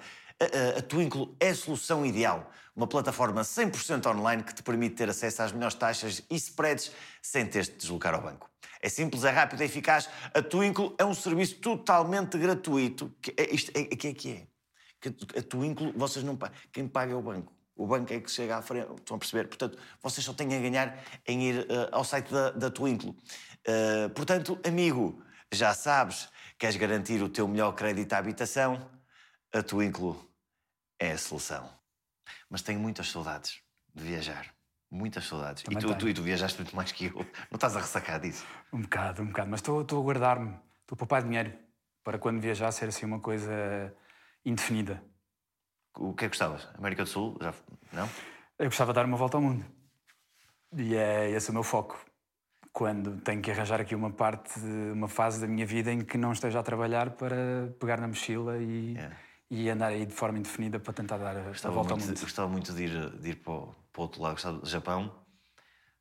a, 0.78 0.82
Twinkle 0.82 1.34
é 1.38 1.50
a 1.50 1.54
solução 1.54 2.04
ideal. 2.04 2.50
Uma 2.74 2.86
plataforma 2.86 3.42
100% 3.42 4.06
online 4.06 4.42
que 4.42 4.54
te 4.54 4.62
permite 4.62 4.94
ter 4.94 5.08
acesso 5.08 5.42
às 5.42 5.52
melhores 5.52 5.74
taxas 5.74 6.22
e 6.30 6.36
spreads 6.36 6.90
sem 7.20 7.46
teres 7.46 7.68
de 7.68 7.76
deslocar 7.76 8.14
ao 8.14 8.22
banco. 8.22 8.50
É 8.80 8.88
simples, 8.88 9.24
é 9.24 9.30
rápido, 9.30 9.60
é 9.60 9.64
eficaz. 9.66 10.08
A 10.34 10.42
Twinkle 10.42 10.94
é 10.98 11.04
um 11.04 11.14
serviço 11.14 11.56
totalmente 11.56 12.36
gratuito. 12.38 13.14
Que 13.20 13.34
é, 13.36 13.54
isto 13.54 13.70
é, 13.76 13.84
que 13.84 14.08
é 14.08 14.14
que 14.14 14.32
é? 14.32 14.46
Que 15.00 15.38
a 15.38 15.42
Twinkle, 15.42 15.92
vocês 15.92 16.24
não 16.24 16.36
pagam. 16.36 16.56
Quem 16.72 16.88
paga 16.88 17.12
é 17.12 17.14
o 17.14 17.22
banco. 17.22 17.52
O 17.76 17.86
banco 17.86 18.12
é 18.12 18.20
que 18.20 18.30
chega 18.30 18.56
à 18.56 18.62
frente. 18.62 18.88
Estão 18.96 19.16
a 19.16 19.18
perceber? 19.18 19.48
Portanto, 19.48 19.78
vocês 20.02 20.24
só 20.24 20.32
têm 20.32 20.54
a 20.54 20.60
ganhar 20.60 20.98
em 21.26 21.42
ir 21.42 21.66
eh, 21.68 21.88
ao 21.92 22.04
site 22.04 22.32
da, 22.32 22.50
da 22.50 22.70
Twinkle. 22.70 23.14
Eh, 23.64 24.08
portanto, 24.08 24.58
amigo, 24.66 25.22
já 25.52 25.74
sabes, 25.74 26.28
queres 26.58 26.76
garantir 26.76 27.22
o 27.22 27.28
teu 27.28 27.46
melhor 27.46 27.72
crédito 27.72 28.12
à 28.12 28.18
habitação? 28.18 28.90
A 29.52 29.62
Twinkle 29.62 30.16
é 31.02 31.12
a 31.12 31.18
solução. 31.18 31.68
Mas 32.48 32.62
tenho 32.62 32.78
muitas 32.78 33.10
saudades 33.10 33.60
de 33.92 34.04
viajar. 34.04 34.54
Muitas 34.88 35.26
saudades. 35.26 35.64
E 35.68 35.76
tu, 35.76 35.94
tu, 35.96 36.08
e 36.08 36.14
tu 36.14 36.22
viajaste 36.22 36.58
muito 36.58 36.76
mais 36.76 36.92
que 36.92 37.06
eu. 37.06 37.26
Não 37.50 37.56
estás 37.56 37.76
a 37.76 37.80
ressacar 37.80 38.20
disso? 38.20 38.46
Um 38.72 38.82
bocado, 38.82 39.22
um 39.22 39.26
bocado. 39.26 39.50
Mas 39.50 39.60
estou 39.60 39.82
estou 39.82 40.00
a 40.00 40.04
guardar-me. 40.04 40.50
Estou 40.82 40.94
a 40.94 40.96
poupar 40.96 41.22
dinheiro 41.22 41.52
para 42.04 42.18
quando 42.18 42.40
viajar 42.40 42.70
ser 42.72 42.88
assim 42.88 43.06
uma 43.06 43.18
coisa 43.18 43.52
indefinida. 44.44 45.02
O 45.96 46.14
que 46.14 46.26
é 46.26 46.28
que 46.28 46.36
gostavas? 46.36 46.68
América 46.76 47.04
do 47.04 47.08
Sul? 47.08 47.36
Já... 47.40 47.54
Não? 47.92 48.08
Eu 48.58 48.66
gostava 48.66 48.92
de 48.92 48.96
dar 48.96 49.06
uma 49.06 49.16
volta 49.16 49.38
ao 49.38 49.42
mundo. 49.42 49.64
E 50.76 50.94
é 50.94 51.30
esse 51.30 51.50
o 51.50 51.52
meu 51.52 51.62
foco. 51.62 51.98
Quando 52.72 53.20
tenho 53.22 53.42
que 53.42 53.50
arranjar 53.50 53.80
aqui 53.80 53.94
uma 53.94 54.10
parte, 54.10 54.58
uma 54.92 55.08
fase 55.08 55.40
da 55.40 55.46
minha 55.46 55.66
vida 55.66 55.92
em 55.92 56.02
que 56.04 56.16
não 56.16 56.32
esteja 56.32 56.60
a 56.60 56.62
trabalhar 56.62 57.10
para 57.10 57.74
pegar 57.80 58.00
na 58.00 58.08
mochila 58.08 58.58
e, 58.58 58.96
É. 58.96 59.31
e 59.54 59.68
andar 59.68 59.88
aí 59.88 60.06
de 60.06 60.14
forma 60.14 60.38
indefinida 60.38 60.80
para 60.80 60.94
tentar 60.94 61.18
dar 61.18 61.36
a, 61.36 61.40
a 61.40 61.42
Gostava 61.42 61.74
volta 61.74 61.92
ao 61.92 61.98
muito, 61.98 62.08
mundo. 62.08 62.16
de, 62.16 62.22
gostava 62.24 62.48
muito 62.48 62.72
de 62.72 62.84
ir, 62.84 63.10
de 63.20 63.30
ir 63.32 63.34
para, 63.36 63.52
o, 63.52 63.74
para 63.92 64.00
o 64.00 64.02
outro 64.02 64.22
lado. 64.22 64.32
Gostava 64.32 64.56
do 64.58 64.66
Japão, 64.66 65.14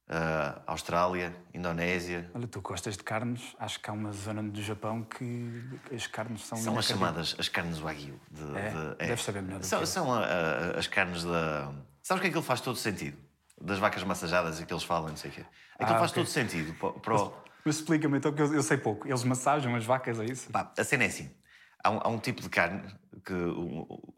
ah, 0.08 0.62
Austrália, 0.68 1.36
Indonésia. 1.54 2.32
Olha, 2.34 2.48
tu 2.48 2.62
gostas 2.62 2.96
de 2.96 3.04
carnes, 3.04 3.54
acho 3.60 3.78
que 3.82 3.90
há 3.90 3.94
uma 3.94 4.14
zona 4.14 4.42
do 4.42 4.62
Japão 4.62 5.04
que 5.04 5.62
as 5.94 6.08
carnes 6.08 6.46
são 6.46 6.58
São 6.58 6.80
as 6.80 6.86
chamadas 6.86 7.36
as 7.38 7.50
carnes 7.50 7.80
Wagyu. 7.80 8.18
De, 8.32 8.42
É? 8.58 8.70
de- 8.70 8.96
Deves 9.08 9.24
saber 9.26 9.42
melhor 9.42 9.62
São, 9.64 9.86
são 9.86 10.14
a- 10.14 10.26
a- 10.26 10.80
as 10.80 10.88
carnes 10.88 11.26
da. 11.26 11.74
Sabes 12.02 12.22
que 12.22 12.28
aquilo 12.28 12.44
faz 12.44 12.62
todo 12.62 12.78
sentido? 12.78 13.18
Das 13.62 13.80
vacas 13.80 14.02
massajadas 14.06 14.62
e 14.62 14.66
que 14.66 14.74
eles 14.74 14.84
falam, 14.84 15.10
não 15.10 15.18
sei 15.18 15.30
o 15.30 15.34
quê. 15.34 15.46
Aquilo 15.78 15.96
Ah, 15.98 16.00
faz 16.00 16.12
ok. 16.12 16.24
todo 16.24 16.32
sentido. 16.32 16.74
Para, 16.76 16.94
para 16.94 17.16
o- 17.22 17.34
Mas 17.66 17.76
explica-me 17.76 18.18
então, 18.18 18.32
que 18.34 18.42
eu, 18.42 18.54
eu 18.56 18.64
sei 18.64 18.78
pouco. 18.78 19.06
Eles 19.08 19.24
massagem 19.26 19.76
as 19.76 19.86
vacas, 19.86 20.20
é 20.22 20.26
isso? 20.26 20.50
Pá, 20.52 20.72
a 20.76 20.84
cena 20.86 21.04
é 21.04 21.08
assim: 21.08 21.30
há 21.84 21.90
um, 21.92 22.00
há 22.04 22.08
um 22.08 22.20
tipo 22.20 22.42
de 22.42 22.50
carne 22.50 22.82
que. 23.26 23.34
o- 23.34 24.14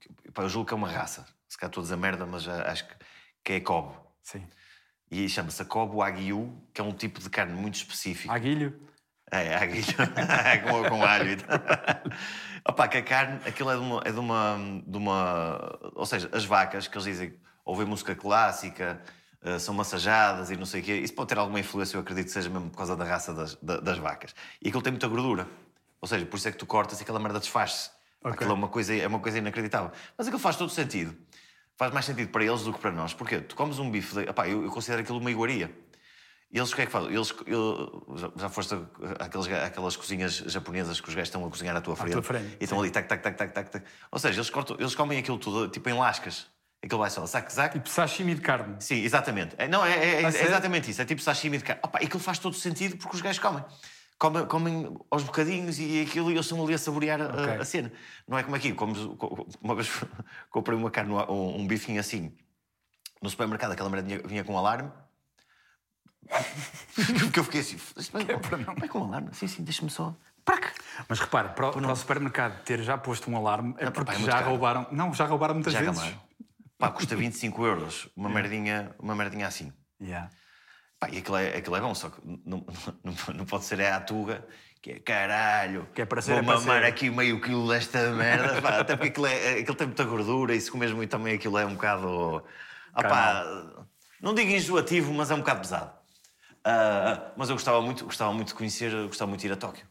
que- 0.00 0.30
pá, 0.32 0.42
eu 0.42 0.48
julgo 0.48 0.66
que 0.68 0.74
é 0.74 0.76
uma 0.76 0.88
raça. 0.90 1.26
Se 1.48 1.56
calhar 1.58 1.70
estou 1.70 1.80
a 1.82 1.84
dizer 1.84 1.96
merda, 1.96 2.24
mas 2.26 2.46
acho 2.48 2.86
que, 2.88 2.94
que 3.44 3.52
é 3.54 3.60
Kobe. 3.60 3.94
Sim. 4.22 4.46
E 5.10 5.28
chama-se 5.28 5.60
a 5.60 5.64
Kobe 5.64 5.96
Wagyu, 5.96 6.56
que 6.72 6.80
é 6.80 6.84
um 6.84 6.92
tipo 6.92 7.20
de 7.20 7.28
carne 7.28 7.52
muito 7.52 7.74
específico. 7.74 8.32
Aguilho? 8.32 8.80
É, 9.30 9.54
a 9.56 9.66
guilha. 9.66 9.84
com, 10.68 10.88
com 10.88 11.04
alho 11.04 11.30
e 11.32 11.36
tal. 11.36 11.58
Opa, 12.68 12.88
que 12.88 12.98
a 12.98 13.02
carne, 13.02 13.40
aquilo 13.46 13.70
é 13.70 13.74
de 13.74 13.80
uma, 13.80 14.02
é 14.04 14.12
de 14.12 14.18
uma, 14.18 14.56
de 14.86 14.96
uma- 14.96 15.78
Ou 15.94 16.06
seja, 16.06 16.30
as 16.32 16.44
vacas, 16.44 16.86
que 16.86 16.94
eles 16.96 17.04
dizem 17.04 17.34
ouvem 17.64 17.86
música 17.86 18.14
clássica, 18.14 19.00
eh, 19.42 19.58
são 19.58 19.74
massajadas 19.74 20.50
e 20.50 20.56
não 20.56 20.66
sei 20.66 20.80
o 20.80 20.84
quê, 20.84 20.96
isso 20.96 21.14
pode 21.14 21.28
ter 21.28 21.38
alguma 21.38 21.60
influência, 21.60 21.96
eu 21.96 22.00
acredito 22.00 22.26
que 22.26 22.32
seja 22.32 22.50
mesmo 22.50 22.70
por 22.70 22.76
causa 22.76 22.96
da 22.96 23.04
raça 23.04 23.32
das, 23.32 23.54
da- 23.56 23.78
das 23.80 23.98
vacas. 23.98 24.34
E 24.60 24.68
aquilo 24.68 24.82
tem 24.82 24.92
muita 24.92 25.06
gordura. 25.08 25.46
Ou 26.02 26.08
seja, 26.08 26.26
por 26.26 26.36
isso 26.36 26.48
é 26.48 26.52
que 26.52 26.58
tu 26.58 26.66
cortas 26.66 26.98
e 26.98 27.04
aquela 27.04 27.20
merda 27.20 27.38
desfaz-se. 27.38 27.90
Ok. 28.20 28.32
Aquilo 28.34 28.50
é 28.50 28.54
uma, 28.54 28.68
coisa, 28.68 28.94
é 28.94 29.06
uma 29.06 29.20
coisa 29.20 29.38
inacreditável. 29.38 29.92
Mas 30.18 30.26
aquilo 30.26 30.40
faz 30.42 30.56
todo 30.56 30.68
sentido. 30.70 31.16
Faz 31.76 31.92
mais 31.92 32.04
sentido 32.04 32.28
para 32.30 32.44
eles 32.44 32.62
do 32.62 32.72
que 32.72 32.78
para 32.80 32.90
nós. 32.90 33.14
Porquê? 33.14 33.40
Tu 33.40 33.54
comes 33.56 33.78
um 33.78 33.90
bife. 33.90 34.14
De... 34.14 34.28
Epá, 34.28 34.48
eu, 34.48 34.64
eu 34.64 34.70
considero 34.70 35.00
aquilo 35.02 35.18
uma 35.18 35.30
iguaria. 35.30 35.70
E 36.50 36.58
eles 36.58 36.70
o 36.70 36.76
que 36.76 36.82
é 36.82 36.86
que 36.86 36.92
fazem? 36.92 37.14
Eles, 37.14 37.32
eu- 37.46 38.30
já, 38.36 38.48
foste 38.50 38.74
a- 38.74 39.24
àqueles, 39.24 39.46
ga- 39.46 39.64
àquelas 39.64 39.96
cozinhas 39.96 40.34
japonesas 40.34 41.00
que 41.00 41.08
os 41.08 41.14
gajos 41.14 41.28
estão 41.28 41.46
a 41.46 41.48
cozinhar 41.48 41.74
à 41.74 41.80
tua 41.80 41.96
frente, 41.96 42.12
tua 42.12 42.22
frente, 42.22 42.58
e 42.60 42.64
estão 42.64 42.78
ali 42.78 42.90
tac, 42.90 43.08
tac, 43.08 43.22
tac, 43.22 43.38
tac, 43.38 43.52
tac, 43.54 43.70
tac. 43.70 43.84
Ou 44.10 44.18
seja, 44.18 44.36
eles, 44.38 44.50
cortam, 44.50 44.76
eles 44.78 44.94
comem 44.94 45.18
aquilo 45.18 45.38
tudo 45.38 45.68
tipo 45.68 45.88
em 45.88 45.94
lascas. 45.94 46.46
Aquilo 46.84 47.00
vai 47.00 47.08
só 47.10 47.24
zac, 47.24 47.50
zac. 47.52 47.72
Tipo 47.74 47.88
sashimi 47.88 48.34
de 48.34 48.40
carne. 48.42 48.76
Sim, 48.80 48.96
exatamente. 49.02 49.54
É, 49.56 49.66
não, 49.66 49.84
é, 49.86 49.92
é- 49.96 50.22
é 50.22 50.26
Ah, 50.26 50.32
sério? 50.32 50.48
exatamente 50.48 50.90
isso. 50.90 51.00
É 51.00 51.04
tipo 51.06 51.22
sashimi 51.22 51.56
de 51.56 51.64
carne. 51.64 51.80
Opa, 51.84 51.98
aquilo 51.98 52.18
faz 52.20 52.38
todo 52.38 52.54
sentido 52.54 52.98
porque 52.98 53.16
os 53.16 53.22
gajos 53.22 53.38
comem. 53.38 53.64
Comem, 54.22 54.46
comem 54.46 54.96
aos 55.10 55.24
bocadinhos 55.24 55.80
e 55.80 56.02
aquilo 56.02 56.30
e 56.30 56.34
eles 56.34 56.46
estão 56.46 56.62
ali 56.62 56.72
a 56.74 56.78
saborear 56.78 57.20
a, 57.20 57.26
Ok. 57.26 57.54
a 57.60 57.64
cena. 57.64 57.92
Não 58.28 58.38
é 58.38 58.44
como 58.44 58.54
aqui. 58.54 58.72
Comes, 58.72 58.98
co- 59.18 59.48
uma 59.60 59.74
vez 59.74 59.90
comprei 60.48 60.78
uma 60.78 60.92
carne, 60.92 61.12
um, 61.12 61.56
um 61.60 61.66
bifinho 61.66 61.98
assim 61.98 62.32
no 63.20 63.28
supermercado, 63.28 63.72
aquela 63.72 63.90
merda 63.90 64.06
vinha, 64.06 64.20
vinha 64.24 64.44
com 64.44 64.56
alarme. 64.56 64.92
Porque 67.18 67.40
eu 67.40 67.42
fiquei 67.42 67.62
assim, 67.62 67.76
vai, 68.12 68.24
vai 68.78 68.88
com 68.88 69.02
alarme? 69.02 69.30
Sim, 69.32 69.48
sim, 69.48 69.64
deixa-me 69.64 69.90
só. 69.90 70.14
Prac! 70.44 70.72
Mas 71.08 71.18
repara, 71.18 71.48
para, 71.48 71.70
o- 71.70 71.72
para 71.72 71.92
o 71.92 71.96
supermercado 71.96 72.62
ter 72.62 72.80
já 72.80 72.96
posto 72.96 73.28
um 73.28 73.36
alarme 73.36 73.74
é 73.78 73.86
Não, 73.86 73.92
pá, 73.92 74.04
porque 74.04 74.22
é 74.22 74.24
já 74.24 74.32
caro. 74.34 74.50
roubaram. 74.50 74.86
Não, 74.92 75.12
já 75.12 75.24
roubaram 75.26 75.54
muitas 75.54 75.72
Já 75.72 75.80
vezes. 75.80 75.98
acabaram. 75.98 76.22
Pá, 76.78 76.90
custa 76.92 77.16
25 77.16 77.66
euros. 77.66 78.08
Uma 78.16 78.28
merdinha, 78.30 78.94
uma 79.00 79.16
merdinha 79.16 79.48
assim. 79.48 79.72
Yeah. 80.00 80.30
Pá, 81.02 81.08
e 81.10 81.18
aquilo 81.18 81.36
é, 81.36 81.56
aquilo 81.56 81.74
é 81.74 81.80
bom, 81.80 81.92
só 81.96 82.10
que 82.10 82.20
não, 82.46 82.64
não, 83.02 83.34
não 83.34 83.44
pode 83.44 83.64
ser 83.64 83.80
é 83.80 83.90
a 83.90 84.00
tuga, 84.00 84.46
que 84.80 84.92
é 84.92 84.98
caralho. 85.00 85.88
Que 85.92 86.02
é 86.02 86.04
para 86.04 86.22
ser, 86.22 86.30
Vou 86.30 86.40
é 86.40 86.44
para 86.44 86.60
mamar 86.60 86.82
ser. 86.82 86.86
aqui 86.86 87.10
meio 87.10 87.40
quilo 87.40 87.68
desta 87.68 88.12
merda. 88.12 88.62
pá, 88.62 88.78
até 88.78 88.94
porque 88.94 89.08
aquilo, 89.08 89.26
é, 89.26 89.58
aquilo 89.58 89.76
tem 89.76 89.88
muita 89.88 90.04
gordura 90.04 90.54
e 90.54 90.60
se 90.60 90.70
comes 90.70 90.92
muito 90.92 91.10
também 91.10 91.34
aquilo 91.34 91.58
é 91.58 91.66
um 91.66 91.74
bocado. 91.74 92.44
Não 94.20 94.32
digo 94.32 94.52
enjoativo, 94.52 95.12
mas 95.12 95.32
é 95.32 95.34
um 95.34 95.38
bocado 95.38 95.62
pesado. 95.62 95.90
Ah, 96.64 97.32
mas 97.36 97.48
eu 97.50 97.56
gostava 97.56 97.82
muito, 97.82 98.04
gostava 98.04 98.32
muito 98.32 98.48
de 98.48 98.54
conhecer, 98.54 98.92
gostava 99.08 99.28
muito 99.28 99.40
de 99.40 99.48
ir 99.48 99.52
a 99.52 99.56
Tóquio. 99.56 99.84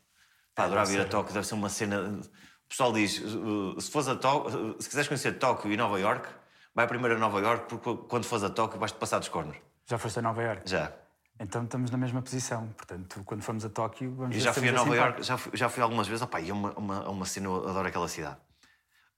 Pá, 0.55 0.63
adorava 0.63 0.93
ir 0.93 1.01
a 1.01 1.05
Tóquio, 1.05 1.33
deve 1.33 1.45
ser 1.45 1.55
uma 1.55 1.67
cena. 1.67 2.21
O 2.63 2.69
pessoal 2.69 2.93
diz: 2.93 3.17
uh, 3.19 3.81
se, 3.81 3.91
fores 3.91 4.07
a 4.07 4.15
Tóquio, 4.15 4.77
se 4.79 4.87
quiseres 4.87 5.09
conhecer 5.09 5.33
Tóquio 5.33 5.73
e 5.73 5.75
Nova 5.75 5.99
York, 5.99 6.29
vai 6.73 6.87
primeiro 6.87 7.17
a 7.17 7.19
Nova 7.19 7.41
York, 7.41 7.65
porque 7.67 8.07
quando 8.07 8.23
fores 8.23 8.45
a 8.45 8.49
Tóquio 8.49 8.79
vais-te 8.79 8.97
passar 8.97 9.19
dos 9.19 9.27
cornos. 9.27 9.57
Já 9.91 9.97
foste 9.97 10.19
a 10.19 10.21
Nova 10.21 10.41
Iorque? 10.41 10.69
Já. 10.69 10.89
Então 11.37 11.65
estamos 11.65 11.91
na 11.91 11.97
mesma 11.97 12.21
posição. 12.21 12.67
Portanto, 12.77 13.21
quando 13.25 13.41
formos 13.41 13.65
a 13.65 13.69
Tóquio, 13.69 14.15
vamos 14.15 14.33
ver 14.37 14.41
já 14.41 14.53
fui 14.53 14.69
a 14.69 14.71
Nova 14.71 14.95
Iorque, 14.95 15.21
já 15.23 15.37
fui, 15.37 15.51
já 15.53 15.67
fui 15.67 15.83
algumas 15.83 16.07
vezes. 16.07 16.21
Opá, 16.21 16.39
e 16.39 16.49
é 16.49 16.53
uma, 16.53 16.71
uma, 16.79 17.09
uma 17.09 17.25
cena, 17.25 17.47
eu 17.47 17.67
adoro 17.67 17.85
aquela 17.89 18.07
cidade. 18.07 18.37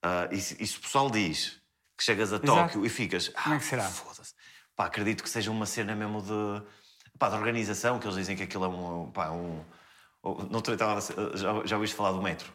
Ah, 0.02 0.28
e, 0.32 0.40
se, 0.40 0.60
e 0.60 0.66
se 0.66 0.76
o 0.78 0.80
pessoal 0.80 1.08
diz 1.12 1.60
que 1.96 2.02
chegas 2.02 2.32
a 2.32 2.40
Tóquio 2.40 2.84
e 2.84 2.88
ficas. 2.88 3.30
Ah, 3.36 3.42
Como 3.44 3.54
é 3.54 3.58
que 3.58 3.64
será? 3.66 3.84
Foda-se. 3.84 4.34
Pá, 4.74 4.86
acredito 4.86 5.22
que 5.22 5.28
seja 5.30 5.48
uma 5.52 5.64
cena 5.64 5.94
mesmo 5.94 6.20
de. 6.22 6.66
Pá, 7.20 7.28
de 7.28 7.36
organização, 7.36 8.00
que 8.00 8.06
eles 8.06 8.16
dizem 8.16 8.36
que 8.36 8.42
aquilo 8.42 8.64
é 8.64 8.68
um. 8.68 9.12
Pá, 9.12 9.30
um 9.30 9.62
ou- 10.22 10.42
não 10.50 10.60
sei, 10.64 10.74
estava 10.74 10.98
a 10.98 11.00
ser- 11.00 11.36
já, 11.36 11.64
já 11.64 11.76
ouviste 11.76 11.94
falar 11.96 12.10
do 12.10 12.20
metro? 12.20 12.52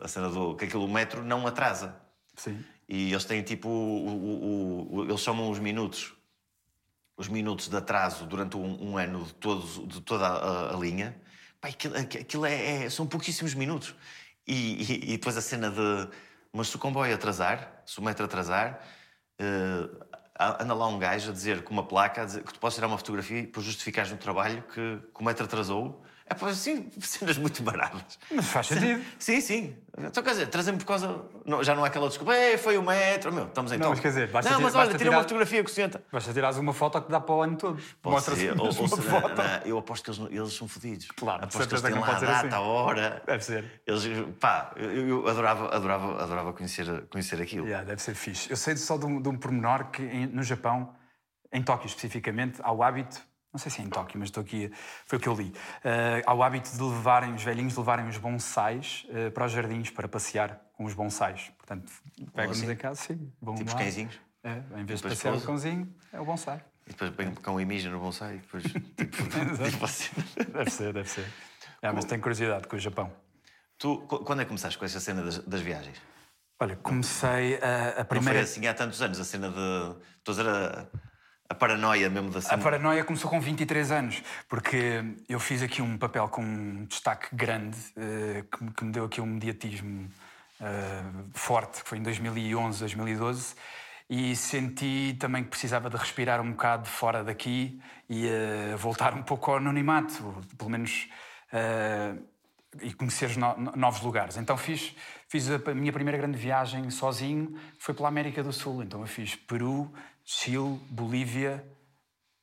A 0.00 0.08
cena 0.08 0.28
do. 0.30 0.56
que 0.56 0.64
aquilo, 0.64 0.84
o 0.84 0.88
metro 0.92 1.22
não 1.22 1.46
atrasa. 1.46 1.94
Sim. 2.34 2.64
E 2.88 3.12
eles 3.12 3.24
têm 3.24 3.40
tipo. 3.44 3.68
o- 3.68 4.08
o- 4.08 4.96
o- 4.96 5.04
eles 5.04 5.20
chamam 5.20 5.48
os 5.48 5.60
minutos. 5.60 6.15
Os 7.16 7.28
minutos 7.28 7.68
de 7.68 7.76
atraso 7.76 8.26
durante 8.26 8.56
um, 8.56 8.90
um 8.92 8.98
ano 8.98 9.24
de, 9.24 9.34
todos, 9.34 9.86
de 9.88 10.00
toda 10.02 10.26
a, 10.26 10.74
a 10.74 10.78
linha. 10.78 11.16
Pá, 11.60 11.68
aquilo, 11.68 11.96
aquilo 11.96 12.44
é, 12.46 12.84
é- 12.84 12.90
são 12.90 13.06
pouquíssimos 13.06 13.54
minutos. 13.54 13.94
E, 14.46 14.82
e- 14.82 15.04
e 15.14 15.16
depois 15.18 15.36
a 15.36 15.40
cena 15.40 15.70
de. 15.70 16.08
Mas 16.52 16.68
se 16.68 16.76
o 16.76 16.78
comboio 16.78 17.14
atrasar, 17.14 17.82
se 17.86 17.98
o 17.98 18.02
metro 18.02 18.24
atrasar, 18.24 18.80
eh, 19.38 19.88
anda 20.38 20.74
lá 20.74 20.86
um 20.88 20.98
gajo 20.98 21.30
a 21.30 21.32
dizer 21.32 21.62
com 21.64 21.72
uma 21.72 21.86
placa 21.86 22.24
dizer 22.24 22.42
que 22.44 22.52
tu 22.52 22.60
podes 22.60 22.74
tirar 22.74 22.86
uma 22.86 22.98
fotografia 22.98 23.42
depois 23.42 23.64
justificares 23.64 24.10
no 24.10 24.18
trabalho 24.18 24.62
que, 24.62 24.98
que 25.14 25.20
o 25.20 25.24
metro 25.24 25.44
atrasou. 25.44 26.04
É 26.28 26.34
pá, 26.34 26.48
assim, 26.48 26.90
cenas 27.00 27.38
muito 27.38 27.62
baratas. 27.62 28.18
Mas 28.32 28.46
faz 28.46 28.66
sentido. 28.66 29.00
Sim, 29.16 29.40
sim. 29.40 29.76
Então, 29.96 30.24
quer 30.24 30.30
dizer, 30.30 30.48
trazem 30.48 30.76
por 30.76 30.84
causa. 30.84 31.24
Não, 31.44 31.62
já 31.62 31.72
não 31.72 31.84
é 31.84 31.88
aquela 31.88 32.08
desculpa, 32.08 32.34
"Ei, 32.34 32.58
foi 32.58 32.76
o 32.76 32.82
metro. 32.82 33.32
Meu, 33.32 33.46
estamos 33.46 33.70
em 33.70 33.78
Não, 33.78 33.90
mas 33.90 33.98
Tóquio." 33.98 34.02
quer 34.02 34.08
dizer, 34.08 34.32
basta 34.32 34.50
Não, 34.50 34.60
mas 34.60 34.74
olha, 34.74 34.86
tira 34.88 34.98
tirar- 34.98 35.10
uma 35.12 35.22
fotografia 35.22 35.62
o 35.62 35.68
senhor. 35.68 35.90
Basta 36.12 36.32
tirares 36.32 36.56
uma 36.58 36.72
foto 36.74 37.00
que 37.00 37.10
dá 37.12 37.20
para 37.20 37.32
o 37.34 37.42
ano 37.42 37.56
todo. 37.56 37.80
Mostra-se 38.04 38.48
uma 38.50 38.72
foto. 38.72 39.40
eu 39.64 39.78
aposto 39.78 40.02
que 40.12 40.20
eles, 40.20 40.32
eles 40.32 40.52
são 40.52 40.66
fodidos. 40.66 41.06
Claro, 41.12 41.44
aposto 41.44 41.58
que 41.68 41.74
eles 41.74 41.80
que 41.84 41.90
têm 41.92 42.00
lá 42.00 42.08
a 42.08 42.12
data, 42.20 42.46
assim. 42.48 42.56
a 42.56 42.60
hora. 42.60 43.22
Deve 43.24 43.44
ser. 43.44 43.80
Eles, 43.86 44.02
pá, 44.40 44.72
eu, 44.76 45.08
eu 45.08 45.28
adorava, 45.28 45.74
adorava, 45.74 46.22
adorava 46.22 46.52
conhecer, 46.52 47.06
conhecer 47.08 47.40
aquilo. 47.40 47.66
Yeah, 47.66 47.86
deve 47.86 48.02
ser 48.02 48.14
fixe. 48.16 48.50
Eu 48.50 48.56
sei 48.56 48.76
só 48.76 48.98
de 48.98 49.06
um, 49.06 49.22
de 49.22 49.28
um 49.28 49.36
pormenor 49.36 49.84
que 49.92 50.02
em- 50.02 50.26
no 50.26 50.42
Japão, 50.42 50.92
em 51.52 51.62
Tóquio 51.62 51.86
especificamente, 51.86 52.60
há 52.62 52.72
o 52.72 52.82
hábito, 52.82 53.22
não 53.56 53.58
sei 53.58 53.70
se 53.72 53.80
é 53.80 53.84
em 53.84 53.88
Tóquio, 53.88 54.18
mas 54.20 54.28
estou 54.28 54.42
aqui, 54.42 54.70
foi 55.06 55.16
o 55.18 55.20
que 55.20 55.26
eu 55.28 55.34
li, 55.34 55.50
eh, 55.82 56.22
há 56.26 56.34
o 56.34 56.42
hábito 56.42 56.70
de 56.70 56.82
levarem, 56.82 57.32
os 57.34 57.42
velhinhos 57.42 57.72
de 57.72 57.78
levarem 57.78 58.06
os 58.06 58.18
bonsais 58.18 59.06
eh, 59.08 59.30
para 59.30 59.46
os 59.46 59.52
jardins 59.52 59.88
para 59.90 60.06
passear 60.06 60.60
com 60.74 60.84
os 60.84 60.92
bonsais. 60.92 61.50
Portanto, 61.56 61.90
pegam-nos 62.34 62.62
em 62.62 62.76
casa, 62.76 63.00
sim. 63.02 63.32
Vão 63.40 63.54
Tipo 63.54 63.68
os 63.68 63.72
lá. 63.74 63.80
cãezinhos. 63.80 64.20
É, 64.44 64.62
em 64.80 64.84
vez 64.84 65.00
de 65.00 65.08
passear 65.08 65.34
o 65.34 65.40
cãozinho, 65.40 65.92
é 66.12 66.20
o 66.20 66.24
bonsai. 66.24 66.62
E 66.86 66.90
depois 66.90 67.10
bem 67.10 67.34
com 67.34 67.54
o 67.54 67.60
imija 67.60 67.88
no 67.90 67.98
bonsai 67.98 68.36
e 68.36 68.38
depois. 68.38 68.62
tipo, 68.94 69.16
tipo 69.70 69.84
assim. 69.84 70.10
Deve 70.52 70.70
ser, 70.70 70.92
deve 70.92 71.08
ser. 71.08 71.26
É, 71.82 71.90
mas 71.90 72.04
tenho 72.04 72.20
curiosidade 72.20 72.68
com 72.68 72.76
o 72.76 72.78
Japão. 72.78 73.10
Tu, 73.78 73.98
qu- 74.06 74.18
quando 74.22 74.40
é 74.42 74.44
que 74.44 74.48
começaste 74.48 74.78
com 74.78 74.84
essa 74.84 75.00
cena 75.00 75.22
das, 75.22 75.38
das 75.38 75.60
viagens? 75.62 76.00
Olha, 76.60 76.76
comecei 76.76 77.56
a, 77.56 77.94
a 77.94 77.98
Não 78.00 78.04
primeira... 78.04 78.38
foi 78.38 78.40
assim 78.42 78.66
há 78.66 78.74
tantos 78.74 79.00
anos, 79.02 79.18
a 79.18 79.24
cena 79.24 79.48
de. 79.50 79.96
Estou 80.18 80.32
a 80.32 80.36
dizer 80.36 80.46
a, 80.48 80.86
a 81.48 81.54
paranoia 81.54 82.08
mesmo 82.10 82.30
da 82.30 82.38
A 82.38 82.42
cena. 82.42 82.62
paranoia 82.62 83.04
começou 83.04 83.30
com 83.30 83.40
23 83.40 83.90
anos, 83.92 84.22
porque 84.48 85.02
eu 85.28 85.38
fiz 85.40 85.62
aqui 85.62 85.80
um 85.82 85.96
papel 85.98 86.28
com 86.28 86.42
um 86.42 86.84
destaque 86.86 87.34
grande, 87.34 87.76
eh, 87.96 88.44
que, 88.76 88.84
me- 88.84 88.90
deu 88.92 89.04
aqui 89.04 89.20
um 89.20 89.26
mediatismo 89.26 90.08
eh, 90.60 91.02
forte, 91.34 91.82
que 91.82 91.88
foi 91.88 91.98
em 91.98 92.02
2011, 92.02 92.80
2012, 92.80 93.54
e 94.08 94.34
senti 94.36 95.16
também 95.18 95.42
que 95.44 95.50
precisava 95.50 95.90
de 95.90 95.96
respirar 95.96 96.40
um 96.40 96.50
bocado 96.52 96.88
fora 96.88 97.22
daqui 97.24 97.80
e 98.08 98.26
eh, 98.28 98.74
voltar 98.76 99.14
um 99.14 99.22
pouco 99.22 99.50
ao 99.50 99.56
anonimato, 99.58 100.34
pelo 100.56 100.70
menos. 100.70 101.08
e 102.82 102.92
conhecer 102.92 103.26
os 103.30 103.36
no- 103.38 103.56
novos 103.74 104.02
lugares. 104.02 104.36
Então 104.36 104.54
fiz, 104.58 104.94
fiz 105.28 105.48
a 105.50 105.74
minha 105.74 105.92
primeira 105.92 106.18
grande 106.18 106.36
viagem 106.36 106.90
sozinho, 106.90 107.58
foi 107.78 107.94
pela 107.94 108.08
América 108.08 108.42
do 108.42 108.52
Sul. 108.52 108.82
Então 108.82 109.00
eu 109.00 109.06
fiz 109.06 109.34
Peru, 109.34 109.90
Chile, 110.28 110.80
Bolívia, 110.90 111.64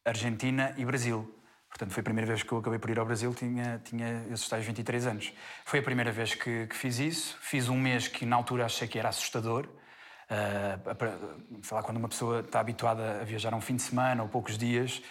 Argentina 0.05 0.73
e 0.77 0.85
Brasil. 0.85 1.29
Portanto, 1.67 1.91
foi 1.91 2.01
a 2.01 2.03
primeira 2.03 2.27
vez 2.27 2.41
que 2.43 2.51
eu 2.51 2.57
acabei 2.59 2.79
por 2.79 2.89
ir 2.89 2.97
ao 2.99 3.05
Brasil, 3.05 3.33
tinha, 3.33 3.81
tinha 3.83 4.25
esses 4.31 4.47
tais 4.47 4.63
23 4.65 5.07
anos. 5.07 5.33
Foi 5.65 5.79
a 5.79 5.83
primeira 5.83 6.11
vez 6.11 6.33
que, 6.33 6.67
que 6.67 6.75
fiz 6.75 6.99
isso. 6.99 7.37
Fiz 7.41 7.67
um 7.67 7.77
mês 7.79 8.07
que 8.07 8.25
na 8.25 8.35
altura 8.35 8.65
achei 8.65 8.87
que 8.87 8.97
era 8.97 9.09
assustador. 9.09 9.67
Para- 10.97 11.17
sei 11.61 11.75
lá, 11.77 11.83
quando 11.83 11.97
uma 11.97 12.07
pessoa 12.09 12.39
está 12.39 12.59
habituada 12.59 13.21
a 13.21 13.23
viajar 13.23 13.53
um 13.53 13.61
fim 13.61 13.75
de 13.75 13.81
semana 13.81 14.23
ou 14.23 14.29
poucos 14.29 14.57
dias, 14.57 15.01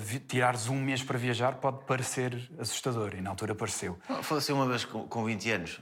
vi- 0.00 0.20
tirares 0.20 0.68
um 0.68 0.80
mês 0.80 1.02
para 1.02 1.18
viajar 1.18 1.56
pode 1.56 1.84
parecer 1.86 2.50
assustador. 2.58 3.14
E 3.14 3.20
na 3.22 3.30
altura 3.30 3.54
pareceu. 3.54 3.98
Assim 4.36 4.52
uma 4.52 4.66
vez 4.68 4.84
com, 4.84 5.08
com 5.08 5.24
20 5.24 5.50
anos. 5.50 5.80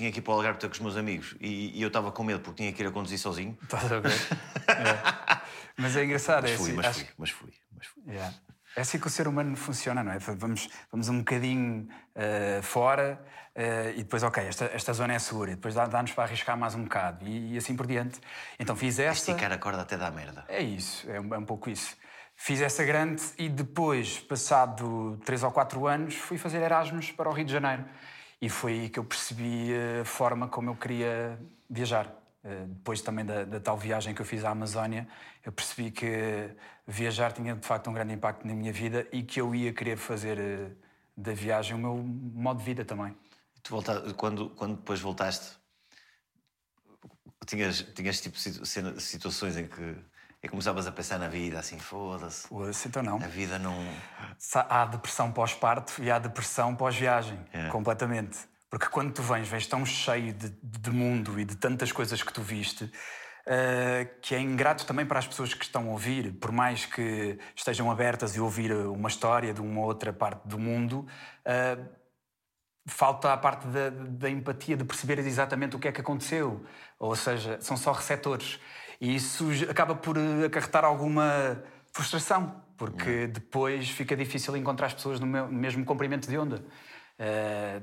Tinha 0.00 0.10
que 0.10 0.18
ir 0.18 0.22
para 0.22 0.32
o 0.32 0.36
Algarve 0.36 0.58
ter 0.58 0.66
com 0.68 0.72
os 0.72 0.80
meus 0.80 0.96
amigos 0.96 1.36
e, 1.38 1.78
e 1.78 1.82
eu 1.82 1.88
estava 1.88 2.10
com 2.10 2.24
medo 2.24 2.40
porque 2.40 2.62
tinha 2.62 2.72
que 2.72 2.82
ir 2.82 2.86
a 2.86 2.90
conduzir 2.90 3.18
sozinho. 3.18 3.58
Estás 3.62 3.92
a 3.92 4.00
ver? 4.00 4.10
É. 4.70 5.40
Mas 5.76 5.94
é 5.94 6.04
engraçado. 6.04 6.42
Mas 6.42 6.52
é 6.52 6.56
fui, 6.56 6.66
assim, 6.68 6.76
mas 6.76 6.86
acho- 6.86 7.00
fui, 7.00 7.08
mas 7.18 7.30
fui, 7.30 7.52
mas 7.76 7.86
fui. 7.86 8.02
Yeah. 8.06 8.34
É 8.76 8.80
assim 8.80 8.98
que 8.98 9.06
o 9.06 9.10
ser 9.10 9.28
humano 9.28 9.54
funciona, 9.56 10.02
não 10.02 10.10
é? 10.12 10.18
Vamos, 10.18 10.68
vamos 10.90 11.08
um 11.10 11.18
bocadinho 11.18 11.86
eh, 12.14 12.60
fora 12.62 13.22
eh, 13.54 13.92
e 13.96 13.98
depois, 14.04 14.22
ok, 14.22 14.42
esta, 14.42 14.64
esta 14.72 14.92
zona 14.94 15.12
é 15.12 15.18
segura, 15.18 15.50
e 15.50 15.54
depois 15.56 15.74
dá- 15.74 15.84
dá-nos 15.86 16.12
para 16.12 16.24
arriscar 16.24 16.56
mais 16.56 16.74
um 16.74 16.84
bocado 16.84 17.26
e, 17.28 17.52
e 17.54 17.58
assim 17.58 17.76
por 17.76 17.86
diante. 17.86 18.18
Então 18.58 18.74
fiz 18.74 18.98
esta. 18.98 19.32
Esticar 19.32 19.52
a 19.52 19.58
corda 19.58 19.82
até 19.82 19.98
dá 19.98 20.10
merda. 20.10 20.46
É 20.48 20.62
isso, 20.62 21.10
é 21.10 21.20
um, 21.20 21.34
é 21.34 21.38
um 21.38 21.44
pouco 21.44 21.68
isso. 21.68 21.94
Fiz 22.36 22.62
essa 22.62 22.82
grande 22.84 23.22
e 23.36 23.50
depois, 23.50 24.18
passado 24.20 25.20
três 25.26 25.42
ou 25.42 25.50
quatro 25.50 25.86
anos, 25.86 26.14
fui 26.14 26.38
fazer 26.38 26.62
Erasmus 26.62 27.10
para 27.12 27.28
o 27.28 27.32
Rio 27.34 27.44
de 27.44 27.52
Janeiro. 27.52 27.84
E 28.40 28.48
foi 28.48 28.72
aí 28.72 28.88
que 28.88 28.98
eu 28.98 29.04
percebi 29.04 29.70
a 30.00 30.04
forma 30.04 30.48
como 30.48 30.70
eu 30.70 30.76
queria 30.76 31.38
viajar. 31.68 32.10
Eh, 32.42 32.64
Depois 32.68 33.02
também 33.02 33.24
da, 33.24 33.44
da 33.44 33.60
tal 33.60 33.76
viagem 33.76 34.14
que 34.14 34.22
eu 34.22 34.26
fiz 34.26 34.44
à 34.44 34.50
Amazónia, 34.50 35.06
eu 35.44 35.52
percebi 35.52 35.90
que 35.90 36.50
viajar 36.86 37.32
tinha 37.32 37.54
de 37.54 37.66
facto 37.66 37.90
um 37.90 37.92
grande 37.92 38.14
impacto 38.14 38.46
na 38.46 38.54
minha 38.54 38.72
vida 38.72 39.06
e 39.12 39.22
que 39.22 39.40
eu 39.40 39.54
ia 39.54 39.72
querer 39.74 39.98
fazer 39.98 40.38
eh, 40.38 40.70
da 41.16 41.32
viagem 41.34 41.76
o 41.76 41.78
meu 41.78 41.96
modo 41.98 42.58
de 42.58 42.64
vida 42.64 42.84
também. 42.84 43.14
Tu 43.62 44.14
quando, 44.16 44.50
quando 44.50 44.76
depois 44.76 45.00
voltaste, 45.00 45.58
tinhas, 47.46 47.82
tinhas 47.94 48.20
tipo 48.20 48.38
situações 48.38 49.56
em 49.56 49.66
que, 49.66 49.96
que 50.40 50.48
começavas 50.48 50.86
a 50.86 50.92
pensar 50.92 51.18
na 51.18 51.28
vida, 51.28 51.58
assim, 51.58 51.78
foda-se. 51.78 52.48
Pois, 52.48 52.86
Então 52.86 53.02
não. 53.02 53.16
A 53.16 53.26
vida 53.28 53.58
não. 53.58 53.76
Há 54.54 54.86
depressão 54.86 55.30
pós-parto 55.30 56.02
e 56.02 56.10
há 56.10 56.18
depressão 56.18 56.74
pós-viagem, 56.74 57.38
É. 57.52 57.68
completamente. 57.68 58.38
Porque 58.70 58.86
quando 58.86 59.12
tu 59.12 59.22
vens, 59.22 59.48
vens 59.48 59.66
tão 59.66 59.84
cheio 59.84 60.32
de, 60.32 60.48
de 60.62 60.90
mundo 60.90 61.38
e 61.38 61.44
de 61.44 61.56
tantas 61.56 61.92
coisas 61.92 62.22
que 62.22 62.32
tu 62.32 62.40
viste, 62.40 62.90
eh, 63.46 64.08
que 64.22 64.34
é 64.34 64.38
ingrato 64.40 64.86
também 64.86 65.04
para 65.04 65.18
as 65.18 65.26
pessoas 65.26 65.52
que 65.52 65.64
estão 65.64 65.88
a 65.88 65.90
ouvir, 65.90 66.32
por 66.34 66.52
mais 66.52 66.86
que 66.86 67.38
estejam 67.54 67.90
abertas 67.90 68.34
e 68.36 68.40
ouvir 68.40 68.72
uma 68.72 69.08
história 69.08 69.52
de 69.52 69.60
uma 69.60 69.80
outra 69.82 70.12
parte 70.12 70.46
do 70.46 70.58
mundo, 70.58 71.06
eh, 71.44 71.76
falta 72.86 73.32
a 73.32 73.36
parte 73.36 73.66
da, 73.66 73.90
da 73.90 74.30
empatia, 74.30 74.76
de 74.76 74.84
perceber 74.84 75.18
exatamente 75.18 75.76
o 75.76 75.78
que 75.78 75.88
é 75.88 75.92
que 75.92 76.00
aconteceu. 76.00 76.64
Ou 76.98 77.14
seja, 77.16 77.58
são 77.60 77.76
só 77.76 77.92
receptores. 77.92 78.58
E 79.00 79.14
isso 79.14 79.48
acaba 79.68 79.94
por 79.94 80.16
eh, 80.18 80.46
acarretar 80.46 80.84
alguma 80.84 81.62
frustração, 81.92 82.62
porque 82.76 83.26
depois 83.26 83.88
fica 83.88 84.14
difícil 84.16 84.56
encontrar 84.56 84.86
as 84.88 84.94
pessoas 84.94 85.18
no, 85.18 85.26
mesmo 85.26 85.84
comprimento 85.84 86.28
de 86.28 86.36
onda. 86.36 86.62
Eh, 87.18 87.80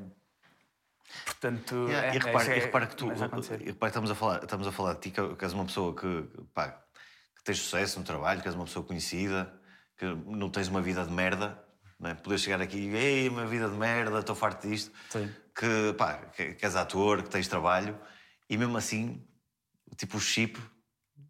portanto, 1.25 1.87
Yeah, 1.87 2.07
é, 2.07 2.15
e, 2.15 2.19
repara, 2.19 2.43
isso 2.43 2.51
é- 2.51 2.57
e 2.57 2.59
repara 2.59 2.87
que 2.87 2.95
tu. 2.95 3.05
E 3.05 3.09
repara 3.15 3.41
que 3.41 3.85
estamos 3.85 4.11
a 4.11 4.15
falar, 4.15 4.43
estamos 4.43 4.67
a 4.67 4.71
falar 4.71 4.93
de 4.93 4.99
ti, 4.99 5.11
que 5.11 5.35
que 5.35 5.45
és 5.45 5.53
uma 5.53 5.65
pessoa 5.65 5.95
que, 5.95 6.29
pá, 6.53 6.69
que 7.35 7.43
tens 7.43 7.59
sucesso 7.59 7.99
no 7.99 8.05
trabalho, 8.05 8.41
que 8.41 8.47
és 8.47 8.55
uma 8.55 8.65
pessoa 8.65 8.85
conhecida, 8.85 9.51
que 9.97 10.05
não 10.05 10.49
tens 10.49 10.67
uma 10.67 10.81
vida 10.81 11.03
de 11.03 11.11
merda. 11.11 11.63
Não 11.99 12.11
é? 12.11 12.13
Poder 12.13 12.37
chegar 12.37 12.61
aqui 12.61 12.77
e 12.77 12.95
ei, 12.95 13.27
uma 13.27 13.47
vida 13.47 13.67
de 13.67 13.75
merda, 13.75 14.19
estou 14.19 14.35
farto 14.35 14.67
disto. 14.67 14.91
Sim. 15.09 15.33
Que, 15.55 15.93
pá, 15.97 16.13
que, 16.35 16.53
que 16.53 16.63
és 16.63 16.75
ator, 16.75 17.23
que 17.23 17.29
tens 17.29 17.47
trabalho. 17.47 17.97
E 18.47 18.55
mesmo 18.55 18.77
assim, 18.77 19.25
tipo, 19.95 20.17
o 20.17 20.19
chip, 20.19 20.59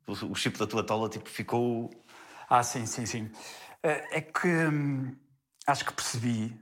o 0.08 0.36
chip 0.36 0.58
da 0.58 0.68
tua 0.68 0.84
tola, 0.84 1.10
tipo, 1.10 1.30
ficou... 1.30 1.90
Ah, 2.50 2.64
sim, 2.64 2.86
sim, 2.86 3.06
sim. 3.06 3.32
Eh, 3.84 4.18
é 4.18 4.22
que 4.22 4.48
hum, 4.48 5.16
acho 5.68 5.86
que 5.86 5.94
percebi 5.94 6.58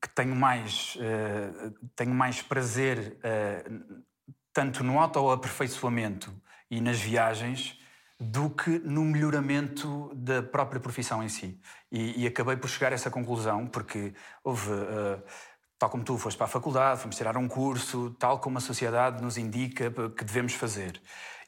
que 0.00 0.08
tenho 0.10 0.36
mais, 0.36 0.96
uh, 0.96 1.74
tenho 1.96 2.14
mais 2.14 2.42
prazer 2.42 3.18
uh, 3.18 4.02
tanto 4.52 4.84
no 4.84 4.98
autoaperfeiçoamento 4.98 6.32
e 6.70 6.80
nas 6.80 7.00
viagens 7.00 7.78
do 8.18 8.50
que 8.50 8.78
no 8.78 9.02
melhoramento 9.02 10.12
da 10.14 10.42
própria 10.42 10.80
profissão 10.80 11.22
em 11.22 11.28
si. 11.28 11.58
E, 11.90 12.22
e 12.22 12.26
acabei 12.26 12.56
por 12.56 12.68
chegar 12.68 12.92
a 12.92 12.94
essa 12.94 13.10
conclusão, 13.10 13.66
porque 13.66 14.12
houve, 14.44 14.70
uh, 14.70 15.22
tal 15.78 15.88
como 15.88 16.04
tu 16.04 16.18
foste 16.18 16.36
para 16.36 16.44
a 16.44 16.50
faculdade, 16.50 17.00
fomos 17.00 17.16
tirar 17.16 17.36
um 17.36 17.48
curso, 17.48 18.14
tal 18.18 18.38
como 18.38 18.58
a 18.58 18.60
sociedade 18.60 19.22
nos 19.22 19.38
indica 19.38 19.90
que 20.10 20.24
devemos 20.24 20.52
fazer. 20.52 21.00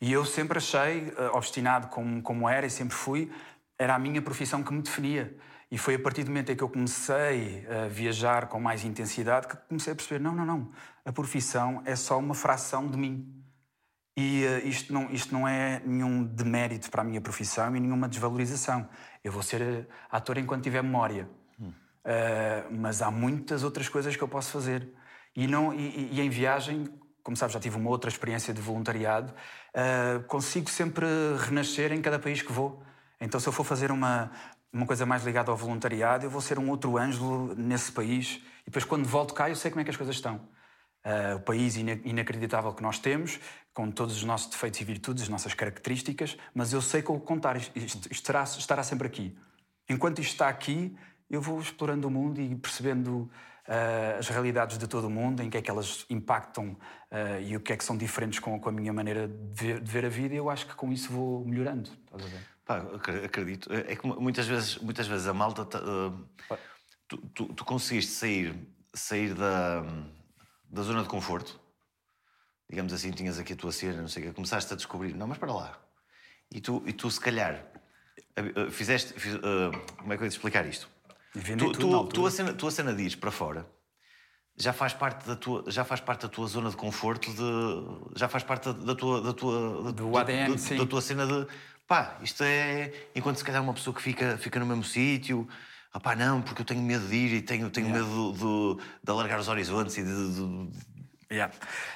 E 0.02 0.12
eu 0.12 0.24
sempre 0.24 0.58
achei, 0.58 1.10
uh, 1.10 1.36
obstinado 1.36 1.86
como, 1.86 2.20
como 2.22 2.48
era 2.48 2.66
e 2.66 2.70
sempre 2.70 2.96
fui, 2.96 3.30
era 3.78 3.94
a 3.94 3.98
minha 4.00 4.20
profissão 4.20 4.60
que 4.60 4.72
me 4.72 4.82
definia. 4.82 5.32
E 5.70 5.78
foi 5.78 5.94
a 5.94 5.98
partir 5.98 6.24
do 6.24 6.30
momento 6.30 6.50
em 6.50 6.56
que 6.56 6.62
eu 6.62 6.68
comecei 6.68 7.64
a 7.68 7.86
viajar 7.86 8.48
com 8.48 8.58
mais 8.58 8.84
intensidade 8.84 9.46
que 9.46 9.56
comecei 9.68 9.92
a 9.92 9.96
perceber: 9.96 10.18
não, 10.18 10.34
não, 10.34 10.44
não, 10.44 10.72
a 11.04 11.12
profissão 11.12 11.80
é 11.84 11.94
só 11.94 12.18
uma 12.18 12.34
fração 12.34 12.88
de 12.88 12.98
mim. 12.98 13.44
E 14.16 14.44
uh, 14.44 14.66
isto, 14.66 14.92
não, 14.92 15.08
isto 15.08 15.32
não 15.32 15.46
é 15.46 15.80
nenhum 15.86 16.24
demérito 16.24 16.90
para 16.90 17.02
a 17.02 17.04
minha 17.04 17.20
profissão 17.20 17.74
e 17.76 17.78
nenhuma 17.78 18.08
desvalorização. 18.08 18.88
Eu 19.22 19.30
vou 19.30 19.40
ser 19.40 19.62
uh, 19.62 19.86
ator 20.10 20.36
enquanto 20.36 20.64
tiver 20.64 20.82
memória. 20.82 21.30
Hum. 21.60 21.68
Uh, 21.68 22.72
mas 22.72 23.02
há 23.02 23.10
muitas 23.10 23.62
outras 23.62 23.88
coisas 23.88 24.16
que 24.16 24.22
eu 24.22 24.28
posso 24.28 24.50
fazer. 24.50 24.88
E, 25.36 25.46
não, 25.46 25.72
e, 25.72 26.10
e 26.12 26.20
em 26.20 26.28
viagem, 26.28 26.92
como 27.22 27.36
sabes, 27.36 27.54
já 27.54 27.60
tive 27.60 27.76
uma 27.76 27.88
outra 27.88 28.10
experiência 28.10 28.52
de 28.52 28.60
voluntariado, 28.60 29.32
consigo 30.26 30.68
sempre 30.70 31.06
renascer 31.38 31.92
em 31.92 32.02
cada 32.02 32.18
país 32.18 32.42
que 32.42 32.52
vou. 32.52 32.82
Então, 33.20 33.38
se 33.38 33.48
eu 33.48 33.52
for 33.52 33.64
fazer 33.64 33.90
uma, 33.90 34.30
uma 34.72 34.86
coisa 34.86 35.04
mais 35.06 35.24
ligada 35.24 35.50
ao 35.50 35.56
voluntariado, 35.56 36.24
eu 36.24 36.30
vou 36.30 36.40
ser 36.40 36.58
um 36.58 36.68
outro 36.70 36.96
Ângelo 36.96 37.54
nesse 37.54 37.92
país. 37.92 38.40
E 38.62 38.66
depois, 38.66 38.84
quando 38.84 39.06
volto 39.06 39.34
cá, 39.34 39.48
eu 39.48 39.56
sei 39.56 39.70
como 39.70 39.80
é 39.80 39.84
que 39.84 39.90
as 39.90 39.96
coisas 39.96 40.16
estão. 40.16 40.36
Uh, 41.04 41.36
o 41.36 41.40
país 41.40 41.76
inacreditável 41.76 42.72
que 42.72 42.82
nós 42.82 42.98
temos, 42.98 43.40
com 43.74 43.90
todos 43.90 44.16
os 44.16 44.24
nossos 44.24 44.50
defeitos 44.50 44.80
e 44.80 44.84
virtudes, 44.84 45.24
as 45.24 45.28
nossas 45.28 45.52
características, 45.52 46.36
mas 46.54 46.72
eu 46.72 46.80
sei 46.80 47.02
como 47.02 47.20
contar, 47.20 47.56
isto, 47.56 47.76
isto 47.76 48.12
estará, 48.12 48.44
estará 48.44 48.82
sempre 48.82 49.06
aqui. 49.06 49.36
Enquanto 49.88 50.20
isto 50.20 50.32
está 50.32 50.48
aqui, 50.48 50.96
eu 51.28 51.40
vou 51.40 51.60
explorando 51.60 52.06
o 52.06 52.10
mundo 52.10 52.40
e 52.40 52.54
percebendo 52.54 53.30
uh, 53.68 54.18
as 54.18 54.28
realidades 54.28 54.78
de 54.78 54.86
todo 54.86 55.06
o 55.06 55.10
mundo, 55.10 55.42
em 55.42 55.50
que 55.50 55.56
é 55.56 55.62
que 55.62 55.70
elas 55.70 56.06
impactam 56.08 56.70
uh, 57.10 57.40
e 57.42 57.56
o 57.56 57.60
que 57.60 57.72
é 57.72 57.76
que 57.76 57.84
são 57.84 57.96
diferentes 57.96 58.38
com, 58.38 58.58
com 58.58 58.68
a 58.68 58.72
minha 58.72 58.92
maneira 58.92 59.28
de 59.28 59.64
ver, 59.64 59.80
de 59.80 59.90
ver, 59.90 60.04
a 60.06 60.08
vida, 60.08 60.34
eu 60.34 60.50
acho 60.50 60.66
que 60.66 60.74
com 60.74 60.92
isso 60.92 61.12
vou 61.12 61.44
melhorando. 61.44 61.90
Estás 61.90 62.24
a 62.24 62.26
ver? 62.26 62.46
Pá, 62.64 62.76
acredito. 63.24 63.72
É 63.72 63.96
que 63.96 64.06
muitas 64.06 64.46
vezes, 64.46 64.78
muitas 64.78 65.06
vezes 65.06 65.26
a 65.26 65.34
malta. 65.34 65.62
Uh, 65.62 66.56
tu, 67.08 67.16
tu, 67.34 67.46
tu 67.46 67.64
conseguiste 67.64 68.12
sair, 68.12 68.54
sair 68.94 69.34
da, 69.34 69.84
da 70.70 70.82
zona 70.82 71.02
de 71.02 71.08
conforto 71.08 71.60
digamos 72.72 72.90
assim, 72.94 73.10
tinhas 73.10 73.38
aqui 73.38 73.52
a 73.52 73.56
tua 73.56 73.70
cena, 73.70 74.00
não 74.00 74.08
sei 74.08 74.22
o 74.22 74.26
que, 74.28 74.32
começaste 74.32 74.72
a 74.72 74.76
descobrir, 74.76 75.14
não, 75.14 75.26
mas 75.26 75.36
para 75.36 75.52
lá. 75.52 75.78
E 76.50 76.58
tu, 76.58 76.82
e 76.86 76.92
tu 76.94 77.10
se 77.10 77.20
calhar, 77.20 77.62
fizeste, 78.70 79.12
fiz, 79.12 79.36
como 79.98 80.12
é 80.12 80.16
que 80.16 80.22
eu 80.22 80.24
ia 80.24 80.30
te 80.30 80.36
explicar 80.36 80.66
isto? 80.66 80.88
Tu, 81.32 81.72
tu, 81.72 82.04
tu, 82.08 82.26
a 82.26 82.30
cena, 82.30 82.52
tu 82.52 82.66
a 82.66 82.70
cena 82.70 82.92
diz 82.92 83.14
para 83.14 83.30
fora, 83.30 83.66
já 84.56 84.72
faz 84.72 84.92
parte 84.92 85.26
da 85.26 85.34
tua, 85.34 85.64
já 85.68 85.82
faz 85.82 86.00
parte 86.00 86.22
da 86.22 86.28
tua 86.28 86.46
zona 86.46 86.68
de 86.68 86.76
conforto, 86.76 87.32
de, 87.32 88.18
já 88.18 88.28
faz 88.28 88.44
parte 88.44 88.70
da 88.72 88.94
tua, 88.94 89.22
da 89.22 89.32
tua, 89.32 89.92
do 89.92 90.16
ADN, 90.16 90.58
sim. 90.58 90.76
da 90.76 90.84
tua 90.84 91.00
cena 91.00 91.26
de, 91.26 91.46
pá, 91.86 92.18
isto 92.22 92.42
é, 92.44 92.92
enquanto 93.14 93.36
se 93.36 93.44
calhar 93.44 93.62
uma 93.62 93.72
pessoa 93.72 93.94
que 93.96 94.02
fica, 94.02 94.36
fica 94.36 94.60
no 94.60 94.66
mesmo 94.66 94.84
sítio, 94.84 95.48
ah 95.90 95.98
pá, 95.98 96.14
não, 96.14 96.42
porque 96.42 96.60
eu 96.60 96.66
tenho 96.66 96.82
medo 96.82 97.08
de 97.08 97.14
ir 97.14 97.34
e 97.34 97.42
tenho, 97.42 97.70
tenho 97.70 97.86
yeah. 97.86 98.06
medo 98.06 98.32
de, 98.32 98.38
de, 98.38 98.84
de, 99.02 99.10
alargar 99.10 99.40
os 99.40 99.48
horizontes 99.48 99.96
e 99.96 100.02
de, 100.02 100.34
de 100.34 100.92
Yeah. 101.32 101.50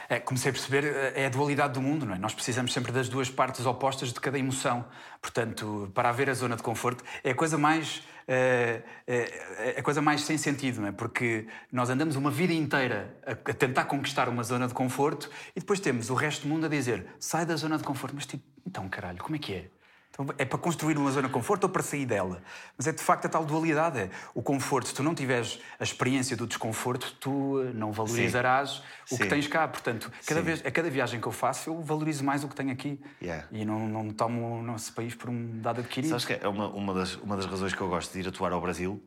É, 0.08 0.18
comecei 0.18 0.50
a 0.50 0.52
perceber, 0.52 0.84
eh, 0.84 1.12
é 1.14 1.26
a 1.26 1.28
dualidade 1.28 1.74
do 1.74 1.82
mundo, 1.82 2.06
não 2.06 2.14
é? 2.14 2.18
Nós 2.18 2.32
precisamos 2.32 2.72
sempre 2.72 2.90
das 2.90 3.06
duas 3.06 3.28
partes 3.28 3.66
opostas 3.66 4.10
de 4.10 4.18
cada 4.18 4.38
emoção. 4.38 4.86
Portanto, 5.20 5.90
para 5.94 6.08
haver 6.08 6.30
a 6.30 6.34
zona 6.34 6.56
de 6.56 6.62
conforto, 6.62 7.04
é 7.22 7.32
a 7.32 7.34
coisa 7.34 7.58
mais. 7.58 8.02
É, 8.28 8.82
é, 9.06 9.74
é 9.76 9.78
a 9.78 9.82
coisa 9.82 10.02
mais 10.02 10.22
sem 10.22 10.36
sentido, 10.36 10.80
não 10.80 10.88
é? 10.88 10.92
Porque 10.92 11.46
nós 11.70 11.88
andamos 11.90 12.16
uma 12.16 12.30
vida 12.30 12.52
inteira 12.52 13.14
a, 13.24 13.34
tentar 13.34 13.84
conquistar 13.84 14.28
uma 14.28 14.42
zona 14.42 14.66
de 14.66 14.74
conforto 14.74 15.30
e 15.54 15.60
depois 15.60 15.78
temos 15.78 16.10
o 16.10 16.14
resto 16.14 16.42
do 16.42 16.48
mundo 16.48 16.66
a 16.66 16.68
dizer 16.68 17.06
sai 17.20 17.46
da 17.46 17.54
zona 17.54 17.78
de 17.78 17.84
conforto, 17.84 18.14
mas 18.14 18.26
tipo, 18.26 18.42
então 18.66 18.88
caralho, 18.88 19.18
como 19.18 19.36
é 19.36 19.38
que 19.38 19.54
é? 19.54 19.75
Então, 20.18 20.34
é 20.38 20.44
para 20.44 20.58
construir 20.58 20.96
uma 20.96 21.10
zona 21.10 21.28
de 21.28 21.32
conforto 21.32 21.64
ou 21.64 21.70
para 21.70 21.82
sair 21.82 22.06
dela? 22.06 22.42
Mas 22.76 22.86
é 22.86 22.92
de 22.92 23.02
facto 23.02 23.26
a 23.26 23.28
tal 23.28 23.44
dualidade. 23.44 23.98
É, 23.98 24.10
o 24.34 24.42
conforto, 24.42 24.88
se 24.88 24.94
tu 24.94 25.02
não 25.02 25.14
tiveres 25.14 25.60
a 25.78 25.84
experiência 25.84 26.36
do 26.36 26.46
desconforto, 26.46 27.14
tu 27.20 27.60
eh, 27.60 27.72
não 27.74 27.92
valorizarás 27.92 28.70
Sim. 28.70 29.14
o 29.14 29.18
Sim. 29.18 29.22
que 29.22 29.28
tens 29.28 29.46
cá. 29.46 29.68
Portanto, 29.68 30.10
cada 30.26 30.40
vez, 30.40 30.64
a 30.64 30.70
cada 30.70 30.88
viagem 30.88 31.20
que 31.20 31.26
eu 31.26 31.32
faço, 31.32 31.68
eu 31.68 31.82
valorizo 31.82 32.24
mais 32.24 32.42
o 32.44 32.48
que 32.48 32.54
tenho 32.54 32.72
aqui. 32.72 33.00
Yeah. 33.20 33.46
E 33.52 33.64
não, 33.64 33.86
não 33.86 34.10
tomo 34.10 34.58
o 34.58 34.62
nosso 34.62 34.92
país 34.94 35.14
por 35.14 35.28
um 35.28 35.60
dado 35.60 35.80
adquirido. 35.80 36.10
Sabes 36.10 36.24
que 36.24 36.32
é 36.32 36.48
uma, 36.48 36.68
uma, 36.68 36.94
das, 36.94 37.16
uma 37.16 37.36
das 37.36 37.46
razões 37.46 37.74
que 37.74 37.80
eu 37.80 37.88
gosto 37.88 38.12
de 38.12 38.20
ir 38.20 38.28
atuar 38.28 38.52
ao 38.52 38.60
Brasil 38.60 39.02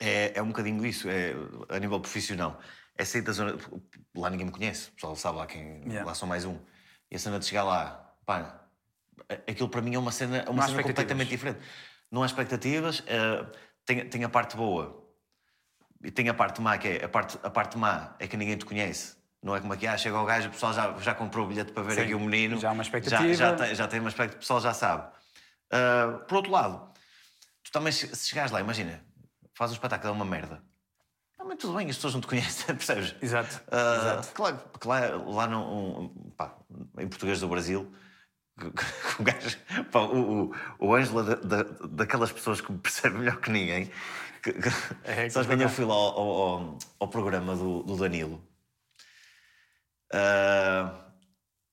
é, 0.00 0.32
é 0.38 0.42
um 0.42 0.48
bocadinho 0.48 0.84
isso, 0.86 1.08
é, 1.08 1.34
a 1.68 1.78
nível 1.78 2.00
profissional. 2.00 2.60
É 2.96 3.04
sair 3.04 3.22
da 3.22 3.32
zona. 3.32 3.56
Lá 4.16 4.30
ninguém 4.30 4.46
me 4.46 4.52
conhece, 4.52 4.90
o 4.90 4.92
pessoal 4.92 5.16
sabe 5.16 5.38
lá 5.38 5.46
quem. 5.46 5.82
Yeah. 5.84 6.04
Lá 6.04 6.14
são 6.14 6.28
mais 6.28 6.44
um. 6.44 6.58
E 7.10 7.16
a 7.16 7.18
cena 7.18 7.38
de 7.38 7.46
chegar 7.46 7.64
lá, 7.64 8.14
pá, 8.26 8.57
aquilo 9.46 9.68
para 9.68 9.80
mim 9.80 9.94
é 9.94 9.98
uma 9.98 10.12
cena, 10.12 10.44
uma 10.48 10.66
cena 10.66 10.82
completamente 10.82 11.28
diferente. 11.28 11.60
Não 12.10 12.22
há 12.22 12.26
expectativas, 12.26 13.00
uh, 13.00 13.50
tem, 13.84 14.08
tem 14.08 14.24
a 14.24 14.28
parte 14.28 14.56
boa 14.56 15.08
e 16.02 16.10
tem 16.10 16.28
a 16.28 16.34
parte 16.34 16.60
má, 16.60 16.78
que 16.78 16.88
é 16.88 17.04
a 17.04 17.08
parte, 17.08 17.38
a 17.42 17.50
parte 17.50 17.76
má 17.76 18.14
é 18.18 18.26
que 18.26 18.36
ninguém 18.36 18.56
te 18.56 18.64
conhece. 18.64 19.16
Não 19.42 19.54
é 19.54 19.60
como 19.60 19.72
aqui, 19.72 19.86
ah, 19.86 19.96
chega 19.96 20.16
ao 20.16 20.26
gajo, 20.26 20.48
o 20.48 20.50
pessoal 20.50 20.72
já, 20.72 20.96
já 20.98 21.14
comprou 21.14 21.44
o 21.46 21.48
bilhete 21.48 21.72
para 21.72 21.82
ver 21.82 21.94
Sim, 21.94 22.00
aqui 22.02 22.14
o 22.14 22.20
menino. 22.20 22.58
Já 22.58 22.70
há 22.70 22.72
uma 22.72 22.82
expectativa. 22.82 23.34
Já, 23.34 23.50
já, 23.50 23.54
tem, 23.54 23.74
já 23.74 23.88
tem 23.88 24.00
uma 24.00 24.08
expectativa, 24.08 24.36
o 24.36 24.40
pessoal 24.40 24.60
já 24.60 24.74
sabe. 24.74 25.08
Uh, 25.72 26.18
por 26.26 26.36
outro 26.36 26.50
lado, 26.50 26.92
tu 27.62 27.70
também, 27.70 27.92
se 27.92 28.28
chegares 28.28 28.50
lá, 28.50 28.60
imagina, 28.60 29.04
faz 29.54 29.70
um 29.70 29.74
espetáculo, 29.74 30.12
é 30.12 30.16
uma 30.16 30.24
merda. 30.24 30.62
Também 31.36 31.56
tudo 31.56 31.76
bem, 31.76 31.88
as 31.88 31.96
pessoas 31.96 32.14
não 32.14 32.20
te 32.20 32.26
conhecem, 32.26 32.66
percebes? 32.74 33.14
Exato. 33.22 33.62
Uh, 33.68 34.00
exato. 34.00 34.28
Claro, 34.34 34.58
porque 34.72 34.88
lá, 34.88 35.46
no, 35.46 36.00
um, 36.00 36.30
pá, 36.36 36.56
em 36.98 37.06
português 37.06 37.40
do 37.40 37.48
Brasil, 37.48 37.92
o, 39.18 39.22
gajo, 39.22 39.58
pá, 39.90 40.00
o, 40.00 40.52
o, 40.78 40.94
Ângelo 40.94 41.22
da, 41.22 41.34
da, 41.36 41.62
daquelas 41.90 42.32
pessoas 42.32 42.60
que 42.60 42.72
me 42.72 42.78
percebem 42.78 43.18
melhor 43.20 43.40
que 43.40 43.50
ninguém. 43.50 43.90
Que, 44.42 44.52
que, 44.52 44.68
é, 45.04 45.28
sabes 45.28 45.48
quando 45.48 45.62
eu 45.62 45.68
fui 45.68 45.84
lá 45.84 45.94
ao, 45.94 46.18
ao, 46.18 46.78
ao 47.00 47.08
programa 47.08 47.56
do, 47.56 47.82
do 47.82 47.96
Danilo? 47.96 48.42
Uh, 50.12 51.08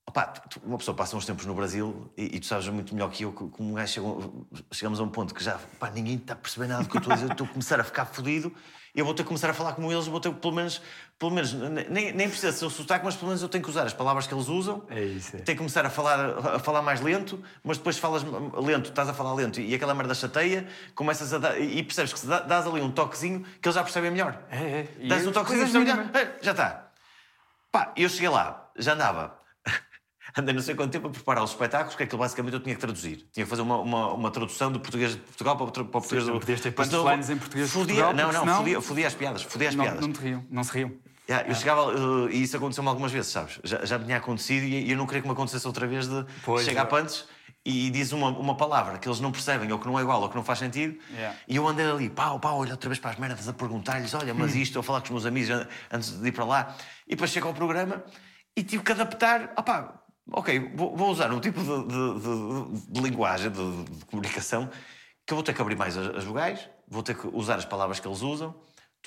opá, 0.08 0.34
uma 0.64 0.78
pessoa 0.78 0.96
passa 0.96 1.16
uns 1.16 1.26
tempos 1.26 1.46
no 1.46 1.54
Brasil 1.54 2.12
e, 2.18 2.36
e, 2.36 2.40
tu 2.40 2.46
sabes 2.46 2.68
muito 2.68 2.94
melhor 2.94 3.10
que 3.12 3.24
eu 3.24 3.32
como 3.32 3.72
um 3.72 3.74
gajo 3.74 3.94
chegou, 3.94 4.48
chegamos 4.72 5.00
a 5.00 5.04
um 5.04 5.10
ponto 5.10 5.34
que 5.34 5.44
já 5.44 5.58
pá, 5.80 5.90
ninguém 5.90 6.16
está 6.16 6.34
a 6.34 6.38
perceber 6.38 6.68
nada 6.68 6.84
do 6.84 6.90
que 6.90 6.98
eu 6.98 7.00
estou 7.00 7.14
a 7.14 7.16
dizer, 7.16 7.32
estou 7.32 7.48
a 7.48 7.50
começar 7.50 7.80
a 7.80 7.84
ficar 7.84 8.06
fodido 8.06 8.54
eu 8.96 9.04
vou 9.04 9.14
ter 9.14 9.24
que 9.24 9.28
começar 9.28 9.50
a 9.50 9.54
falar 9.54 9.74
como 9.74 9.92
eles, 9.92 10.08
vou 10.08 10.20
ter 10.20 10.32
pelo 10.34 10.54
menos, 10.54 10.82
pelo 11.20 11.32
menos 11.32 11.54
nem, 11.54 12.14
nem 12.14 12.30
precisa 12.30 12.52
ser 12.52 12.66
o 12.66 12.70
sotaque, 12.70 13.04
mas 13.04 13.16
pelo 13.16 13.28
menos 13.28 13.42
eu 13.42 13.50
tenho 13.50 13.64
que 13.64 13.70
usar 13.70 13.84
as 13.84 13.94
palavras 13.94 14.26
que 14.26 14.34
eles 14.34 14.48
usam. 14.48 14.84
É 14.90 15.04
isso. 15.04 15.36
É. 15.36 15.40
Tenho 15.40 15.58
que 15.58 15.58
começar 15.58 15.86
a 15.86 15.90
falar, 15.90 16.56
a 16.56 16.60
falar 16.60 16.82
mais 16.82 17.02
lento, 17.02 17.44
mas 17.64 17.78
depois 17.78 17.98
falas 17.98 18.24
lento, 18.24 18.90
estás 18.90 19.10
a 19.10 19.14
falar 19.14 19.34
lento 19.34 19.60
e 19.60 19.76
aquela 19.76 19.94
merda 19.94 20.14
chateia, 20.16 20.68
começas 20.96 21.34
a 21.34 21.38
dar, 21.38 21.60
e 21.60 21.84
percebes 21.84 22.14
que 22.14 22.20
se 22.20 22.28
dás 22.28 22.66
ali 22.66 22.82
um 22.82 22.92
toquezinho 22.92 23.44
que 23.62 23.68
eles 23.68 23.76
já 23.76 23.84
percebem 23.84 24.12
melhor. 24.12 24.40
É, 24.50 24.88
é. 25.02 25.08
Dás 25.08 25.28
um 25.28 25.32
toquezinho, 25.32 25.64
percebem 25.64 25.88
melhor. 25.88 26.10
É, 26.16 26.38
já 26.42 26.52
está. 26.52 26.88
Pá, 27.72 27.92
eu 27.98 28.08
cheguei 28.08 28.30
lá, 28.30 28.72
já 28.78 28.94
andava 28.94 29.45
andei 30.38 30.54
não 30.54 30.62
sei 30.62 30.76
quanto 30.76 30.92
tempo 30.92 31.08
a 31.08 31.10
preparar 31.10 31.44
os 31.44 31.52
espetáculos, 31.52 31.96
que 31.96 32.04
aquilo 32.04 32.20
basicamente 32.20 32.54
eu 32.54 32.60
tinha 32.60 32.76
que 32.76 32.82
traduzir. 32.82 33.28
Tinha 33.32 33.46
que 33.46 33.50
fazer 33.50 33.62
uma, 33.62 33.78
uma, 33.80 34.14
uma 34.14 34.32
tradução 34.32 34.72
do 34.72 34.80
português 34.80 35.12
de 35.12 35.18
Portugal 35.18 35.56
para 35.56 35.82
o, 35.82 35.86
português 35.86 36.26
Sim, 36.26 36.32
do... 36.32 36.40
Podias 36.40 36.62
ter 36.62 36.72
punchlines 36.72 37.30
em 37.30 37.38
português 37.38 37.68
de 37.68 37.74
Portugal. 37.74 38.14
Não, 38.14 38.32
não, 38.32 38.40
senão... 38.42 38.58
fodia, 38.58 38.82
fodia 38.82 39.08
as 39.08 39.14
piadas. 39.14 39.44
Fodia 39.44 39.70
as 39.70 39.76
não, 39.76 39.84
piadas. 39.86 40.02
Não, 40.02 40.14
te 40.14 40.20
riam, 40.20 40.46
não 40.50 40.64
se 40.64 40.72
riam. 40.72 40.92
Yeah, 41.28 41.50
eu 41.50 41.56
chegava, 41.56 41.88
uh, 41.88 42.30
e 42.30 42.44
isso 42.44 42.56
aconteceu-me 42.56 42.88
algumas 42.88 43.12
vezes, 43.12 43.32
sabes? 43.32 43.60
Já, 43.64 43.84
já 43.84 43.98
me 43.98 44.06
tinha 44.06 44.18
acontecido 44.18 44.64
e 44.64 44.92
eu 44.92 44.96
não 44.96 45.08
queria 45.08 45.22
que 45.22 45.28
me 45.28 45.34
acontecesse 45.34 45.66
outra 45.66 45.88
vez 45.88 46.08
de 46.08 46.24
pois, 46.44 46.64
chegar 46.64 46.88
é. 46.92 46.96
antes 46.96 47.26
e 47.66 47.90
diz 47.90 48.12
uma, 48.12 48.28
uma 48.30 48.56
palavra 48.56 49.00
que 49.00 49.08
eles 49.08 49.20
não 49.20 49.32
percebem, 49.32 49.72
ou 49.72 49.80
que 49.80 49.88
não 49.88 49.98
é 49.98 50.04
igual, 50.04 50.22
ou 50.22 50.30
que 50.30 50.36
não 50.36 50.44
faz 50.44 50.60
sentido, 50.60 51.00
yeah. 51.12 51.36
e 51.48 51.56
eu 51.56 51.68
andei 51.68 51.90
ali, 51.90 52.10
pau, 52.12 52.40
pau, 52.40 52.60
olha 52.60 52.74
outra 52.74 52.88
vez 52.88 53.00
para 53.00 53.10
as 53.10 53.18
merdas 53.18 53.48
a 53.48 53.54
perguntar-lhes, 53.54 54.14
olha, 54.14 54.36
mas 54.36 54.54
hum. 54.54 54.60
isto, 54.60 54.76
ou 54.76 54.84
falar 54.84 55.00
com 55.00 55.06
os 55.06 55.12
meus 55.12 55.26
amigos 55.26 55.68
antes 55.92 56.12
de 56.12 56.28
ir 56.28 56.32
para 56.32 56.46
lá, 56.46 56.76
e 57.08 57.12
depois 57.12 57.32
chego 57.32 57.48
ao 57.48 57.56
programa 57.56 58.04
e 58.56 58.64
tive 58.64 58.84
que 58.84 58.92
adaptar, 58.92 59.52
opá, 59.58 60.05
ok, 60.32 60.72
vou, 60.76 60.96
vou 60.96 61.10
usar 61.10 61.32
um 61.32 61.40
tipo 61.40 61.60
de, 61.62 61.88
de, 61.88 62.20
de, 62.20 62.92
de 62.92 63.02
linguagem, 63.02 63.52
de, 63.52 64.06
comunicação, 64.08 64.70
que 65.26 65.34
eu 65.34 65.36
vou 65.38 65.44
ter 65.44 65.54
que 65.54 65.62
abrir 65.62 65.76
mais 65.76 65.98
as, 65.98 66.24
vogais, 66.24 66.70
vou 66.88 67.04
ter 67.04 67.16
que 67.16 67.28
usar 67.28 67.56
as 67.56 67.66
palavras 67.66 68.00
que 68.00 68.08
eles 68.08 68.22
usam. 68.22 68.56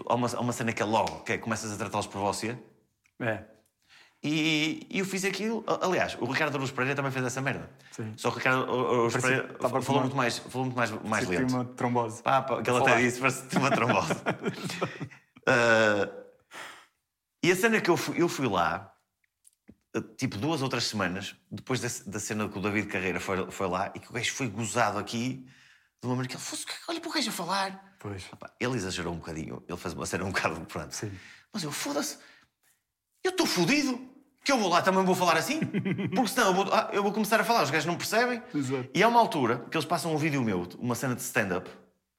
Há, 0.09 0.15
uma, 0.15 0.29
há 0.29 0.41
uma 0.41 0.53
cena 0.53 0.73
que 0.73 0.83
é 0.83 0.85
logo, 0.85 1.21
que 1.23 1.33
é 1.33 1.39
começas 1.39 1.73
a 1.73 1.77
tratá-los 1.77 2.07
por 2.07 2.21
você. 2.21 2.57
É. 3.21 3.45
E, 4.23 4.87
e 4.91 4.99
eu 4.99 5.05
fiz 5.05 5.25
aquilo. 5.25 5.65
Aliás, 5.81 6.17
o 6.21 6.25
Ricardo 6.25 6.57
Aruz 6.57 6.73
Pereira 6.73 6.97
também 6.97 7.13
fez 7.13 7.25
essa 7.25 7.41
merda. 7.41 7.71
Sim. 7.93 8.13
Só 8.17 8.31
que 8.31 8.37
o 8.37 8.39
Ricardo 8.39 8.63
Aruz 8.71 9.17
Pereira 9.17 9.57
falou 9.61 9.83
uma- 9.89 10.01
muito 10.01 10.17
mais, 10.17 10.39
falou 10.39 10.65
muito 10.67 10.77
mais, 10.77 10.91
mais 11.05 11.27
Tem 11.29 11.39
lento. 11.39 11.55
uma 11.55 11.65
trombose. 11.65 12.23
Pá, 12.23 12.43
pá, 12.43 12.61
que 12.63 12.69
ele 12.71 12.79
até 12.79 12.97
disse, 13.01 13.21
parece 13.21 13.43
que 13.43 13.49
tem 13.49 13.59
uma 13.61 13.71
trombose. 13.71 14.15
Ah, 15.51 16.07
e 17.43 17.51
a 17.51 17.57
cena 17.57 17.81
que 17.81 17.89
eu 17.89 17.97
fui, 17.97 18.21
eu 18.21 18.29
fui 18.29 18.47
lá, 18.47 18.75
ah, 18.75 18.98
tipo 20.01 20.37
duas 20.37 20.63
ou 20.63 20.69
três 20.69 20.85
semanas, 20.85 21.35
depois 21.51 21.81
da, 21.81 21.89
da 22.11 22.21
cena 22.21 22.49
que 22.49 22.59
o 22.59 22.63
David 22.63 22.89
Carreira 22.89 23.21
foi, 23.21 23.51
foi 23.51 23.69
lá, 23.69 23.93
e 23.95 24.01
que 24.01 24.11
o 24.11 24.13
gajo 24.13 24.33
foi 24.33 24.49
gozado 24.49 24.99
aqui, 24.99 25.47
de 26.01 26.07
uma 26.07 26.15
maneira 26.15 26.29
que 26.29 26.37
ele 26.37 26.43
fosse, 26.43 26.65
olha 26.89 27.01
para 27.01 27.11
o 27.11 27.13
gajo 27.13 27.29
a 27.29 27.33
falar. 27.33 27.97
Pois. 27.99 28.25
Ele 28.61 28.77
exagerou 28.77 29.13
um 29.13 29.19
bocadinho, 29.19 29.63
ele 29.69 29.79
fez 29.79 29.95
uma 29.95 30.07
cena 30.07 30.25
um 30.25 30.31
bocado 30.31 30.61
pronto. 30.67 30.95
Sim. 30.95 31.11
Mas 31.53 31.63
eu, 31.63 31.73
foda-se, 31.73 32.19
eu 33.25 33.31
estou 33.31 33.47
fodido, 33.47 34.09
que 34.45 34.53
eu 34.53 34.59
vou 34.59 34.69
lá 34.69 34.81
também 34.81 35.05
vou 35.05 35.15
falar 35.15 35.37
assim, 35.37 35.61
porque 36.15 36.29
senão 36.29 36.49
eu 36.49 36.55
vou, 36.55 36.73
ah, 36.73 36.91
eu 36.93 37.03
vou 37.03 37.13
começar 37.13 37.41
a 37.41 37.45
falar, 37.45 37.65
os 37.65 37.71
gajos 37.71 37.87
não 37.87 37.97
percebem. 37.97 38.43
Exato. 38.55 38.89
E 38.95 39.03
há 39.03 39.09
uma 39.09 39.21
altura 39.21 39.67
que 39.71 39.77
eles 39.77 39.87
passam 39.87 40.15
um 40.15 40.17
vídeo 40.17 40.43
meu, 40.43 40.69
uma 40.79 40.95
cena 40.95 41.15
de 41.15 41.23
stand-up, 41.23 41.69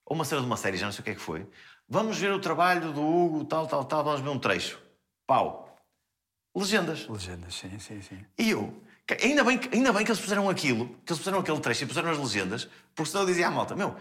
ou 0.05 0.15
uma 0.15 0.25
cena 0.25 0.41
de 0.41 0.47
uma 0.47 0.57
série, 0.57 0.77
já 0.77 0.86
não 0.86 0.91
sei 0.91 1.01
o 1.01 1.03
que 1.03 1.11
é 1.11 1.15
que 1.15 1.21
foi. 1.21 1.47
Vamos 1.88 2.17
ver 2.17 2.32
o 2.32 2.39
trabalho 2.39 2.91
do 2.91 3.01
Hugo, 3.01 3.45
tal, 3.45 3.65
tal, 3.65 3.86
tal, 3.86 4.03
vamos 4.03 4.21
ver 4.21 4.30
um 4.30 4.38
trecho. 4.38 4.80
Pau. 5.25 5.68
Legendas. 6.56 7.08
Legendas, 7.08 7.54
sim, 7.56 7.80
sim, 7.80 8.02
sim. 8.02 8.26
E 8.38 8.50
eu, 8.50 8.82
ainda 9.24 9.43
bem, 9.43 9.58
que- 9.58 9.76
ainda 9.76 9.93
bem 9.93 10.04
que 10.04 10.12
eles 10.12 10.20
puseram 10.22 10.50
aquilo, 10.50 10.88
que 11.06 11.12
eles 11.12 11.20
puseram 11.20 11.39
aquele 11.39 11.60
trecho 11.60 11.84
e 11.84 11.88
puseram 11.88 12.10
as 12.12 12.18
legendas, 12.18 12.68
porque 12.95 13.12
senão 13.12 13.24
eu 13.24 13.28
dizia 13.28 13.47
à 13.47 13.52
malta: 13.52 13.76
Meu, 13.76 13.95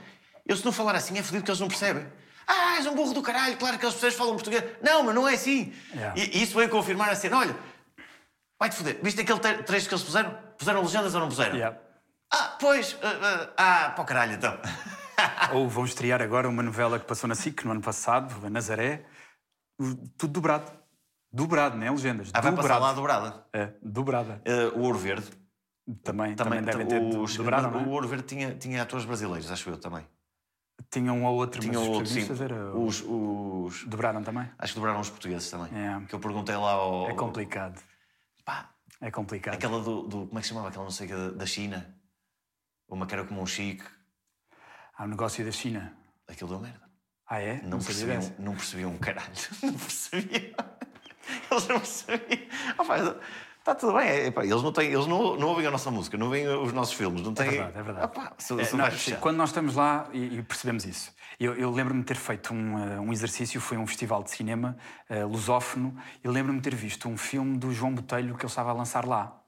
eu 0.46 0.56
se 0.56 0.64
não 0.64 0.72
falar 0.72 0.94
assim 0.96 1.18
é 1.18 1.22
fodido 1.22 1.44
que 1.44 1.50
eles 1.50 1.60
não 1.60 1.68
percebem. 1.68 2.06
Ah, 2.46 2.76
és 2.76 2.86
um 2.86 2.94
burro 2.94 3.12
do 3.12 3.22
caralho, 3.22 3.56
claro 3.58 3.78
que 3.78 3.84
as 3.84 3.92
pessoas 3.94 4.14
falam 4.14 4.32
português. 4.34 4.64
Não, 4.82 5.02
mas 5.02 5.14
não 5.14 5.28
é 5.28 5.34
assim. 5.34 5.72
Yeah. 5.94 6.18
E, 6.18 6.38
e 6.38 6.42
isso 6.42 6.56
veio 6.56 6.70
confirmar 6.70 7.10
a 7.10 7.14
cena: 7.14 7.36
Olha, 7.38 7.54
vai-te 8.58 8.76
foder. 8.76 8.98
Viste 9.02 9.20
aquele 9.20 9.38
tre- 9.38 9.62
trecho 9.62 9.86
que 9.88 9.94
eles 9.94 10.04
puseram? 10.04 10.36
Puseram 10.56 10.80
legendas 10.82 11.14
ou 11.14 11.20
não 11.20 11.28
puseram? 11.28 11.54
Yeah. 11.54 11.78
Ah, 12.32 12.56
pois. 12.58 12.96
ah, 13.02 13.50
ah, 13.56 13.86
ah, 13.86 13.90
para 13.90 14.02
o 14.02 14.06
caralho 14.06 14.32
então. 14.34 14.58
Ou 15.52 15.68
vão 15.68 15.84
estrear 15.84 16.22
agora 16.22 16.48
uma 16.48 16.62
novela 16.62 16.98
que 16.98 17.04
passou 17.06 17.26
na 17.28 17.34
SIC 17.34 17.64
no 17.64 17.72
ano 17.72 17.80
passado, 17.80 18.34
a 18.46 18.50
Nazaré, 18.50 19.04
tudo 20.16 20.32
dobrado. 20.32 20.70
Dobrado, 21.38 21.76
não 21.76 21.86
é 21.86 21.90
legendas? 21.90 22.30
Ah, 22.34 22.40
vai 22.40 22.50
dobrado. 22.50 22.68
passar 22.68 22.80
lá 22.80 22.90
a 22.90 22.92
dobrada. 22.94 23.46
É, 23.52 23.72
dobrada. 23.80 24.42
Ah, 24.44 24.76
o 24.76 24.80
Ouro 24.82 24.98
Verde. 24.98 25.26
Também, 26.02 26.34
também, 26.34 26.60
devem 26.62 26.86
ter 26.86 27.00
os- 27.00 27.36
dobrado, 27.36 27.70
não 27.70 27.80
é? 27.80 27.82
O 27.84 27.90
Ouro 27.90 28.08
Verde 28.08 28.24
tinha, 28.24 28.54
tinha 28.56 28.82
atores 28.82 29.04
brasileiros, 29.06 29.48
acho 29.50 29.70
eu 29.70 29.78
também. 29.78 30.04
Tinha 30.90 31.12
um 31.12 31.24
ou 31.24 31.36
outro, 31.36 31.60
Tinha 31.60 31.78
mas 31.78 31.88
outro, 31.88 32.06
sim. 32.06 32.26
era... 32.42 32.76
Os, 32.76 33.02
os, 33.06 33.84
Dobraram 33.84 34.22
também? 34.22 34.50
Acho 34.58 34.72
que 34.72 34.78
dobraram 34.80 35.00
os 35.00 35.08
portugueses 35.10 35.48
também. 35.50 35.68
É. 35.76 36.04
Que 36.06 36.14
eu 36.14 36.18
perguntei 36.20 36.56
lá 36.56 36.72
ao. 36.72 37.08
É 37.08 37.14
complicado. 37.14 37.80
Pá, 38.44 38.70
É 39.00 39.10
complicado. 39.10 39.54
aquela 39.54 39.80
do, 39.80 40.02
do- 40.02 40.26
Como 40.26 40.38
é 40.38 40.40
que 40.40 40.46
se 40.46 40.48
chamava? 40.50 40.68
Aquela 40.68 40.84
não 40.84 40.90
sei 40.90 41.06
o 41.06 41.10
que 41.10 41.14
da, 41.16 41.30
da 41.30 41.46
China. 41.46 41.94
Uma 42.88 43.06
que 43.06 43.14
era 43.14 43.24
como 43.24 43.40
um 43.42 43.46
chique. 43.46 43.84
Há 44.96 45.04
um 45.04 45.08
negócio 45.08 45.44
da 45.44 45.52
China. 45.52 45.96
Aquilo 46.26 46.50
deu 46.50 46.60
merda. 46.60 46.88
Ah, 47.28 47.40
é? 47.40 47.60
Não, 47.62 47.80
sabia 47.80 48.16
percebiam, 48.16 48.36
não 48.38 48.54
percebiam 48.54 48.90
um 48.92 48.98
caralho. 48.98 49.28
Não 49.62 49.72
percebiam. 49.74 50.54
Eles 51.50 51.68
não 51.68 51.78
percebiam. 51.78 53.20
Está 53.58 53.74
tudo 53.74 53.98
bem. 53.98 54.08
é, 54.08 54.30
pá, 54.30 54.46
eles 54.46 54.62
não, 54.62 54.72
têm, 54.72 54.92
eles 54.92 55.06
não, 55.06 55.36
não 55.36 55.48
ouvem 55.48 55.66
a 55.66 55.70
nossa 55.70 55.90
música, 55.90 56.16
não 56.16 56.30
veem 56.30 56.48
os 56.48 56.72
nossos 56.72 56.94
filmes. 56.94 57.20
Não 57.20 57.34
têm... 57.34 57.50
verdade, 57.50 57.78
é 57.78 57.82
verdade. 57.82 58.04
Ah, 58.06 58.08
pá, 58.08 58.32
são, 58.38 58.58
É, 58.58 58.72
não, 58.72 58.90
sim, 58.92 59.14
quando 59.20 59.36
nós 59.36 59.50
estamos 59.50 59.74
lá 59.74 60.08
e, 60.10 60.38
e 60.38 60.42
percebemos 60.42 60.86
isso, 60.86 61.12
eu, 61.38 61.54
eu 61.54 61.70
lembro-me 61.70 62.00
de 62.00 62.06
ter 62.06 62.16
feito 62.16 62.54
um, 62.54 62.78
eh, 62.78 62.98
um 62.98 63.12
exercício, 63.12 63.60
foi 63.60 63.76
um 63.76 63.86
festival 63.86 64.22
de 64.22 64.30
cinema 64.30 64.76
eh, 65.08 65.22
lusófono, 65.22 65.94
e 66.24 66.28
lembro-me 66.28 66.60
de 66.60 66.64
ter 66.70 66.74
visto 66.74 67.08
um 67.08 67.16
filme 67.18 67.58
do 67.58 67.70
João 67.70 67.94
Botelho 67.94 68.34
que 68.36 68.44
ele 68.44 68.50
estava 68.50 68.70
a 68.70 68.72
lançar 68.72 69.04
lá, 69.04 69.38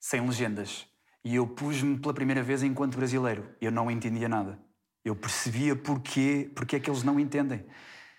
sem 0.00 0.20
legendas. 0.20 0.86
E 1.24 1.36
eu 1.36 1.46
pus-me 1.46 1.98
pela 1.98 2.14
primeira 2.14 2.42
vez 2.42 2.62
enquanto 2.62 2.96
brasileiro. 2.96 3.48
Eu 3.60 3.70
não 3.70 3.90
entendia 3.90 4.28
nada. 4.28 4.58
Eu 5.04 5.14
percebia 5.14 5.74
porquê, 5.76 6.50
porque 6.54 6.76
é 6.76 6.80
que 6.80 6.90
eles 6.90 7.02
não 7.02 7.18
entendem. 7.18 7.64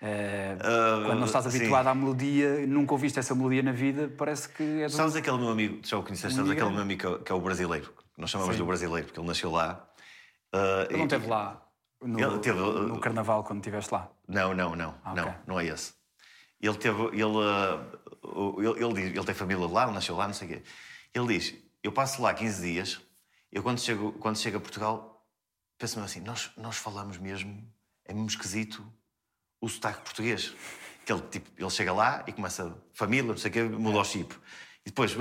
Eh, 0.01 0.57
quando 1.05 1.19
não 1.19 1.25
estás 1.25 1.45
Ah, 1.47 1.51
sim. 1.51 1.57
habituado 1.57 1.87
à 1.87 1.95
melodia, 1.95 2.67
nunca 2.67 2.93
ouviste 2.93 3.17
essa 3.19 3.33
melodia 3.33 3.63
na 3.63 3.71
vida, 3.71 4.13
parece 4.17 4.47
que 4.49 4.63
é 4.81 4.85
do... 4.87 4.91
Sabes 4.91 5.15
aquele 5.15 5.37
meu 5.37 5.49
amigo, 5.49 5.79
já 5.83 5.97
o 5.97 6.03
conheces, 6.03 6.33
sabes 6.33 6.51
aquele 6.51 6.69
meu 6.69 6.81
amigo 6.81 7.01
que 7.01 7.07
é, 7.07 7.17
que 7.23 7.31
é 7.31 7.35
o 7.35 7.41
brasileiro, 7.41 7.93
nós 8.17 8.29
chamamos 8.29 8.55
do 8.57 8.65
brasileiro, 8.65 9.07
porque 9.07 9.19
ele 9.19 9.27
nasceu 9.27 9.51
lá. 9.51 9.89
Ah, 10.53 10.85
Ele 10.89 10.97
não 10.99 11.05
esteve 11.05 11.27
lá 11.27 11.67
no, 12.01 12.19
Ele 12.19 12.39
teve, 12.39 12.59
uh, 12.59 12.79
no 12.87 12.99
carnaval 12.99 13.43
quando 13.43 13.59
estiveste 13.59 13.91
lá. 13.93 14.09
Não, 14.27 14.53
não, 14.53 14.75
não, 14.75 14.95
Ah, 15.03 15.13
não, 15.15 15.23
ok. 15.27 15.33
não 15.47 15.59
é 15.59 15.65
esse. 15.65 15.93
Ele 16.61 16.77
teve, 16.77 17.03
ele, 17.07 17.23
ah, 17.43 17.83
o- 18.23 18.61
ele, 18.61 18.83
ele, 19.01 19.01
ele 19.17 19.25
tem 19.25 19.35
família 19.35 19.65
lá, 19.67 19.83
ele 19.83 19.93
nasceu 19.93 20.15
lá, 20.15 20.25
não 20.27 20.33
sei 20.33 20.47
o 20.47 20.51
quê. 20.51 20.63
Ele 21.13 21.27
diz: 21.37 21.53
Eu 21.83 21.91
passo 21.91 22.21
lá 22.21 22.33
15 22.33 22.61
dias, 22.61 23.01
eu 23.51 23.61
quando 23.63 23.79
chego, 23.79 24.11
quando 24.13 24.37
chego 24.37 24.57
a 24.57 24.61
Portugal, 24.61 25.27
penso-me 25.77 26.05
assim: 26.05 26.21
nós, 26.21 26.51
nós 26.57 26.77
falamos 26.77 27.17
mesmo, 27.17 27.63
é 28.05 28.13
mesmo 28.13 28.27
esquisito 28.29 28.83
o 29.61 29.67
sotaque 29.67 30.01
português. 30.01 30.53
Que 31.05 31.13
ele, 31.13 31.21
tipo, 31.31 31.49
ele 31.57 31.69
chega 31.69 31.93
lá 31.93 32.23
e 32.27 32.33
começa, 32.33 32.75
família, 32.93 33.31
não 33.31 33.37
sei 33.37 33.49
o 33.49 33.53
quê, 33.53 33.63
muda 33.63 33.99
o 33.99 34.03
chip. 34.03 34.35
E 34.85 34.89
depois, 34.89 35.15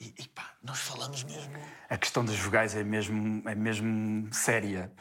e, 0.00 0.14
e 0.18 0.28
pá, 0.28 0.50
nós 0.62 0.78
falamos 0.78 1.24
mesmo. 1.24 1.52
A 1.88 1.96
questão 1.96 2.24
das 2.24 2.36
vogais 2.36 2.74
é 2.74 2.84
mesmo, 2.84 3.42
é 3.48 3.54
mesmo 3.54 4.32
séria. 4.32 4.92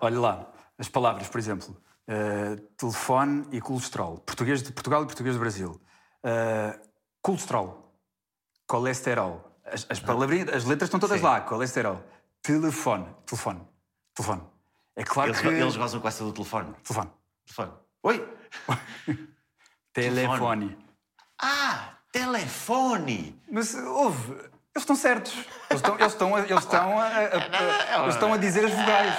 Olha 0.00 0.20
lá, 0.20 0.52
as 0.78 0.88
palavras, 0.88 1.28
por 1.28 1.38
exemplo, 1.38 1.76
eh, 2.06 2.56
telefone 2.76 3.46
e 3.52 3.60
colesterol. 3.60 4.18
Português 4.18 4.62
de 4.62 4.72
Portugal 4.72 5.02
e 5.02 5.06
português 5.06 5.36
do 5.36 5.40
Brasil. 5.40 5.80
Eh, 6.22 6.80
colesterol, 7.22 7.94
colesterol. 8.66 9.46
As, 9.64 9.86
as 9.88 10.00
palavrinhas, 10.00 10.48
as 10.48 10.64
letras 10.64 10.88
estão 10.88 10.98
todas 10.98 11.18
Sim. 11.18 11.24
lá. 11.24 11.40
Colesterol. 11.42 12.02
Telefone, 12.42 13.06
telefone, 13.26 13.60
telefone. 14.14 14.42
É 14.96 15.04
claro 15.04 15.30
Eles, 15.30 15.40
que... 15.40 15.48
eles 15.48 15.76
gozam 15.76 16.00
com 16.00 16.08
essa 16.08 16.24
do 16.24 16.32
telefone. 16.32 16.74
Telefone. 16.82 17.10
Telefone. 17.54 17.72
Oi? 18.02 18.28
Telefone. 19.92 20.76
Ah, 21.42 21.94
telefone! 22.12 23.40
Mas 23.50 23.74
houve. 23.74 24.32
Eles 24.32 24.82
estão 24.82 24.94
certos. 24.94 25.32
Eles 25.68 25.82
estão, 25.82 25.98
eles 25.98 26.12
estão, 26.12 26.36
a- 26.36 26.40
eles 26.40 26.58
estão, 26.64 26.98
a, 26.98 27.04
a- 27.06 27.08
a- 27.98 28.02
eles 28.04 28.14
estão 28.14 28.32
a 28.32 28.36
dizer 28.36 28.64
as 28.66 28.70
vogais. 28.72 29.14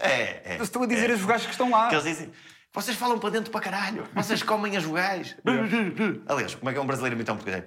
É, 0.00 0.12
é. 0.12 0.54
Eles 0.54 0.62
estão 0.62 0.82
a 0.82 0.86
dizer 0.86 1.10
as 1.10 1.20
vogais 1.20 1.44
que 1.44 1.50
estão 1.52 1.70
lá. 1.70 1.88
Que 1.88 1.94
eles 1.96 2.04
dizem, 2.04 2.32
vocês 2.72 2.96
falam 2.96 3.18
para 3.18 3.30
dentro 3.30 3.50
para 3.50 3.60
caralho, 3.60 4.04
vocês 4.14 4.42
comem 4.42 4.76
as 4.76 4.84
vogais. 4.84 5.36
Aliás, 6.26 6.54
como 6.54 6.70
é 6.70 6.72
que 6.72 6.78
é 6.78 6.82
um 6.82 6.86
brasileiro 6.86 7.16
imitar 7.16 7.34
um 7.34 7.38
português? 7.38 7.64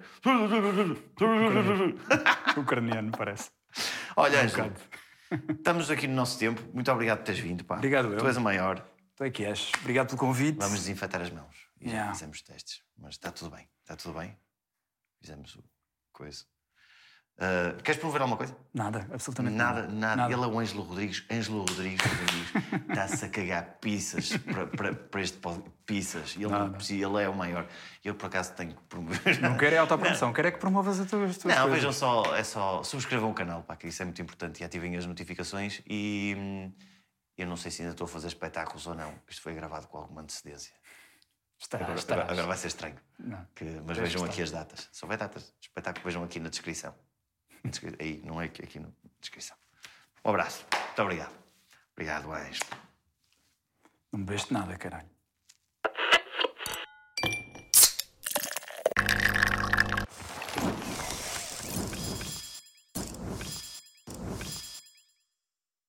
Ucraniano, 2.58 3.12
parece. 3.12 3.50
Olha, 4.16 4.40
Um 4.42 5.54
estamos 5.54 5.92
aqui 5.92 6.08
no 6.08 6.16
nosso 6.16 6.40
tempo. 6.40 6.62
Muito 6.74 6.92
obrigado 6.92 7.20
por 7.20 7.26
teres 7.26 7.40
vindo. 7.40 7.64
Pá. 7.64 7.76
Obrigado, 7.76 8.12
eu. 8.14 8.18
Tu 8.18 8.28
és 8.28 8.38
o 8.38 8.42
maior. 8.42 8.84
Tu 9.18 9.24
é 9.24 9.30
que 9.32 9.44
és. 9.46 9.72
Obrigado 9.82 10.08
pelo 10.08 10.20
convite. 10.20 10.58
Vamos 10.60 10.80
desinfetar 10.80 11.22
as 11.22 11.30
mãos. 11.32 11.56
E 11.82 11.86
já 11.90 11.92
Yeah. 11.92 12.14
fizemos 12.14 12.42
testes. 12.42 12.82
Mas 12.98 13.16
está 13.16 13.32
tudo 13.32 13.52
bem. 13.56 13.68
Está 13.82 13.96
tudo 13.96 14.18
bem. 14.20 14.38
Fizemos 15.20 15.56
o 15.56 15.64
coisa. 16.14 16.46
Ah, 17.40 17.76
queres 17.84 18.00
promover 18.00 18.22
alguma 18.22 18.38
coisa? 18.38 18.56
Nada, 18.74 19.08
absolutamente 19.14 19.56
Nada, 19.56 19.82
nada. 19.88 20.16
nada, 20.16 20.34
Ele 20.34 20.44
é 20.44 20.48
o 20.48 20.60
Ângelo 20.60 20.82
Rodrigues. 20.84 21.24
Ângelo 21.32 21.60
Rodrigues, 21.60 22.04
está-se 22.90 23.26
a 23.26 23.30
cagar 23.30 23.78
pizzas 23.80 24.30
para, 24.38 25.22
este 25.22 25.38
pod- 25.38 25.64
pizzas. 25.86 26.36
Ele, 26.36 26.46
não 26.48 26.70
Nada. 26.70 26.78
ele 26.90 27.24
é 27.24 27.30
o 27.30 27.36
maior. 27.36 27.68
Eu, 28.04 28.16
por 28.16 28.26
acaso, 28.28 28.54
tenho 28.54 28.74
que 28.76 28.82
promover. 28.86 29.40
Não 29.40 29.56
quero 29.56 29.76
é 29.76 29.78
autopromoção, 29.78 30.34
quero 30.34 30.48
é 30.48 30.52
que 30.52 30.58
promovas 30.60 31.00
as 31.00 31.08
tuas, 31.08 31.30
as 31.32 31.38
tuas 31.38 31.54
Não, 31.56 31.62
coisas. 31.64 31.78
vejam 31.80 31.94
só, 31.94 32.36
é 32.36 32.44
só 32.44 32.82
subscrevam 32.84 33.30
o 33.30 33.34
canal, 33.36 33.62
pá, 33.64 33.76
que 33.76 33.88
isso 33.88 34.02
é 34.02 34.06
muito 34.06 34.22
importante 34.22 34.62
e 34.62 34.64
ativem 34.64 34.96
as 34.98 35.06
notificações. 35.06 35.82
E 35.88 36.34
hum, 36.36 36.74
eu 37.38 37.48
não 37.48 37.58
sei 37.58 37.72
se 37.72 37.82
ainda 37.82 37.94
estou 37.94 38.06
a 38.06 38.08
fazer 38.08 38.28
espetáculos 38.28 38.88
ou 38.88 38.96
não. 38.96 39.20
Isto 39.28 39.42
foi 39.42 39.54
gravado 39.54 39.88
com 39.88 39.98
alguma 39.98 40.22
antecedência. 40.22 40.74
Estarás, 41.60 42.04
Agora, 42.06 42.24
agora- 42.32 42.48
vai 42.48 42.58
ser 42.58 42.68
estranho. 42.68 43.00
Não. 43.18 43.46
Que- 43.56 43.82
mas 43.86 43.98
vejam 43.98 44.24
que 44.24 44.30
aqui 44.30 44.42
as 44.44 44.52
datas. 44.52 44.90
Se 44.92 45.04
houver 45.04 45.18
datas 45.18 45.44
de 45.60 45.68
espetáculo, 45.68 46.06
vejam 46.06 46.24
aqui 46.24 46.40
na 46.40 46.50
descrição. 46.50 46.94
Aí, 48.00 48.22
não 48.24 48.42
é 48.42 48.46
aqui, 48.46 48.64
aqui 48.64 48.80
na 48.80 48.90
descrição. 49.20 49.58
Um 50.24 50.30
abraço. 50.30 50.66
Muito 50.72 51.02
obrigado. 51.02 51.34
Obrigado, 51.94 52.32
Anjo. 52.32 52.62
Não 54.12 54.20
me 54.20 54.26
bebeste 54.26 54.54
nada, 54.54 54.78
caralho. 54.78 55.10